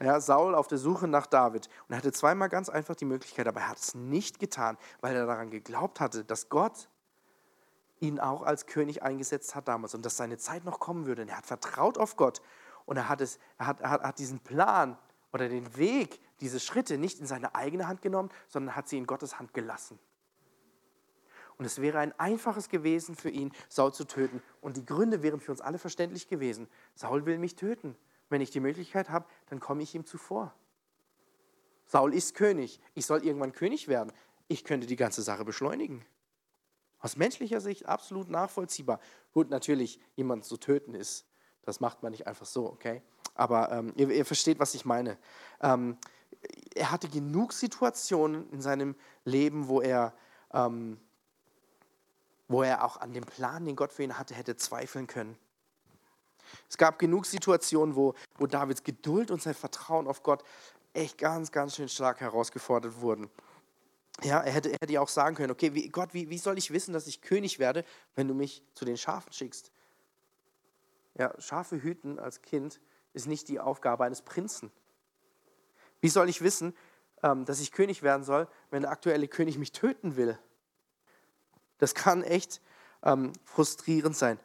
Ja, 0.00 0.20
Saul 0.20 0.54
auf 0.54 0.68
der 0.68 0.78
Suche 0.78 1.08
nach 1.08 1.26
David. 1.26 1.66
Und 1.66 1.94
er 1.94 1.98
hatte 1.98 2.12
zweimal 2.12 2.48
ganz 2.48 2.68
einfach 2.68 2.94
die 2.94 3.04
Möglichkeit, 3.04 3.48
aber 3.48 3.60
er 3.60 3.68
hat 3.68 3.78
es 3.78 3.94
nicht 3.94 4.38
getan, 4.38 4.78
weil 5.00 5.16
er 5.16 5.26
daran 5.26 5.50
geglaubt 5.50 5.98
hatte, 5.98 6.24
dass 6.24 6.48
Gott 6.48 6.88
ihn 8.00 8.20
auch 8.20 8.42
als 8.42 8.66
König 8.66 9.02
eingesetzt 9.02 9.54
hat 9.54 9.68
damals 9.68 9.94
und 9.94 10.04
dass 10.04 10.16
seine 10.16 10.38
Zeit 10.38 10.64
noch 10.64 10.80
kommen 10.80 11.06
würde. 11.06 11.22
Und 11.22 11.28
er 11.28 11.38
hat 11.38 11.46
vertraut 11.46 11.98
auf 11.98 12.16
Gott 12.16 12.40
und 12.86 12.96
er 12.96 13.08
hat, 13.08 13.20
es, 13.20 13.38
er 13.58 13.66
hat, 13.66 13.80
er 13.80 13.90
hat 13.90 14.18
diesen 14.18 14.40
Plan 14.40 14.96
oder 15.32 15.48
den 15.48 15.76
Weg, 15.76 16.20
diese 16.40 16.60
Schritte 16.60 16.98
nicht 16.98 17.20
in 17.20 17.26
seine 17.26 17.54
eigene 17.54 17.88
Hand 17.88 18.02
genommen, 18.02 18.30
sondern 18.48 18.76
hat 18.76 18.88
sie 18.88 18.98
in 18.98 19.06
Gottes 19.06 19.38
Hand 19.38 19.52
gelassen. 19.54 19.98
Und 21.58 21.64
es 21.64 21.80
wäre 21.80 21.98
ein 21.98 22.18
einfaches 22.18 22.68
gewesen 22.68 23.16
für 23.16 23.30
ihn, 23.30 23.52
Saul 23.68 23.92
zu 23.92 24.04
töten. 24.04 24.40
Und 24.60 24.76
die 24.76 24.86
Gründe 24.86 25.22
wären 25.22 25.40
für 25.40 25.50
uns 25.50 25.60
alle 25.60 25.78
verständlich 25.78 26.28
gewesen. 26.28 26.68
Saul 26.94 27.26
will 27.26 27.38
mich 27.38 27.56
töten. 27.56 27.96
Wenn 28.28 28.40
ich 28.40 28.50
die 28.50 28.60
Möglichkeit 28.60 29.10
habe, 29.10 29.26
dann 29.50 29.58
komme 29.58 29.82
ich 29.82 29.94
ihm 29.94 30.06
zuvor. 30.06 30.54
Saul 31.86 32.14
ist 32.14 32.34
König. 32.34 32.80
Ich 32.94 33.06
soll 33.06 33.24
irgendwann 33.24 33.52
König 33.52 33.88
werden. 33.88 34.12
Ich 34.46 34.64
könnte 34.64 34.86
die 34.86 34.96
ganze 34.96 35.22
Sache 35.22 35.44
beschleunigen. 35.44 36.04
Aus 37.00 37.16
menschlicher 37.16 37.60
Sicht 37.60 37.86
absolut 37.86 38.28
nachvollziehbar. 38.28 39.00
Gut, 39.32 39.50
natürlich, 39.50 40.00
jemanden 40.16 40.44
zu 40.44 40.56
töten 40.56 40.94
ist, 40.94 41.26
das 41.62 41.80
macht 41.80 42.02
man 42.02 42.12
nicht 42.12 42.26
einfach 42.26 42.46
so, 42.46 42.66
okay? 42.66 43.02
Aber 43.34 43.70
ähm, 43.70 43.92
ihr, 43.96 44.10
ihr, 44.10 44.24
versteht, 44.24 44.58
was 44.58 44.74
ich 44.74 44.84
meine. 44.84 45.16
Ähm, 45.60 45.96
er 46.74 46.90
hatte 46.90 47.08
genug 47.08 47.52
Situationen 47.52 48.50
in 48.50 48.60
seinem 48.60 48.96
Leben, 49.24 49.68
wo 49.68 49.80
er, 49.80 50.14
ähm, 50.52 50.98
wo 52.48 52.62
er 52.62 52.84
auch 52.84 52.96
an 52.96 53.12
dem 53.12 53.24
Plan, 53.24 53.64
den 53.64 53.76
Gott 53.76 53.92
für 53.92 54.02
ihn 54.02 54.18
hatte, 54.18 54.34
hätte 54.34 54.56
zweifeln 54.56 55.06
können. 55.06 55.36
Es 56.68 56.78
gab 56.78 56.98
genug 56.98 57.26
Situationen, 57.26 57.94
wo, 57.94 58.14
wo 58.38 58.46
Davids 58.46 58.82
Geduld 58.82 59.30
und 59.30 59.42
sein 59.42 59.54
Vertrauen 59.54 60.08
auf 60.08 60.22
Gott 60.22 60.42
echt 60.94 61.18
ganz, 61.18 61.52
ganz 61.52 61.76
schön 61.76 61.88
stark 61.88 62.20
herausgefordert 62.20 63.00
wurden. 63.00 63.30
Ja, 64.24 64.40
er 64.40 64.52
hätte, 64.52 64.70
er 64.70 64.78
hätte 64.80 64.92
ja 64.92 65.00
auch 65.00 65.08
sagen 65.08 65.36
können, 65.36 65.52
okay, 65.52 65.74
wie, 65.74 65.88
Gott, 65.88 66.12
wie, 66.12 66.28
wie 66.28 66.38
soll 66.38 66.58
ich 66.58 66.72
wissen, 66.72 66.92
dass 66.92 67.06
ich 67.06 67.20
König 67.20 67.58
werde, 67.58 67.84
wenn 68.16 68.26
du 68.26 68.34
mich 68.34 68.62
zu 68.74 68.84
den 68.84 68.96
Schafen 68.96 69.32
schickst? 69.32 69.70
Ja, 71.14 71.34
Schafe 71.40 71.82
hüten 71.82 72.18
als 72.18 72.42
Kind 72.42 72.80
ist 73.12 73.26
nicht 73.26 73.48
die 73.48 73.60
Aufgabe 73.60 74.04
eines 74.04 74.22
Prinzen. 74.22 74.70
Wie 76.00 76.08
soll 76.08 76.28
ich 76.28 76.42
wissen, 76.42 76.76
ähm, 77.22 77.44
dass 77.44 77.60
ich 77.60 77.72
König 77.72 78.02
werden 78.02 78.22
soll, 78.24 78.48
wenn 78.70 78.82
der 78.82 78.90
aktuelle 78.90 79.28
König 79.28 79.58
mich 79.58 79.72
töten 79.72 80.16
will? 80.16 80.38
Das 81.78 81.94
kann 81.94 82.22
echt 82.22 82.60
ähm, 83.02 83.32
frustrierend 83.44 84.16
sein. 84.16 84.38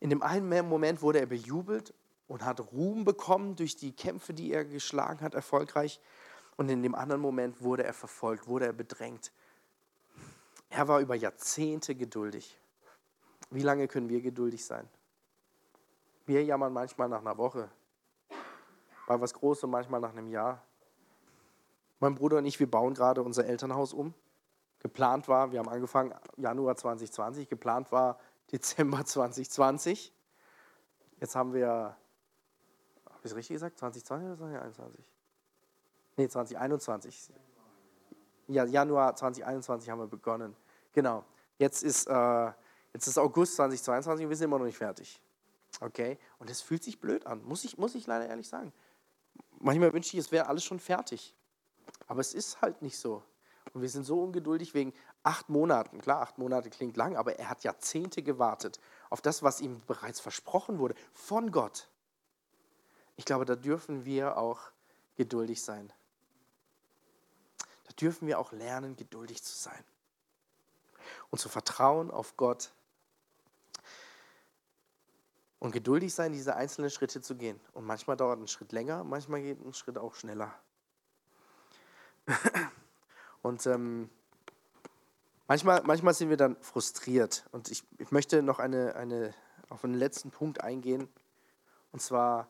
In 0.00 0.10
dem 0.10 0.22
einen 0.22 0.68
Moment 0.68 1.02
wurde 1.02 1.20
er 1.20 1.26
bejubelt 1.26 1.94
und 2.28 2.44
hat 2.44 2.60
Ruhm 2.72 3.04
bekommen 3.04 3.56
durch 3.56 3.76
die 3.76 3.92
Kämpfe, 3.92 4.34
die 4.34 4.52
er 4.52 4.64
geschlagen 4.64 5.20
hat, 5.22 5.34
erfolgreich. 5.34 6.00
Und 6.58 6.68
in 6.68 6.82
dem 6.82 6.96
anderen 6.96 7.22
Moment 7.22 7.62
wurde 7.62 7.84
er 7.84 7.94
verfolgt, 7.94 8.48
wurde 8.48 8.66
er 8.66 8.72
bedrängt. 8.72 9.32
Er 10.70 10.88
war 10.88 10.98
über 10.98 11.14
Jahrzehnte 11.14 11.94
geduldig. 11.94 12.60
Wie 13.50 13.62
lange 13.62 13.86
können 13.86 14.08
wir 14.08 14.20
geduldig 14.20 14.64
sein? 14.64 14.88
Wir 16.26 16.44
jammern 16.44 16.72
manchmal 16.72 17.08
nach 17.08 17.20
einer 17.20 17.38
Woche, 17.38 17.70
bei 19.06 19.20
was 19.20 19.32
Großem 19.32 19.70
manchmal 19.70 20.00
nach 20.00 20.10
einem 20.10 20.26
Jahr. 20.26 20.60
Mein 22.00 22.16
Bruder 22.16 22.38
und 22.38 22.44
ich, 22.44 22.58
wir 22.58 22.68
bauen 22.68 22.92
gerade 22.92 23.22
unser 23.22 23.46
Elternhaus 23.46 23.92
um. 23.92 24.12
Geplant 24.80 25.28
war, 25.28 25.52
wir 25.52 25.60
haben 25.60 25.68
angefangen 25.68 26.12
Januar 26.36 26.74
2020, 26.74 27.48
geplant 27.48 27.92
war 27.92 28.18
Dezember 28.50 29.04
2020. 29.04 30.12
Jetzt 31.20 31.36
haben 31.36 31.54
wir, 31.54 31.96
habe 33.06 33.20
ich 33.22 33.30
es 33.30 33.36
richtig 33.36 33.54
gesagt, 33.54 33.78
2020 33.78 34.26
oder 34.26 34.36
2021? 34.38 35.17
Nee, 36.18 36.28
2021. 36.28 37.30
Ja, 38.48 38.64
Januar 38.64 39.14
2021 39.14 39.88
haben 39.88 40.00
wir 40.00 40.08
begonnen. 40.08 40.56
Genau. 40.92 41.24
Jetzt 41.58 41.84
ist, 41.84 42.08
äh, 42.08 42.52
jetzt 42.92 43.06
ist 43.06 43.18
August 43.18 43.54
2022 43.54 44.24
und 44.24 44.30
wir 44.30 44.36
sind 44.36 44.46
immer 44.46 44.58
noch 44.58 44.64
nicht 44.64 44.78
fertig. 44.78 45.22
Okay? 45.80 46.18
Und 46.40 46.50
es 46.50 46.60
fühlt 46.60 46.82
sich 46.82 46.98
blöd 46.98 47.24
an, 47.24 47.44
muss 47.44 47.62
ich, 47.62 47.78
muss 47.78 47.94
ich 47.94 48.08
leider 48.08 48.26
ehrlich 48.26 48.48
sagen. 48.48 48.72
Manchmal 49.60 49.92
wünsche 49.92 50.16
ich, 50.16 50.24
es 50.24 50.32
wäre 50.32 50.48
alles 50.48 50.64
schon 50.64 50.80
fertig. 50.80 51.36
Aber 52.08 52.20
es 52.20 52.34
ist 52.34 52.60
halt 52.62 52.82
nicht 52.82 52.98
so. 52.98 53.22
Und 53.72 53.82
wir 53.82 53.88
sind 53.88 54.02
so 54.02 54.20
ungeduldig 54.20 54.74
wegen 54.74 54.94
acht 55.22 55.48
Monaten. 55.48 56.00
Klar, 56.00 56.22
acht 56.22 56.36
Monate 56.36 56.68
klingt 56.68 56.96
lang, 56.96 57.16
aber 57.16 57.38
er 57.38 57.48
hat 57.48 57.62
Jahrzehnte 57.62 58.24
gewartet 58.24 58.80
auf 59.08 59.20
das, 59.20 59.44
was 59.44 59.60
ihm 59.60 59.80
bereits 59.86 60.18
versprochen 60.18 60.80
wurde 60.80 60.96
von 61.12 61.52
Gott. 61.52 61.88
Ich 63.14 63.24
glaube, 63.24 63.44
da 63.44 63.54
dürfen 63.54 64.04
wir 64.04 64.36
auch 64.36 64.72
geduldig 65.14 65.62
sein 65.62 65.92
dürfen 68.00 68.28
wir 68.28 68.38
auch 68.38 68.52
lernen, 68.52 68.96
geduldig 68.96 69.42
zu 69.42 69.54
sein 69.56 69.84
und 71.30 71.38
zu 71.38 71.48
vertrauen 71.48 72.10
auf 72.10 72.36
Gott 72.36 72.72
und 75.58 75.72
geduldig 75.72 76.14
sein, 76.14 76.32
diese 76.32 76.54
einzelnen 76.56 76.90
Schritte 76.90 77.20
zu 77.20 77.34
gehen. 77.36 77.60
Und 77.72 77.84
manchmal 77.84 78.16
dauert 78.16 78.38
ein 78.38 78.48
Schritt 78.48 78.72
länger, 78.72 79.04
manchmal 79.04 79.42
geht 79.42 79.60
ein 79.64 79.74
Schritt 79.74 79.98
auch 79.98 80.14
schneller. 80.14 80.54
Und 83.42 83.66
ähm, 83.66 84.10
manchmal, 85.46 85.82
manchmal 85.84 86.12
sind 86.12 86.28
wir 86.28 86.36
dann 86.36 86.56
frustriert. 86.60 87.46
Und 87.52 87.70
ich, 87.70 87.84
ich 87.98 88.10
möchte 88.10 88.42
noch 88.42 88.58
eine, 88.58 88.96
eine, 88.96 89.32
auf 89.68 89.84
einen 89.84 89.94
letzten 89.94 90.30
Punkt 90.30 90.60
eingehen. 90.60 91.08
Und 91.92 92.02
zwar 92.02 92.48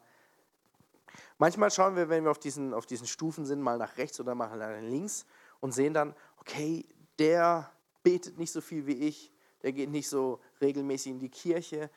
Manchmal 1.38 1.70
schauen 1.70 1.96
wir, 1.96 2.08
wenn 2.08 2.24
wir 2.24 2.30
auf 2.30 2.38
diesen, 2.38 2.74
auf 2.74 2.86
diesen 2.86 3.06
Stufen 3.06 3.46
sind, 3.46 3.60
mal 3.60 3.78
nach 3.78 3.96
rechts 3.96 4.18
oder 4.20 4.34
mal 4.34 4.56
nach 4.56 4.80
links 4.80 5.24
und 5.60 5.72
sehen 5.72 5.94
dann, 5.94 6.14
okay, 6.40 6.84
der 7.18 7.70
betet 8.02 8.38
nicht 8.38 8.52
so 8.52 8.60
viel 8.60 8.86
wie 8.86 9.06
ich, 9.08 9.32
der 9.62 9.72
geht 9.72 9.90
nicht 9.90 10.08
so 10.08 10.40
regelmäßig 10.60 11.12
in 11.12 11.18
die 11.18 11.28
Kirche, 11.28 11.90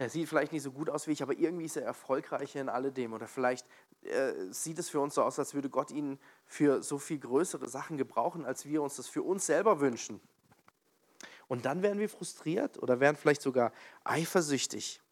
der 0.00 0.08
sieht 0.08 0.28
vielleicht 0.30 0.52
nicht 0.52 0.62
so 0.62 0.72
gut 0.72 0.88
aus 0.88 1.06
wie 1.06 1.12
ich, 1.12 1.22
aber 1.22 1.34
irgendwie 1.34 1.66
ist 1.66 1.76
er 1.76 1.84
erfolgreicher 1.84 2.58
in 2.58 2.70
alledem. 2.70 3.12
Oder 3.12 3.28
vielleicht 3.28 3.66
äh, 4.02 4.32
sieht 4.48 4.78
es 4.78 4.88
für 4.88 4.98
uns 4.98 5.14
so 5.14 5.22
aus, 5.22 5.38
als 5.38 5.52
würde 5.52 5.68
Gott 5.68 5.90
ihn 5.90 6.18
für 6.46 6.82
so 6.82 6.98
viel 6.98 7.18
größere 7.18 7.68
Sachen 7.68 7.98
gebrauchen, 7.98 8.46
als 8.46 8.64
wir 8.64 8.80
uns 8.80 8.96
das 8.96 9.08
für 9.08 9.22
uns 9.22 9.44
selber 9.44 9.80
wünschen. 9.80 10.18
Und 11.48 11.66
dann 11.66 11.82
werden 11.82 11.98
wir 11.98 12.08
frustriert 12.08 12.82
oder 12.82 12.98
werden 12.98 13.16
vielleicht 13.16 13.42
sogar 13.42 13.72
eifersüchtig. 14.02 15.02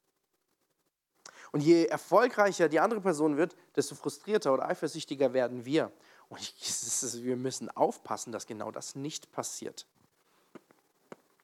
Und 1.53 1.61
je 1.61 1.85
erfolgreicher 1.85 2.71
die 2.71 2.81
andere 2.81 3.03
Person 3.03 3.37
wird, 3.37 3.57
desto 3.77 3.95
frustrierter 3.95 4.55
oder 4.55 4.69
eifersüchtiger 4.69 5.35
werden 5.35 5.67
wir. 5.67 5.93
Und 6.29 6.41
ich, 6.41 7.23
wir 7.23 7.37
müssen 7.37 7.71
aufpassen, 7.71 8.33
dass 8.33 8.47
genau 8.47 8.71
das 8.71 8.95
nicht 8.95 9.33
passiert. 9.33 9.87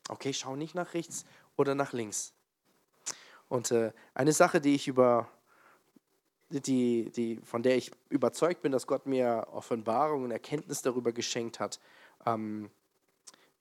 Okay, 0.08 0.32
schau 0.34 0.56
nicht 0.56 0.74
nach 0.74 0.94
rechts 0.94 1.24
oder 1.56 1.74
nach 1.74 1.92
links. 1.92 2.34
Und 3.48 3.70
äh, 3.70 3.92
eine 4.14 4.32
Sache, 4.32 4.60
die 4.60 4.74
ich 4.74 4.88
über, 4.88 5.28
die, 6.50 7.10
die, 7.10 7.36
von 7.44 7.62
der 7.62 7.76
ich 7.76 7.90
überzeugt 8.10 8.62
bin, 8.62 8.72
dass 8.72 8.86
Gott 8.86 9.06
mir 9.06 9.46
Offenbarung 9.52 10.24
und 10.24 10.30
Erkenntnis 10.30 10.82
darüber 10.82 11.12
geschenkt 11.12 11.60
hat, 11.60 11.80
ähm, 12.26 12.70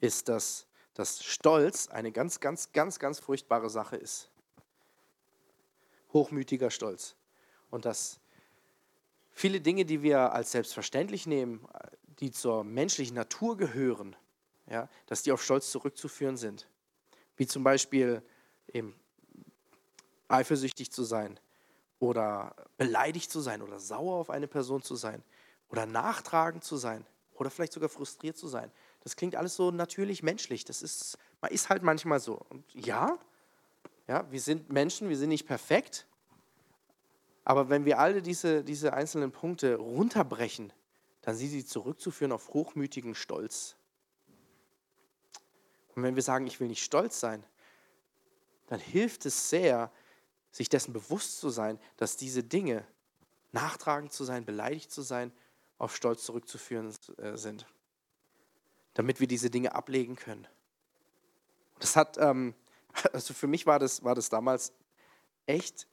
ist, 0.02 0.28
dass, 0.28 0.68
dass 0.94 1.24
Stolz 1.24 1.88
eine 1.88 2.12
ganz, 2.12 2.42
ganz, 2.42 2.72
ganz, 2.74 3.00
ganz 3.00 3.20
furchtbare 3.20 3.70
Sache 3.70 3.96
ist. 3.96 4.30
Hochmütiger 6.12 6.70
Stolz. 6.70 7.16
Und 7.72 7.86
dass 7.86 8.20
viele 9.34 9.62
Dinge, 9.62 9.86
die 9.86 10.02
wir 10.02 10.32
als 10.34 10.52
selbstverständlich 10.52 11.28
nehmen, 11.28 11.68
die 12.20 12.32
zur 12.32 12.64
menschlichen 12.64 13.16
Natur 13.16 13.58
gehören, 13.58 14.16
ja, 14.70 14.88
dass 15.08 15.24
die 15.24 15.32
auf 15.32 15.44
Stolz 15.44 15.72
zurückzuführen 15.72 16.38
sind. 16.38 16.68
Wie 17.36 17.48
zum 17.48 17.64
Beispiel 17.64 18.22
eben 18.72 18.96
eifersüchtig 20.28 20.92
zu 20.92 21.04
sein 21.04 21.40
oder 22.00 22.56
beleidigt 22.78 23.32
zu 23.32 23.42
sein 23.42 23.62
oder 23.62 23.80
sauer 23.80 24.16
auf 24.16 24.30
eine 24.30 24.48
Person 24.48 24.82
zu 24.82 24.96
sein 24.96 25.24
oder 25.70 25.86
nachtragend 25.86 26.64
zu 26.64 26.78
sein 26.78 27.06
oder 27.34 27.50
vielleicht 27.50 27.74
sogar 27.74 27.90
frustriert 27.90 28.38
zu 28.38 28.48
sein. 28.48 28.72
Das 29.02 29.16
klingt 29.16 29.36
alles 29.36 29.56
so 29.56 29.72
natürlich 29.72 30.24
menschlich. 30.24 30.66
Das 30.66 30.82
ist, 30.82 31.18
man 31.42 31.52
ist 31.52 31.70
halt 31.70 31.84
manchmal 31.84 32.20
so. 32.20 32.40
Und 32.50 32.64
ja, 32.74 33.18
ja, 34.08 34.30
wir 34.32 34.40
sind 34.40 34.72
Menschen, 34.72 35.10
wir 35.10 35.18
sind 35.18 35.30
nicht 35.30 35.48
perfekt. 35.48 36.06
Aber 37.46 37.70
wenn 37.70 37.86
wir 37.86 38.00
alle 38.00 38.22
diese, 38.22 38.64
diese 38.64 38.94
einzelnen 38.94 39.32
Punkte 39.32 39.76
runterbrechen, 39.76 40.72
dann 41.22 41.36
sind 41.36 41.50
sie 41.50 41.66
zurückzuführen 41.66 42.32
auf 42.32 42.50
hochmütigen 42.50 43.16
Stolz. 43.16 43.76
Und 45.96 46.04
wenn 46.04 46.16
wir 46.16 46.24
sagen, 46.24 46.48
ich 46.48 46.60
will 46.60 46.68
nicht 46.68 46.84
stolz 46.84 47.20
sein, 47.20 47.44
dann 48.68 48.80
hilft 48.80 49.26
es 49.26 49.50
sehr, 49.50 49.92
sich 50.52 50.70
dessen 50.70 50.94
bewusst 50.94 51.40
zu 51.40 51.50
sein, 51.50 51.80
dass 51.98 52.18
diese 52.18 52.44
Dinge, 52.44 52.86
nachtragend 53.52 54.12
zu 54.12 54.24
sein, 54.24 54.46
beleidigt 54.46 54.92
zu 54.92 55.02
sein, 55.02 55.32
auf 55.78 55.96
Stolz 55.96 56.24
zurückzuführen 56.24 56.94
äh, 57.18 57.38
sind. 57.38 57.66
Damit 58.94 59.20
wir 59.20 59.28
diese 59.28 59.50
Dinge 59.50 59.76
ablegen 59.76 60.16
können. 60.16 60.48
Das 61.80 61.96
hat, 61.96 62.18
ähm, 62.18 62.56
also 63.14 63.34
für 63.34 63.48
mich 63.48 63.66
war 63.66 63.80
das, 63.80 64.04
war 64.04 64.16
das 64.16 64.30
damals 64.30 64.74
echt 65.46 65.88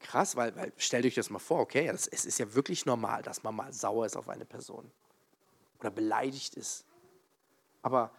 krass, 0.00 0.36
weil, 0.36 0.54
weil 0.56 0.72
stellt 0.76 1.04
euch 1.06 1.14
das 1.14 1.30
mal 1.30 1.38
vor, 1.38 1.60
okay, 1.60 1.86
das, 1.86 2.06
es 2.06 2.24
ist 2.24 2.38
ja 2.38 2.54
wirklich 2.54 2.86
normal, 2.86 3.22
dass 3.22 3.42
man 3.42 3.54
mal 3.54 3.72
sauer 3.72 4.06
ist 4.06 4.16
auf 4.16 4.28
eine 4.28 4.44
Person 4.44 4.90
oder 5.78 5.90
beleidigt 5.90 6.54
ist. 6.54 6.84
Aber 7.82 8.10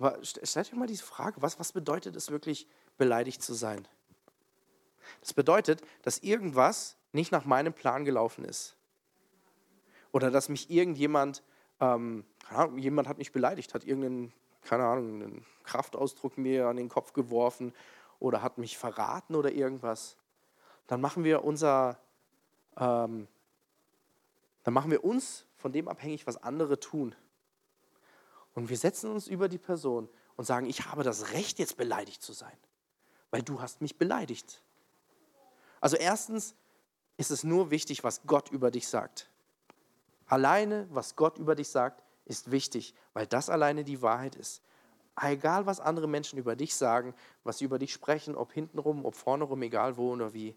aber 0.00 0.18
stellt 0.24 0.68
euch 0.68 0.72
mal 0.72 0.86
diese 0.86 1.04
Frage, 1.04 1.42
was, 1.42 1.60
was 1.60 1.72
bedeutet 1.72 2.16
es 2.16 2.30
wirklich, 2.30 2.66
beleidigt 2.96 3.42
zu 3.42 3.52
sein? 3.52 3.86
Das 5.20 5.34
bedeutet, 5.34 5.82
dass 6.00 6.20
irgendwas 6.20 6.96
nicht 7.12 7.32
nach 7.32 7.44
meinem 7.44 7.74
Plan 7.74 8.06
gelaufen 8.06 8.46
ist. 8.46 8.76
Oder 10.10 10.30
dass 10.30 10.48
mich 10.48 10.70
irgendjemand, 10.70 11.42
ähm, 11.80 12.24
Ahnung, 12.48 12.78
jemand 12.78 13.08
hat 13.08 13.18
mich 13.18 13.30
beleidigt, 13.30 13.74
hat 13.74 13.84
irgendeinen, 13.84 14.32
keine 14.62 14.84
Ahnung, 14.84 15.22
einen 15.22 15.46
Kraftausdruck 15.64 16.38
mir 16.38 16.68
an 16.68 16.78
den 16.78 16.88
Kopf 16.88 17.12
geworfen 17.12 17.74
oder 18.20 18.40
hat 18.40 18.56
mich 18.56 18.78
verraten 18.78 19.34
oder 19.34 19.52
irgendwas. 19.52 20.16
Dann 20.90 21.00
machen 21.00 21.22
wir 21.22 21.44
unser, 21.44 22.00
ähm, 22.76 23.28
dann 24.64 24.74
machen 24.74 24.90
wir 24.90 25.04
uns 25.04 25.46
von 25.54 25.70
dem 25.70 25.86
abhängig, 25.86 26.26
was 26.26 26.42
andere 26.42 26.80
tun. 26.80 27.14
Und 28.54 28.70
wir 28.70 28.76
setzen 28.76 29.08
uns 29.08 29.28
über 29.28 29.48
die 29.48 29.56
Person 29.56 30.08
und 30.34 30.46
sagen, 30.46 30.66
ich 30.66 30.86
habe 30.86 31.04
das 31.04 31.30
Recht, 31.30 31.60
jetzt 31.60 31.76
beleidigt 31.76 32.24
zu 32.24 32.32
sein, 32.32 32.56
weil 33.30 33.40
du 33.40 33.60
hast 33.60 33.80
mich 33.80 33.98
beleidigt. 33.98 34.64
Also 35.80 35.96
erstens 35.96 36.56
ist 37.18 37.30
es 37.30 37.44
nur 37.44 37.70
wichtig, 37.70 38.02
was 38.02 38.22
Gott 38.26 38.50
über 38.50 38.72
dich 38.72 38.88
sagt. 38.88 39.30
Alleine, 40.26 40.88
was 40.90 41.14
Gott 41.14 41.38
über 41.38 41.54
dich 41.54 41.68
sagt, 41.68 42.02
ist 42.24 42.50
wichtig, 42.50 42.94
weil 43.12 43.28
das 43.28 43.48
alleine 43.48 43.84
die 43.84 44.02
Wahrheit 44.02 44.34
ist. 44.34 44.60
Egal, 45.22 45.66
was 45.66 45.78
andere 45.78 46.08
Menschen 46.08 46.36
über 46.36 46.56
dich 46.56 46.74
sagen, 46.74 47.14
was 47.44 47.58
sie 47.58 47.64
über 47.64 47.78
dich 47.78 47.92
sprechen, 47.92 48.34
ob 48.34 48.52
hintenrum, 48.52 49.04
ob 49.04 49.14
vorne 49.14 49.44
rum, 49.44 49.62
egal 49.62 49.96
wo 49.96 50.10
oder 50.10 50.34
wie, 50.34 50.56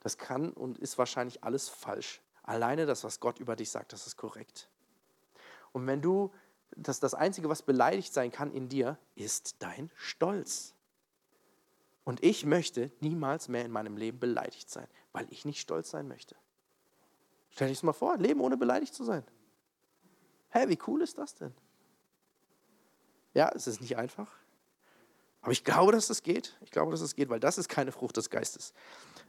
das 0.00 0.18
kann 0.18 0.52
und 0.52 0.78
ist 0.78 0.98
wahrscheinlich 0.98 1.44
alles 1.44 1.68
falsch. 1.68 2.20
Alleine 2.42 2.86
das, 2.86 3.04
was 3.04 3.20
Gott 3.20 3.38
über 3.38 3.56
dich 3.56 3.70
sagt, 3.70 3.92
das 3.92 4.06
ist 4.06 4.16
korrekt. 4.16 4.68
Und 5.72 5.86
wenn 5.86 6.00
du 6.00 6.32
dass 6.76 7.00
das 7.00 7.14
Einzige, 7.14 7.48
was 7.48 7.62
beleidigt 7.62 8.12
sein 8.12 8.30
kann 8.30 8.52
in 8.52 8.68
dir, 8.68 8.98
ist 9.14 9.56
dein 9.60 9.90
Stolz. 9.96 10.74
Und 12.04 12.22
ich 12.22 12.44
möchte 12.44 12.90
niemals 13.00 13.48
mehr 13.48 13.64
in 13.64 13.70
meinem 13.70 13.96
Leben 13.96 14.18
beleidigt 14.18 14.70
sein, 14.70 14.86
weil 15.12 15.26
ich 15.30 15.44
nicht 15.44 15.60
stolz 15.60 15.90
sein 15.90 16.08
möchte. 16.08 16.36
Stell 17.50 17.68
dich 17.68 17.78
es 17.78 17.82
mal 17.82 17.92
vor, 17.92 18.16
Leben 18.16 18.40
ohne 18.40 18.56
beleidigt 18.56 18.94
zu 18.94 19.04
sein. 19.04 19.24
Hä, 20.50 20.68
wie 20.68 20.78
cool 20.86 21.02
ist 21.02 21.18
das 21.18 21.34
denn? 21.34 21.52
Ja, 23.34 23.50
es 23.54 23.66
ist 23.66 23.80
nicht 23.80 23.96
einfach. 23.96 24.30
Aber 25.42 25.52
ich 25.52 25.64
glaube, 25.64 25.92
dass 25.92 26.08
es 26.10 26.22
geht. 26.22 26.56
Ich 26.62 26.70
glaube, 26.70 26.90
dass 26.90 27.00
es 27.00 27.14
geht, 27.14 27.28
weil 27.28 27.40
das 27.40 27.58
ist 27.58 27.68
keine 27.68 27.92
Frucht 27.92 28.16
des 28.16 28.30
Geistes. 28.30 28.72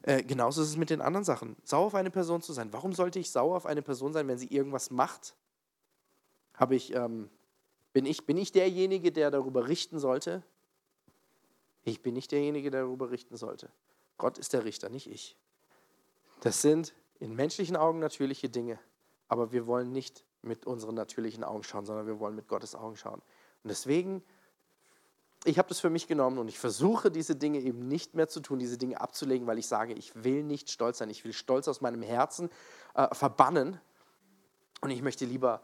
Äh, 0.04 0.24
genauso 0.24 0.62
ist 0.62 0.70
es 0.70 0.78
mit 0.78 0.90
den 0.90 1.02
anderen 1.02 1.24
Sachen. 1.24 1.56
Sauer 1.64 1.88
auf 1.88 1.96
eine 1.96 2.12
Person 2.12 2.42
zu 2.42 2.54
sein. 2.54 2.72
Warum 2.72 2.94
sollte 2.94 3.20
ich 3.20 3.32
sauer 3.32 3.58
auf 3.58 3.66
eine 3.66 3.82
Person 3.82 4.14
sein, 4.14 4.28
wenn 4.28 4.38
sie 4.38 4.48
irgendwas 4.48 4.92
macht, 4.92 5.36
habe 6.54 6.76
ich, 6.76 6.94
ähm, 6.94 7.30
bin, 7.94 8.06
ich, 8.06 8.26
bin 8.26 8.38
ich 8.38 8.52
derjenige, 8.52 9.12
der 9.12 9.32
darüber 9.32 9.68
richten 9.68 10.00
sollte? 10.00 10.44
Ich 11.84 12.02
bin 12.02 12.14
nicht 12.14 12.32
derjenige, 12.32 12.72
der 12.72 12.82
darüber 12.84 13.12
richten 13.12 13.38
sollte. 13.38 13.70
Gott 14.18 14.38
ist 14.38 14.54
der 14.54 14.66
Richter, 14.66 14.90
nicht 14.90 15.10
ich. 15.10 15.38
Das 16.42 16.62
sind 16.62 16.94
in 17.20 17.36
menschlichen 17.36 17.76
Augen 17.76 18.00
natürliche 18.00 18.50
Dinge, 18.50 18.80
aber 19.28 19.52
wir 19.52 19.68
wollen 19.68 19.92
nicht 19.92 20.24
mit 20.42 20.66
unseren 20.66 20.96
natürlichen 20.96 21.44
Augen 21.44 21.64
schauen, 21.64 21.86
sondern 21.86 22.08
wir 22.08 22.20
wollen 22.20 22.36
mit 22.36 22.48
Gottes 22.48 22.76
Augen 22.76 22.96
schauen. 22.96 23.22
Und 23.64 23.70
deswegen, 23.70 24.24
ich 25.46 25.58
habe 25.58 25.70
das 25.70 25.80
für 25.80 25.90
mich 25.90 26.08
genommen 26.08 26.38
und 26.38 26.48
ich 26.50 26.60
versuche 26.60 27.12
diese 27.12 27.36
Dinge 27.36 27.60
eben 27.60 27.88
nicht 27.88 28.14
mehr 28.14 28.28
zu 28.28 28.42
tun, 28.42 28.60
diese 28.60 28.78
Dinge 28.78 29.00
abzulegen, 29.00 29.48
weil 29.48 29.58
ich 29.58 29.68
sage, 29.68 29.94
ich 29.94 30.24
will 30.24 30.44
nicht 30.44 30.70
stolz 30.70 30.98
sein, 30.98 31.10
ich 31.10 31.24
will 31.24 31.34
Stolz 31.34 31.68
aus 31.68 31.82
meinem 31.82 32.02
Herzen 32.02 32.50
äh, 32.94 33.14
verbannen 33.14 33.80
und 34.82 34.90
ich 34.92 35.02
möchte 35.02 35.26
lieber 35.26 35.62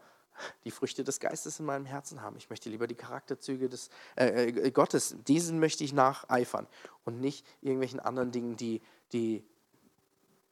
die 0.64 0.70
Früchte 0.70 1.04
des 1.04 1.20
Geistes 1.20 1.60
in 1.60 1.66
meinem 1.66 1.86
Herzen 1.86 2.22
haben. 2.22 2.36
Ich 2.36 2.50
möchte 2.50 2.68
lieber 2.68 2.86
die 2.86 2.94
Charakterzüge 2.94 3.68
des 3.68 3.90
äh, 4.16 4.48
äh, 4.48 4.70
Gottes, 4.70 5.16
diesen 5.26 5.60
möchte 5.60 5.84
ich 5.84 5.92
nacheifern 5.92 6.66
und 7.04 7.20
nicht 7.20 7.46
irgendwelchen 7.60 8.00
anderen 8.00 8.32
Dingen, 8.32 8.56
die, 8.56 8.82
die 9.12 9.44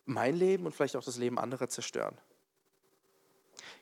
mein 0.05 0.37
Leben 0.37 0.67
und 0.67 0.75
vielleicht 0.75 0.97
auch 0.97 1.05
das 1.05 1.17
Leben 1.17 1.39
anderer 1.39 1.69
zerstören. 1.69 2.17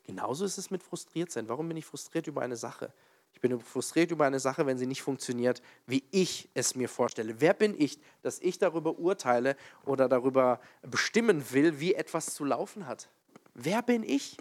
Genauso 0.04 0.44
ist 0.44 0.58
es 0.58 0.70
mit 0.70 0.82
frustriert 0.82 1.30
sein. 1.30 1.48
Warum 1.48 1.68
bin 1.68 1.76
ich 1.76 1.86
frustriert 1.86 2.26
über 2.26 2.42
eine 2.42 2.56
Sache? 2.56 2.92
Ich 3.32 3.40
bin 3.40 3.58
frustriert 3.60 4.10
über 4.10 4.26
eine 4.26 4.40
Sache, 4.40 4.66
wenn 4.66 4.78
sie 4.78 4.86
nicht 4.86 5.02
funktioniert, 5.02 5.62
wie 5.86 6.04
ich 6.10 6.48
es 6.54 6.74
mir 6.74 6.88
vorstelle. 6.88 7.40
Wer 7.40 7.54
bin 7.54 7.74
ich, 7.78 7.98
dass 8.22 8.38
ich 8.38 8.58
darüber 8.58 8.98
urteile 8.98 9.56
oder 9.84 10.08
darüber 10.08 10.60
bestimmen 10.82 11.44
will, 11.50 11.80
wie 11.80 11.94
etwas 11.94 12.34
zu 12.34 12.44
laufen 12.44 12.86
hat? 12.86 13.08
Wer 13.54 13.82
bin 13.82 14.02
ich? 14.02 14.36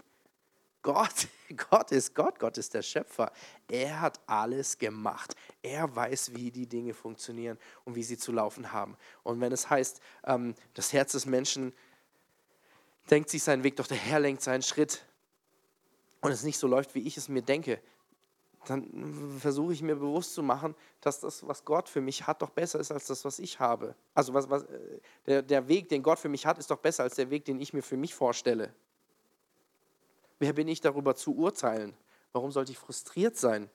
Gott, 0.82 1.28
Gott 1.70 1.92
ist 1.92 2.14
Gott, 2.14 2.38
Gott 2.38 2.58
ist 2.58 2.74
der 2.74 2.82
Schöpfer. 2.82 3.32
Er 3.68 4.00
hat 4.00 4.20
alles 4.26 4.76
gemacht. 4.78 5.34
Er 5.62 5.94
weiß, 5.94 6.34
wie 6.34 6.50
die 6.50 6.66
Dinge 6.66 6.92
funktionieren 6.92 7.58
und 7.84 7.94
wie 7.94 8.02
sie 8.02 8.18
zu 8.18 8.32
laufen 8.32 8.72
haben. 8.72 8.96
Und 9.22 9.40
wenn 9.40 9.52
es 9.52 9.70
heißt, 9.70 10.00
ähm, 10.24 10.54
das 10.74 10.92
Herz 10.92 11.12
des 11.12 11.24
Menschen 11.26 11.72
denkt 13.10 13.30
sich 13.30 13.42
seinen 13.42 13.62
Weg, 13.62 13.76
doch 13.76 13.86
der 13.86 13.96
Herr 13.96 14.20
lenkt 14.20 14.42
seinen 14.42 14.62
Schritt 14.62 15.04
und 16.20 16.30
es 16.30 16.42
nicht 16.42 16.58
so 16.58 16.66
läuft, 16.66 16.94
wie 16.94 17.06
ich 17.06 17.16
es 17.16 17.28
mir 17.28 17.42
denke, 17.42 17.80
dann 18.66 19.38
versuche 19.38 19.72
ich 19.72 19.82
mir 19.82 19.96
bewusst 19.96 20.34
zu 20.34 20.42
machen, 20.42 20.74
dass 21.00 21.20
das, 21.20 21.46
was 21.46 21.64
Gott 21.64 21.88
für 21.88 22.00
mich 22.00 22.26
hat, 22.26 22.42
doch 22.42 22.50
besser 22.50 22.78
ist 22.78 22.92
als 22.92 23.06
das, 23.06 23.24
was 23.24 23.38
ich 23.38 23.58
habe. 23.60 23.94
Also 24.14 24.34
was, 24.34 24.48
was, 24.50 24.62
äh, 24.64 25.00
der, 25.26 25.42
der 25.42 25.68
Weg, 25.68 25.88
den 25.88 26.02
Gott 26.02 26.18
für 26.18 26.28
mich 26.28 26.46
hat, 26.46 26.58
ist 26.58 26.70
doch 26.70 26.78
besser 26.78 27.02
als 27.02 27.16
der 27.16 27.30
Weg, 27.30 27.44
den 27.44 27.60
ich 27.60 27.72
mir 27.72 27.82
für 27.82 27.96
mich 27.96 28.14
vorstelle. 28.14 28.72
Wer 30.38 30.52
bin 30.52 30.68
ich 30.68 30.80
darüber 30.80 31.14
zu 31.14 31.36
urteilen? 31.36 31.94
Warum 32.32 32.50
sollte 32.52 32.72
ich 32.72 32.78
frustriert 32.78 33.36
sein? 33.36 33.68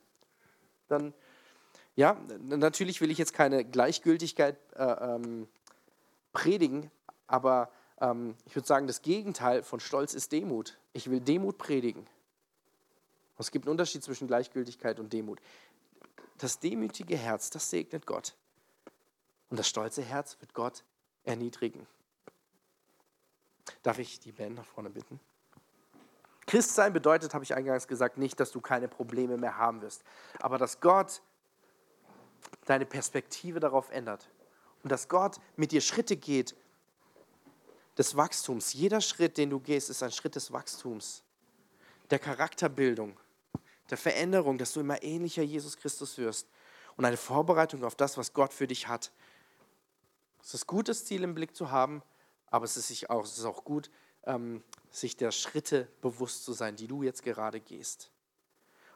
Dann, 0.88 1.14
ja, 1.96 2.18
natürlich 2.40 3.02
will 3.02 3.12
ich 3.12 3.18
jetzt 3.18 3.34
keine 3.34 3.66
Gleichgültigkeit 3.66 4.58
äh, 4.76 4.84
ähm, 4.84 5.48
predigen, 6.34 6.92
aber 7.28 7.70
ähm, 8.00 8.36
ich 8.46 8.56
würde 8.56 8.68
sagen, 8.68 8.88
das 8.88 9.02
Gegenteil 9.02 9.64
von 9.64 9.80
Stolz 9.80 10.14
ist 10.14 10.32
Demut. 10.32 10.78
Ich 10.94 11.10
will 11.10 11.20
Demut 11.20 11.58
predigen. 11.58 12.06
Es 13.38 13.52
gibt 13.52 13.66
einen 13.66 13.72
Unterschied 13.72 14.04
zwischen 14.04 14.28
Gleichgültigkeit 14.28 15.00
und 15.00 15.14
Demut. 15.14 15.40
Das 16.38 16.60
demütige 16.60 17.18
Herz, 17.18 17.50
das 17.50 17.70
segnet 17.70 18.06
Gott. 18.06 18.36
Und 19.50 19.58
das 19.58 19.68
stolze 19.68 20.02
Herz 20.02 20.38
wird 20.40 20.54
Gott 20.54 20.84
erniedrigen. 21.24 21.88
Darf 23.84 24.00
ich 24.00 24.20
die 24.20 24.32
Band 24.32 24.56
nach 24.56 24.66
vorne 24.66 24.90
bitten? 24.90 25.20
Christsein 26.46 26.94
bedeutet, 26.94 27.34
habe 27.34 27.44
ich 27.44 27.54
eingangs 27.54 27.88
gesagt, 27.88 28.18
nicht, 28.18 28.40
dass 28.40 28.52
du 28.52 28.62
keine 28.62 28.88
Probleme 28.88 29.38
mehr 29.38 29.58
haben 29.58 29.82
wirst, 29.82 30.04
aber 30.40 30.58
dass 30.58 30.80
Gott 30.80 31.22
deine 32.66 32.86
Perspektive 32.86 33.60
darauf 33.60 33.92
ändert 33.92 34.30
und 34.84 34.92
dass 34.92 35.10
Gott 35.10 35.40
mit 35.58 35.72
dir 35.74 35.82
Schritte 35.82 36.16
geht 36.16 36.56
des 37.98 38.16
Wachstums. 38.16 38.74
Jeder 38.74 39.02
Schritt, 39.02 39.38
den 39.38 39.50
du 39.50 39.60
gehst, 39.60 39.90
ist 39.90 40.04
ein 40.04 40.12
Schritt 40.12 40.36
des 40.36 40.54
Wachstums, 40.54 41.24
der 42.10 42.20
Charakterbildung, 42.20 43.20
der 43.90 43.98
Veränderung, 43.98 44.58
dass 44.58 44.74
du 44.74 44.80
immer 44.80 45.02
ähnlicher 45.04 45.44
Jesus 45.44 45.78
Christus 45.78 46.18
wirst 46.18 46.48
und 46.96 47.06
eine 47.06 47.18
Vorbereitung 47.18 47.84
auf 47.84 47.96
das, 47.96 48.18
was 48.18 48.34
Gott 48.34 48.54
für 48.54 48.68
dich 48.68 48.88
hat. 48.88 49.12
Es 50.42 50.54
ist 50.54 50.68
gut, 50.68 50.88
das 50.88 51.06
Ziel 51.06 51.24
im 51.24 51.36
Blick 51.36 51.56
zu 51.56 51.72
haben, 51.72 52.02
aber 52.50 52.66
es 52.66 52.78
ist 52.78 53.10
auch, 53.10 53.24
es 53.24 53.38
ist 53.38 53.46
auch 53.46 53.64
gut, 53.64 53.90
ähm, 54.24 54.64
sich 54.90 55.18
der 55.18 55.32
Schritte 55.32 55.88
bewusst 56.02 56.44
zu 56.44 56.54
sein, 56.54 56.76
die 56.76 56.88
du 56.88 57.04
jetzt 57.04 57.24
gerade 57.24 57.60
gehst. 57.60 58.12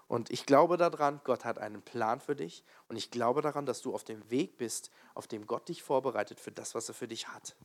Und 0.07 0.29
ich 0.29 0.45
glaube 0.45 0.75
daran, 0.75 1.21
Gott 1.23 1.45
hat 1.45 1.57
einen 1.57 1.81
Plan 1.81 2.19
für 2.19 2.35
dich 2.35 2.65
und 2.89 2.97
ich 2.97 3.11
glaube 3.11 3.41
daran, 3.41 3.65
dass 3.65 3.81
du 3.81 3.93
auf 3.93 4.03
dem 4.03 4.29
Weg 4.29 4.57
bist, 4.57 4.91
auf 5.13 5.27
dem 5.27 5.47
Gott 5.47 5.69
dich 5.69 5.83
vorbereitet 5.83 6.39
für 6.39 6.51
das, 6.51 6.75
was 6.75 6.89
er 6.89 6.95
für 6.95 7.07
dich 7.07 7.29
hat. 7.29 7.55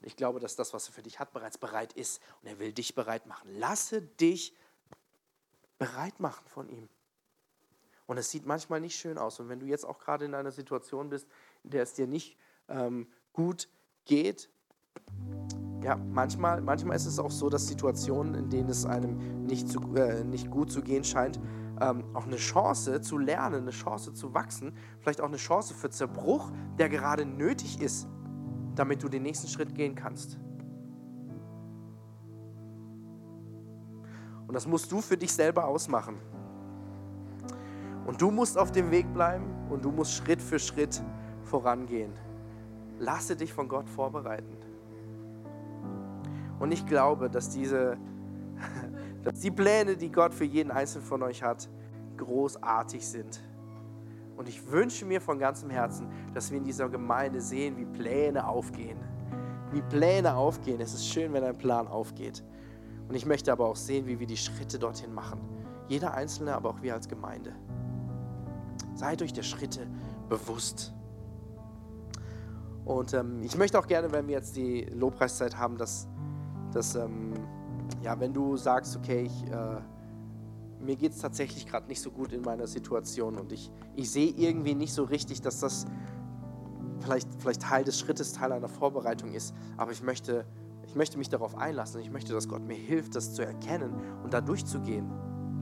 Und 0.00 0.06
ich 0.06 0.16
glaube, 0.16 0.40
dass 0.40 0.56
das, 0.56 0.74
was 0.74 0.88
er 0.88 0.94
für 0.94 1.02
dich 1.02 1.20
hat, 1.20 1.32
bereits 1.32 1.58
bereit 1.58 1.92
ist 1.92 2.20
und 2.42 2.48
er 2.48 2.58
will 2.58 2.72
dich 2.72 2.94
bereit 2.94 3.26
machen. 3.26 3.56
Lasse 3.58 4.02
dich 4.02 4.52
bereit 5.78 6.20
machen 6.20 6.46
von 6.46 6.68
ihm. 6.68 6.88
Und 8.06 8.18
es 8.18 8.30
sieht 8.30 8.46
manchmal 8.46 8.80
nicht 8.80 8.96
schön 8.96 9.18
aus. 9.18 9.40
Und 9.40 9.48
wenn 9.48 9.60
du 9.60 9.66
jetzt 9.66 9.84
auch 9.84 9.98
gerade 9.98 10.24
in 10.24 10.34
einer 10.34 10.52
Situation 10.52 11.10
bist, 11.10 11.26
in 11.64 11.70
der 11.70 11.82
es 11.82 11.94
dir 11.94 12.06
nicht 12.06 12.36
ähm, 12.68 13.08
gut 13.32 13.68
geht, 14.04 14.48
ja, 15.82 15.96
manchmal, 15.96 16.60
manchmal 16.62 16.96
ist 16.96 17.06
es 17.06 17.18
auch 17.18 17.30
so, 17.30 17.48
dass 17.48 17.68
Situationen, 17.68 18.34
in 18.34 18.48
denen 18.48 18.68
es 18.68 18.86
einem 18.86 19.44
nicht, 19.44 19.68
zu, 19.68 19.94
äh, 19.94 20.24
nicht 20.24 20.50
gut 20.50 20.72
zu 20.72 20.82
gehen 20.82 21.04
scheint, 21.04 21.38
ähm, 21.80 22.04
auch 22.14 22.26
eine 22.26 22.36
Chance 22.36 23.00
zu 23.02 23.18
lernen, 23.18 23.62
eine 23.62 23.70
Chance 23.70 24.12
zu 24.14 24.34
wachsen, 24.34 24.76
vielleicht 25.00 25.20
auch 25.20 25.28
eine 25.28 25.36
Chance 25.36 25.74
für 25.74 25.90
Zerbruch, 25.90 26.50
der 26.78 26.88
gerade 26.88 27.24
nötig 27.24 27.80
ist, 27.80 28.08
damit 28.74 29.02
du 29.02 29.08
den 29.08 29.22
nächsten 29.22 29.48
Schritt 29.48 29.74
gehen 29.74 29.94
kannst. 29.94 30.38
Und 34.46 34.54
das 34.54 34.66
musst 34.66 34.90
du 34.92 35.00
für 35.00 35.16
dich 35.16 35.32
selber 35.32 35.66
ausmachen. 35.66 36.16
Und 38.06 38.22
du 38.22 38.30
musst 38.30 38.56
auf 38.56 38.70
dem 38.70 38.90
Weg 38.90 39.12
bleiben 39.12 39.44
und 39.68 39.84
du 39.84 39.90
musst 39.90 40.12
Schritt 40.12 40.40
für 40.40 40.58
Schritt 40.58 41.02
vorangehen. 41.42 42.12
Lasse 42.98 43.36
dich 43.36 43.52
von 43.52 43.68
Gott 43.68 43.88
vorbereiten. 43.88 44.56
Und 46.58 46.72
ich 46.72 46.86
glaube, 46.86 47.28
dass 47.28 47.50
diese 47.50 47.98
dass 49.24 49.40
die 49.40 49.50
Pläne, 49.50 49.96
die 49.96 50.10
Gott 50.10 50.32
für 50.32 50.44
jeden 50.44 50.70
Einzelnen 50.70 51.04
von 51.04 51.22
euch 51.22 51.42
hat, 51.42 51.68
großartig 52.16 53.06
sind. 53.06 53.40
Und 54.36 54.48
ich 54.48 54.70
wünsche 54.70 55.04
mir 55.04 55.20
von 55.20 55.38
ganzem 55.38 55.70
Herzen, 55.70 56.08
dass 56.34 56.50
wir 56.50 56.58
in 56.58 56.64
dieser 56.64 56.88
Gemeinde 56.88 57.40
sehen, 57.40 57.76
wie 57.76 57.86
Pläne 57.86 58.46
aufgehen. 58.46 58.98
Wie 59.72 59.82
Pläne 59.82 60.34
aufgehen. 60.34 60.80
Es 60.80 60.94
ist 60.94 61.06
schön, 61.06 61.32
wenn 61.32 61.42
ein 61.42 61.56
Plan 61.56 61.88
aufgeht. 61.88 62.44
Und 63.08 63.14
ich 63.14 63.26
möchte 63.26 63.52
aber 63.52 63.66
auch 63.66 63.76
sehen, 63.76 64.06
wie 64.06 64.18
wir 64.18 64.26
die 64.26 64.36
Schritte 64.36 64.78
dorthin 64.78 65.14
machen. 65.14 65.40
Jeder 65.88 66.14
Einzelne, 66.14 66.54
aber 66.54 66.70
auch 66.70 66.82
wir 66.82 66.94
als 66.94 67.08
Gemeinde. 67.08 67.54
Seid 68.94 69.22
euch 69.22 69.32
der 69.32 69.42
Schritte 69.42 69.86
bewusst. 70.28 70.92
Und 72.84 73.14
ähm, 73.14 73.42
ich 73.42 73.56
möchte 73.56 73.78
auch 73.78 73.86
gerne, 73.86 74.12
wenn 74.12 74.26
wir 74.26 74.34
jetzt 74.34 74.56
die 74.56 74.82
Lobpreiszeit 74.84 75.56
haben, 75.56 75.76
dass, 75.76 76.08
dass 76.72 76.94
ähm, 76.94 77.34
ja, 78.02 78.18
wenn 78.18 78.32
du 78.32 78.56
sagst, 78.56 78.96
okay, 78.96 79.22
ich, 79.22 79.50
äh, 79.50 79.80
mir 80.80 80.96
geht 80.96 81.12
es 81.12 81.18
tatsächlich 81.18 81.66
gerade 81.66 81.88
nicht 81.88 82.00
so 82.00 82.10
gut 82.10 82.32
in 82.32 82.42
meiner 82.42 82.66
Situation 82.66 83.36
und 83.36 83.52
ich, 83.52 83.70
ich 83.94 84.10
sehe 84.10 84.30
irgendwie 84.30 84.74
nicht 84.74 84.92
so 84.92 85.04
richtig, 85.04 85.40
dass 85.40 85.60
das 85.60 85.86
vielleicht, 87.00 87.28
vielleicht 87.38 87.62
Teil 87.62 87.84
des 87.84 87.98
Schrittes, 87.98 88.32
Teil 88.32 88.52
einer 88.52 88.68
Vorbereitung 88.68 89.32
ist, 89.32 89.54
aber 89.76 89.92
ich 89.92 90.02
möchte, 90.02 90.46
ich 90.86 90.94
möchte 90.94 91.18
mich 91.18 91.28
darauf 91.28 91.56
einlassen. 91.56 92.00
Ich 92.00 92.10
möchte, 92.10 92.32
dass 92.32 92.48
Gott 92.48 92.62
mir 92.62 92.76
hilft, 92.76 93.14
das 93.14 93.34
zu 93.34 93.44
erkennen 93.44 93.92
und 94.22 94.32
da 94.32 94.40
durchzugehen. 94.40 95.10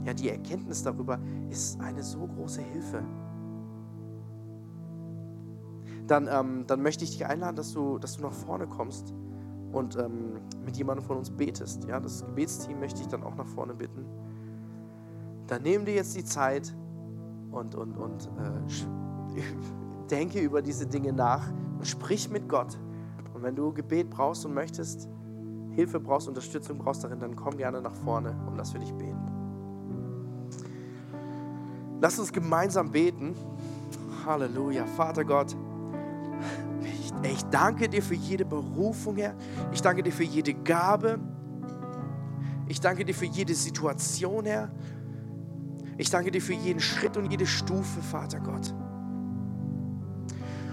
Ja, 0.05 0.13
die 0.13 0.29
Erkenntnis 0.29 0.83
darüber 0.83 1.19
ist 1.49 1.79
eine 1.81 2.03
so 2.03 2.27
große 2.27 2.61
Hilfe. 2.61 3.03
Dann, 6.07 6.29
ähm, 6.31 6.65
dann 6.67 6.81
möchte 6.83 7.03
ich 7.03 7.11
dich 7.11 7.25
einladen, 7.25 7.55
dass 7.55 7.73
du, 7.73 7.97
dass 7.97 8.17
du 8.17 8.21
nach 8.21 8.31
vorne 8.31 8.67
kommst 8.67 9.13
und 9.71 9.97
ähm, 9.97 10.39
mit 10.63 10.77
jemandem 10.77 11.03
von 11.03 11.17
uns 11.17 11.31
betest. 11.31 11.85
Ja, 11.85 11.99
das 11.99 12.23
Gebetsteam 12.23 12.79
möchte 12.79 13.01
ich 13.01 13.07
dann 13.07 13.23
auch 13.23 13.35
nach 13.35 13.47
vorne 13.47 13.73
bitten. 13.73 14.05
Dann 15.47 15.63
nimm 15.63 15.85
dir 15.85 15.95
jetzt 15.95 16.15
die 16.15 16.23
Zeit 16.23 16.75
und, 17.51 17.73
und, 17.73 17.97
und 17.97 18.29
äh, 18.37 19.41
denke 20.11 20.39
über 20.39 20.61
diese 20.61 20.85
Dinge 20.85 21.13
nach 21.13 21.51
und 21.77 21.87
sprich 21.87 22.29
mit 22.29 22.47
Gott. 22.47 22.77
Und 23.33 23.41
wenn 23.41 23.55
du 23.55 23.73
Gebet 23.73 24.11
brauchst 24.11 24.45
und 24.45 24.53
möchtest, 24.53 25.09
Hilfe 25.75 25.99
brauchst, 25.99 26.27
Unterstützung 26.27 26.77
brauchst 26.77 27.03
darin, 27.03 27.19
dann 27.19 27.35
komm 27.35 27.57
gerne 27.57 27.81
nach 27.81 27.95
vorne 27.95 28.35
und 28.47 28.55
lass 28.55 28.71
für 28.71 28.79
dich 28.79 28.93
beten. 28.93 29.35
Lass 32.01 32.17
uns 32.19 32.31
gemeinsam 32.31 32.91
beten. 32.91 33.35
Halleluja. 34.25 34.85
Vater 34.85 35.23
Gott, 35.23 35.55
ich 37.23 37.43
danke 37.45 37.89
dir 37.89 38.01
für 38.01 38.15
jede 38.15 38.45
Berufung, 38.45 39.17
Herr. 39.17 39.35
Ich 39.73 39.81
danke 39.81 40.03
dir 40.03 40.11
für 40.11 40.23
jede 40.23 40.53
Gabe. 40.53 41.19
Ich 42.67 42.79
danke 42.79 43.05
dir 43.05 43.13
für 43.13 43.25
jede 43.25 43.53
Situation, 43.53 44.45
Herr. 44.45 44.71
Ich 45.97 46.09
danke 46.09 46.31
dir 46.31 46.41
für 46.41 46.53
jeden 46.53 46.79
Schritt 46.79 47.15
und 47.17 47.31
jede 47.31 47.45
Stufe, 47.45 48.01
Vater 48.01 48.39
Gott. 48.39 48.73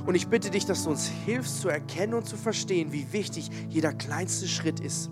Und 0.07 0.15
ich 0.15 0.29
bitte 0.29 0.51
dich, 0.51 0.67
dass 0.67 0.85
du 0.85 0.91
uns 0.91 1.07
hilfst 1.07 1.61
zu 1.61 1.69
erkennen 1.69 2.15
und 2.15 2.27
zu 2.27 2.37
verstehen, 2.37 2.93
wie 2.93 3.13
wichtig 3.13 3.51
jeder 3.69 3.93
kleinste 3.93 4.49
Schritt 4.49 4.81
ist. 4.81 5.11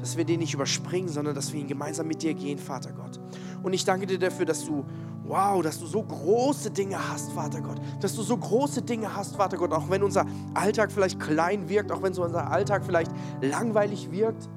Dass 0.00 0.16
wir 0.16 0.24
den 0.24 0.40
nicht 0.40 0.54
überspringen, 0.54 1.08
sondern 1.08 1.34
dass 1.34 1.52
wir 1.52 1.60
ihn 1.60 1.68
gemeinsam 1.68 2.08
mit 2.08 2.22
dir 2.22 2.34
gehen, 2.34 2.58
Vater 2.58 2.92
Gott. 2.92 3.20
Und 3.62 3.72
ich 3.72 3.84
danke 3.84 4.06
dir 4.06 4.18
dafür, 4.18 4.44
dass 4.44 4.64
du 4.64 4.84
wow, 5.24 5.62
dass 5.62 5.78
du 5.78 5.86
so 5.86 6.02
große 6.02 6.70
Dinge 6.70 6.96
hast, 7.10 7.32
Vater 7.32 7.60
Gott. 7.60 7.80
Dass 8.00 8.14
du 8.14 8.22
so 8.22 8.36
große 8.36 8.82
Dinge 8.82 9.14
hast, 9.14 9.36
Vater 9.36 9.56
Gott, 9.56 9.72
auch 9.72 9.88
wenn 9.88 10.02
unser 10.02 10.26
Alltag 10.54 10.92
vielleicht 10.92 11.20
klein 11.20 11.68
wirkt, 11.68 11.92
auch 11.92 12.02
wenn 12.02 12.12
so 12.12 12.24
unser 12.24 12.50
Alltag 12.50 12.84
vielleicht 12.84 13.12
langweilig 13.40 14.10
wirkt, 14.10 14.48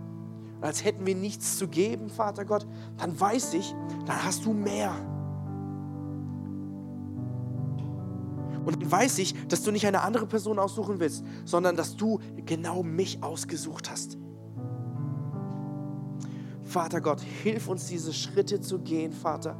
als 0.61 0.83
hätten 0.83 1.05
wir 1.05 1.15
nichts 1.15 1.57
zu 1.57 1.67
geben, 1.67 2.09
Vater 2.09 2.45
Gott, 2.45 2.65
dann 2.97 3.19
weiß 3.19 3.53
ich, 3.53 3.75
dann 4.05 4.23
hast 4.25 4.45
du 4.45 4.53
mehr. 4.53 4.93
Und 8.66 8.82
dann 8.82 8.91
weiß 8.91 9.20
ich, 9.20 9.47
dass 9.47 9.63
du 9.63 9.72
nicht 9.72 9.86
eine 9.86 10.01
andere 10.01 10.26
Person 10.26 10.59
aussuchen 10.59 10.99
willst, 10.99 11.24
sondern 11.45 11.76
dass 11.76 11.95
du 11.95 12.20
genau 12.45 12.84
mich 12.84 13.22
ausgesucht 13.22 13.89
hast. 13.89 14.18
Vater 16.63 16.99
Gott, 16.99 17.22
hilf 17.22 17.68
uns 17.68 17.86
diese 17.88 18.11
Schritte 18.11 18.59
zu 18.59 18.80
gehen, 18.80 19.13
Vater 19.13 19.55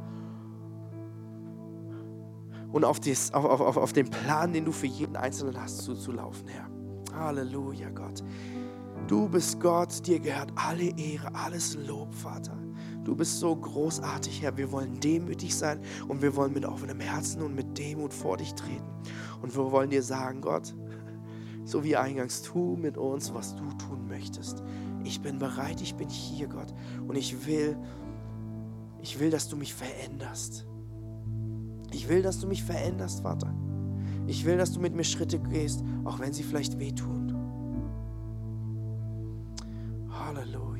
und 2.76 2.84
auf, 2.84 3.00
dies, 3.00 3.32
auf, 3.32 3.44
auf, 3.44 3.76
auf 3.78 3.92
den 3.94 4.10
Plan, 4.10 4.52
den 4.52 4.66
du 4.66 4.72
für 4.72 4.86
jeden 4.86 5.16
Einzelnen 5.16 5.58
hast, 5.58 5.78
zuzulaufen, 5.78 6.46
Herr. 6.48 6.68
Halleluja, 7.18 7.88
Gott. 7.88 8.22
Du 9.06 9.30
bist 9.30 9.60
Gott, 9.60 10.06
dir 10.06 10.20
gehört 10.20 10.52
alle 10.56 10.94
Ehre, 10.98 11.34
alles 11.34 11.74
Lob, 11.86 12.12
Vater. 12.14 12.65
Du 13.06 13.14
bist 13.14 13.38
so 13.38 13.54
großartig, 13.54 14.42
Herr. 14.42 14.56
Wir 14.56 14.72
wollen 14.72 14.98
demütig 14.98 15.54
sein 15.54 15.78
und 16.08 16.22
wir 16.22 16.34
wollen 16.34 16.52
mit 16.52 16.64
offenem 16.64 16.98
Herzen 16.98 17.40
und 17.40 17.54
mit 17.54 17.78
Demut 17.78 18.12
vor 18.12 18.36
dich 18.36 18.52
treten. 18.54 18.90
Und 19.40 19.54
wir 19.54 19.70
wollen 19.70 19.90
dir 19.90 20.02
sagen, 20.02 20.40
Gott, 20.40 20.74
so 21.64 21.84
wie 21.84 21.96
eingangs, 21.96 22.42
tu 22.42 22.74
mit 22.74 22.98
uns, 22.98 23.32
was 23.32 23.54
du 23.54 23.62
tun 23.74 24.08
möchtest. 24.08 24.64
Ich 25.04 25.20
bin 25.20 25.38
bereit, 25.38 25.80
ich 25.82 25.94
bin 25.94 26.08
hier, 26.08 26.48
Gott. 26.48 26.74
Und 27.06 27.14
ich 27.14 27.46
will, 27.46 27.78
ich 29.00 29.20
will, 29.20 29.30
dass 29.30 29.48
du 29.48 29.56
mich 29.56 29.72
veränderst. 29.72 30.66
Ich 31.92 32.08
will, 32.08 32.22
dass 32.22 32.40
du 32.40 32.48
mich 32.48 32.64
veränderst, 32.64 33.20
Vater. 33.20 33.54
Ich 34.26 34.44
will, 34.44 34.56
dass 34.56 34.72
du 34.72 34.80
mit 34.80 34.96
mir 34.96 35.04
Schritte 35.04 35.38
gehst, 35.38 35.84
auch 36.02 36.18
wenn 36.18 36.32
sie 36.32 36.42
vielleicht 36.42 36.80
wehtun. 36.80 37.32
Halleluja. 40.10 40.75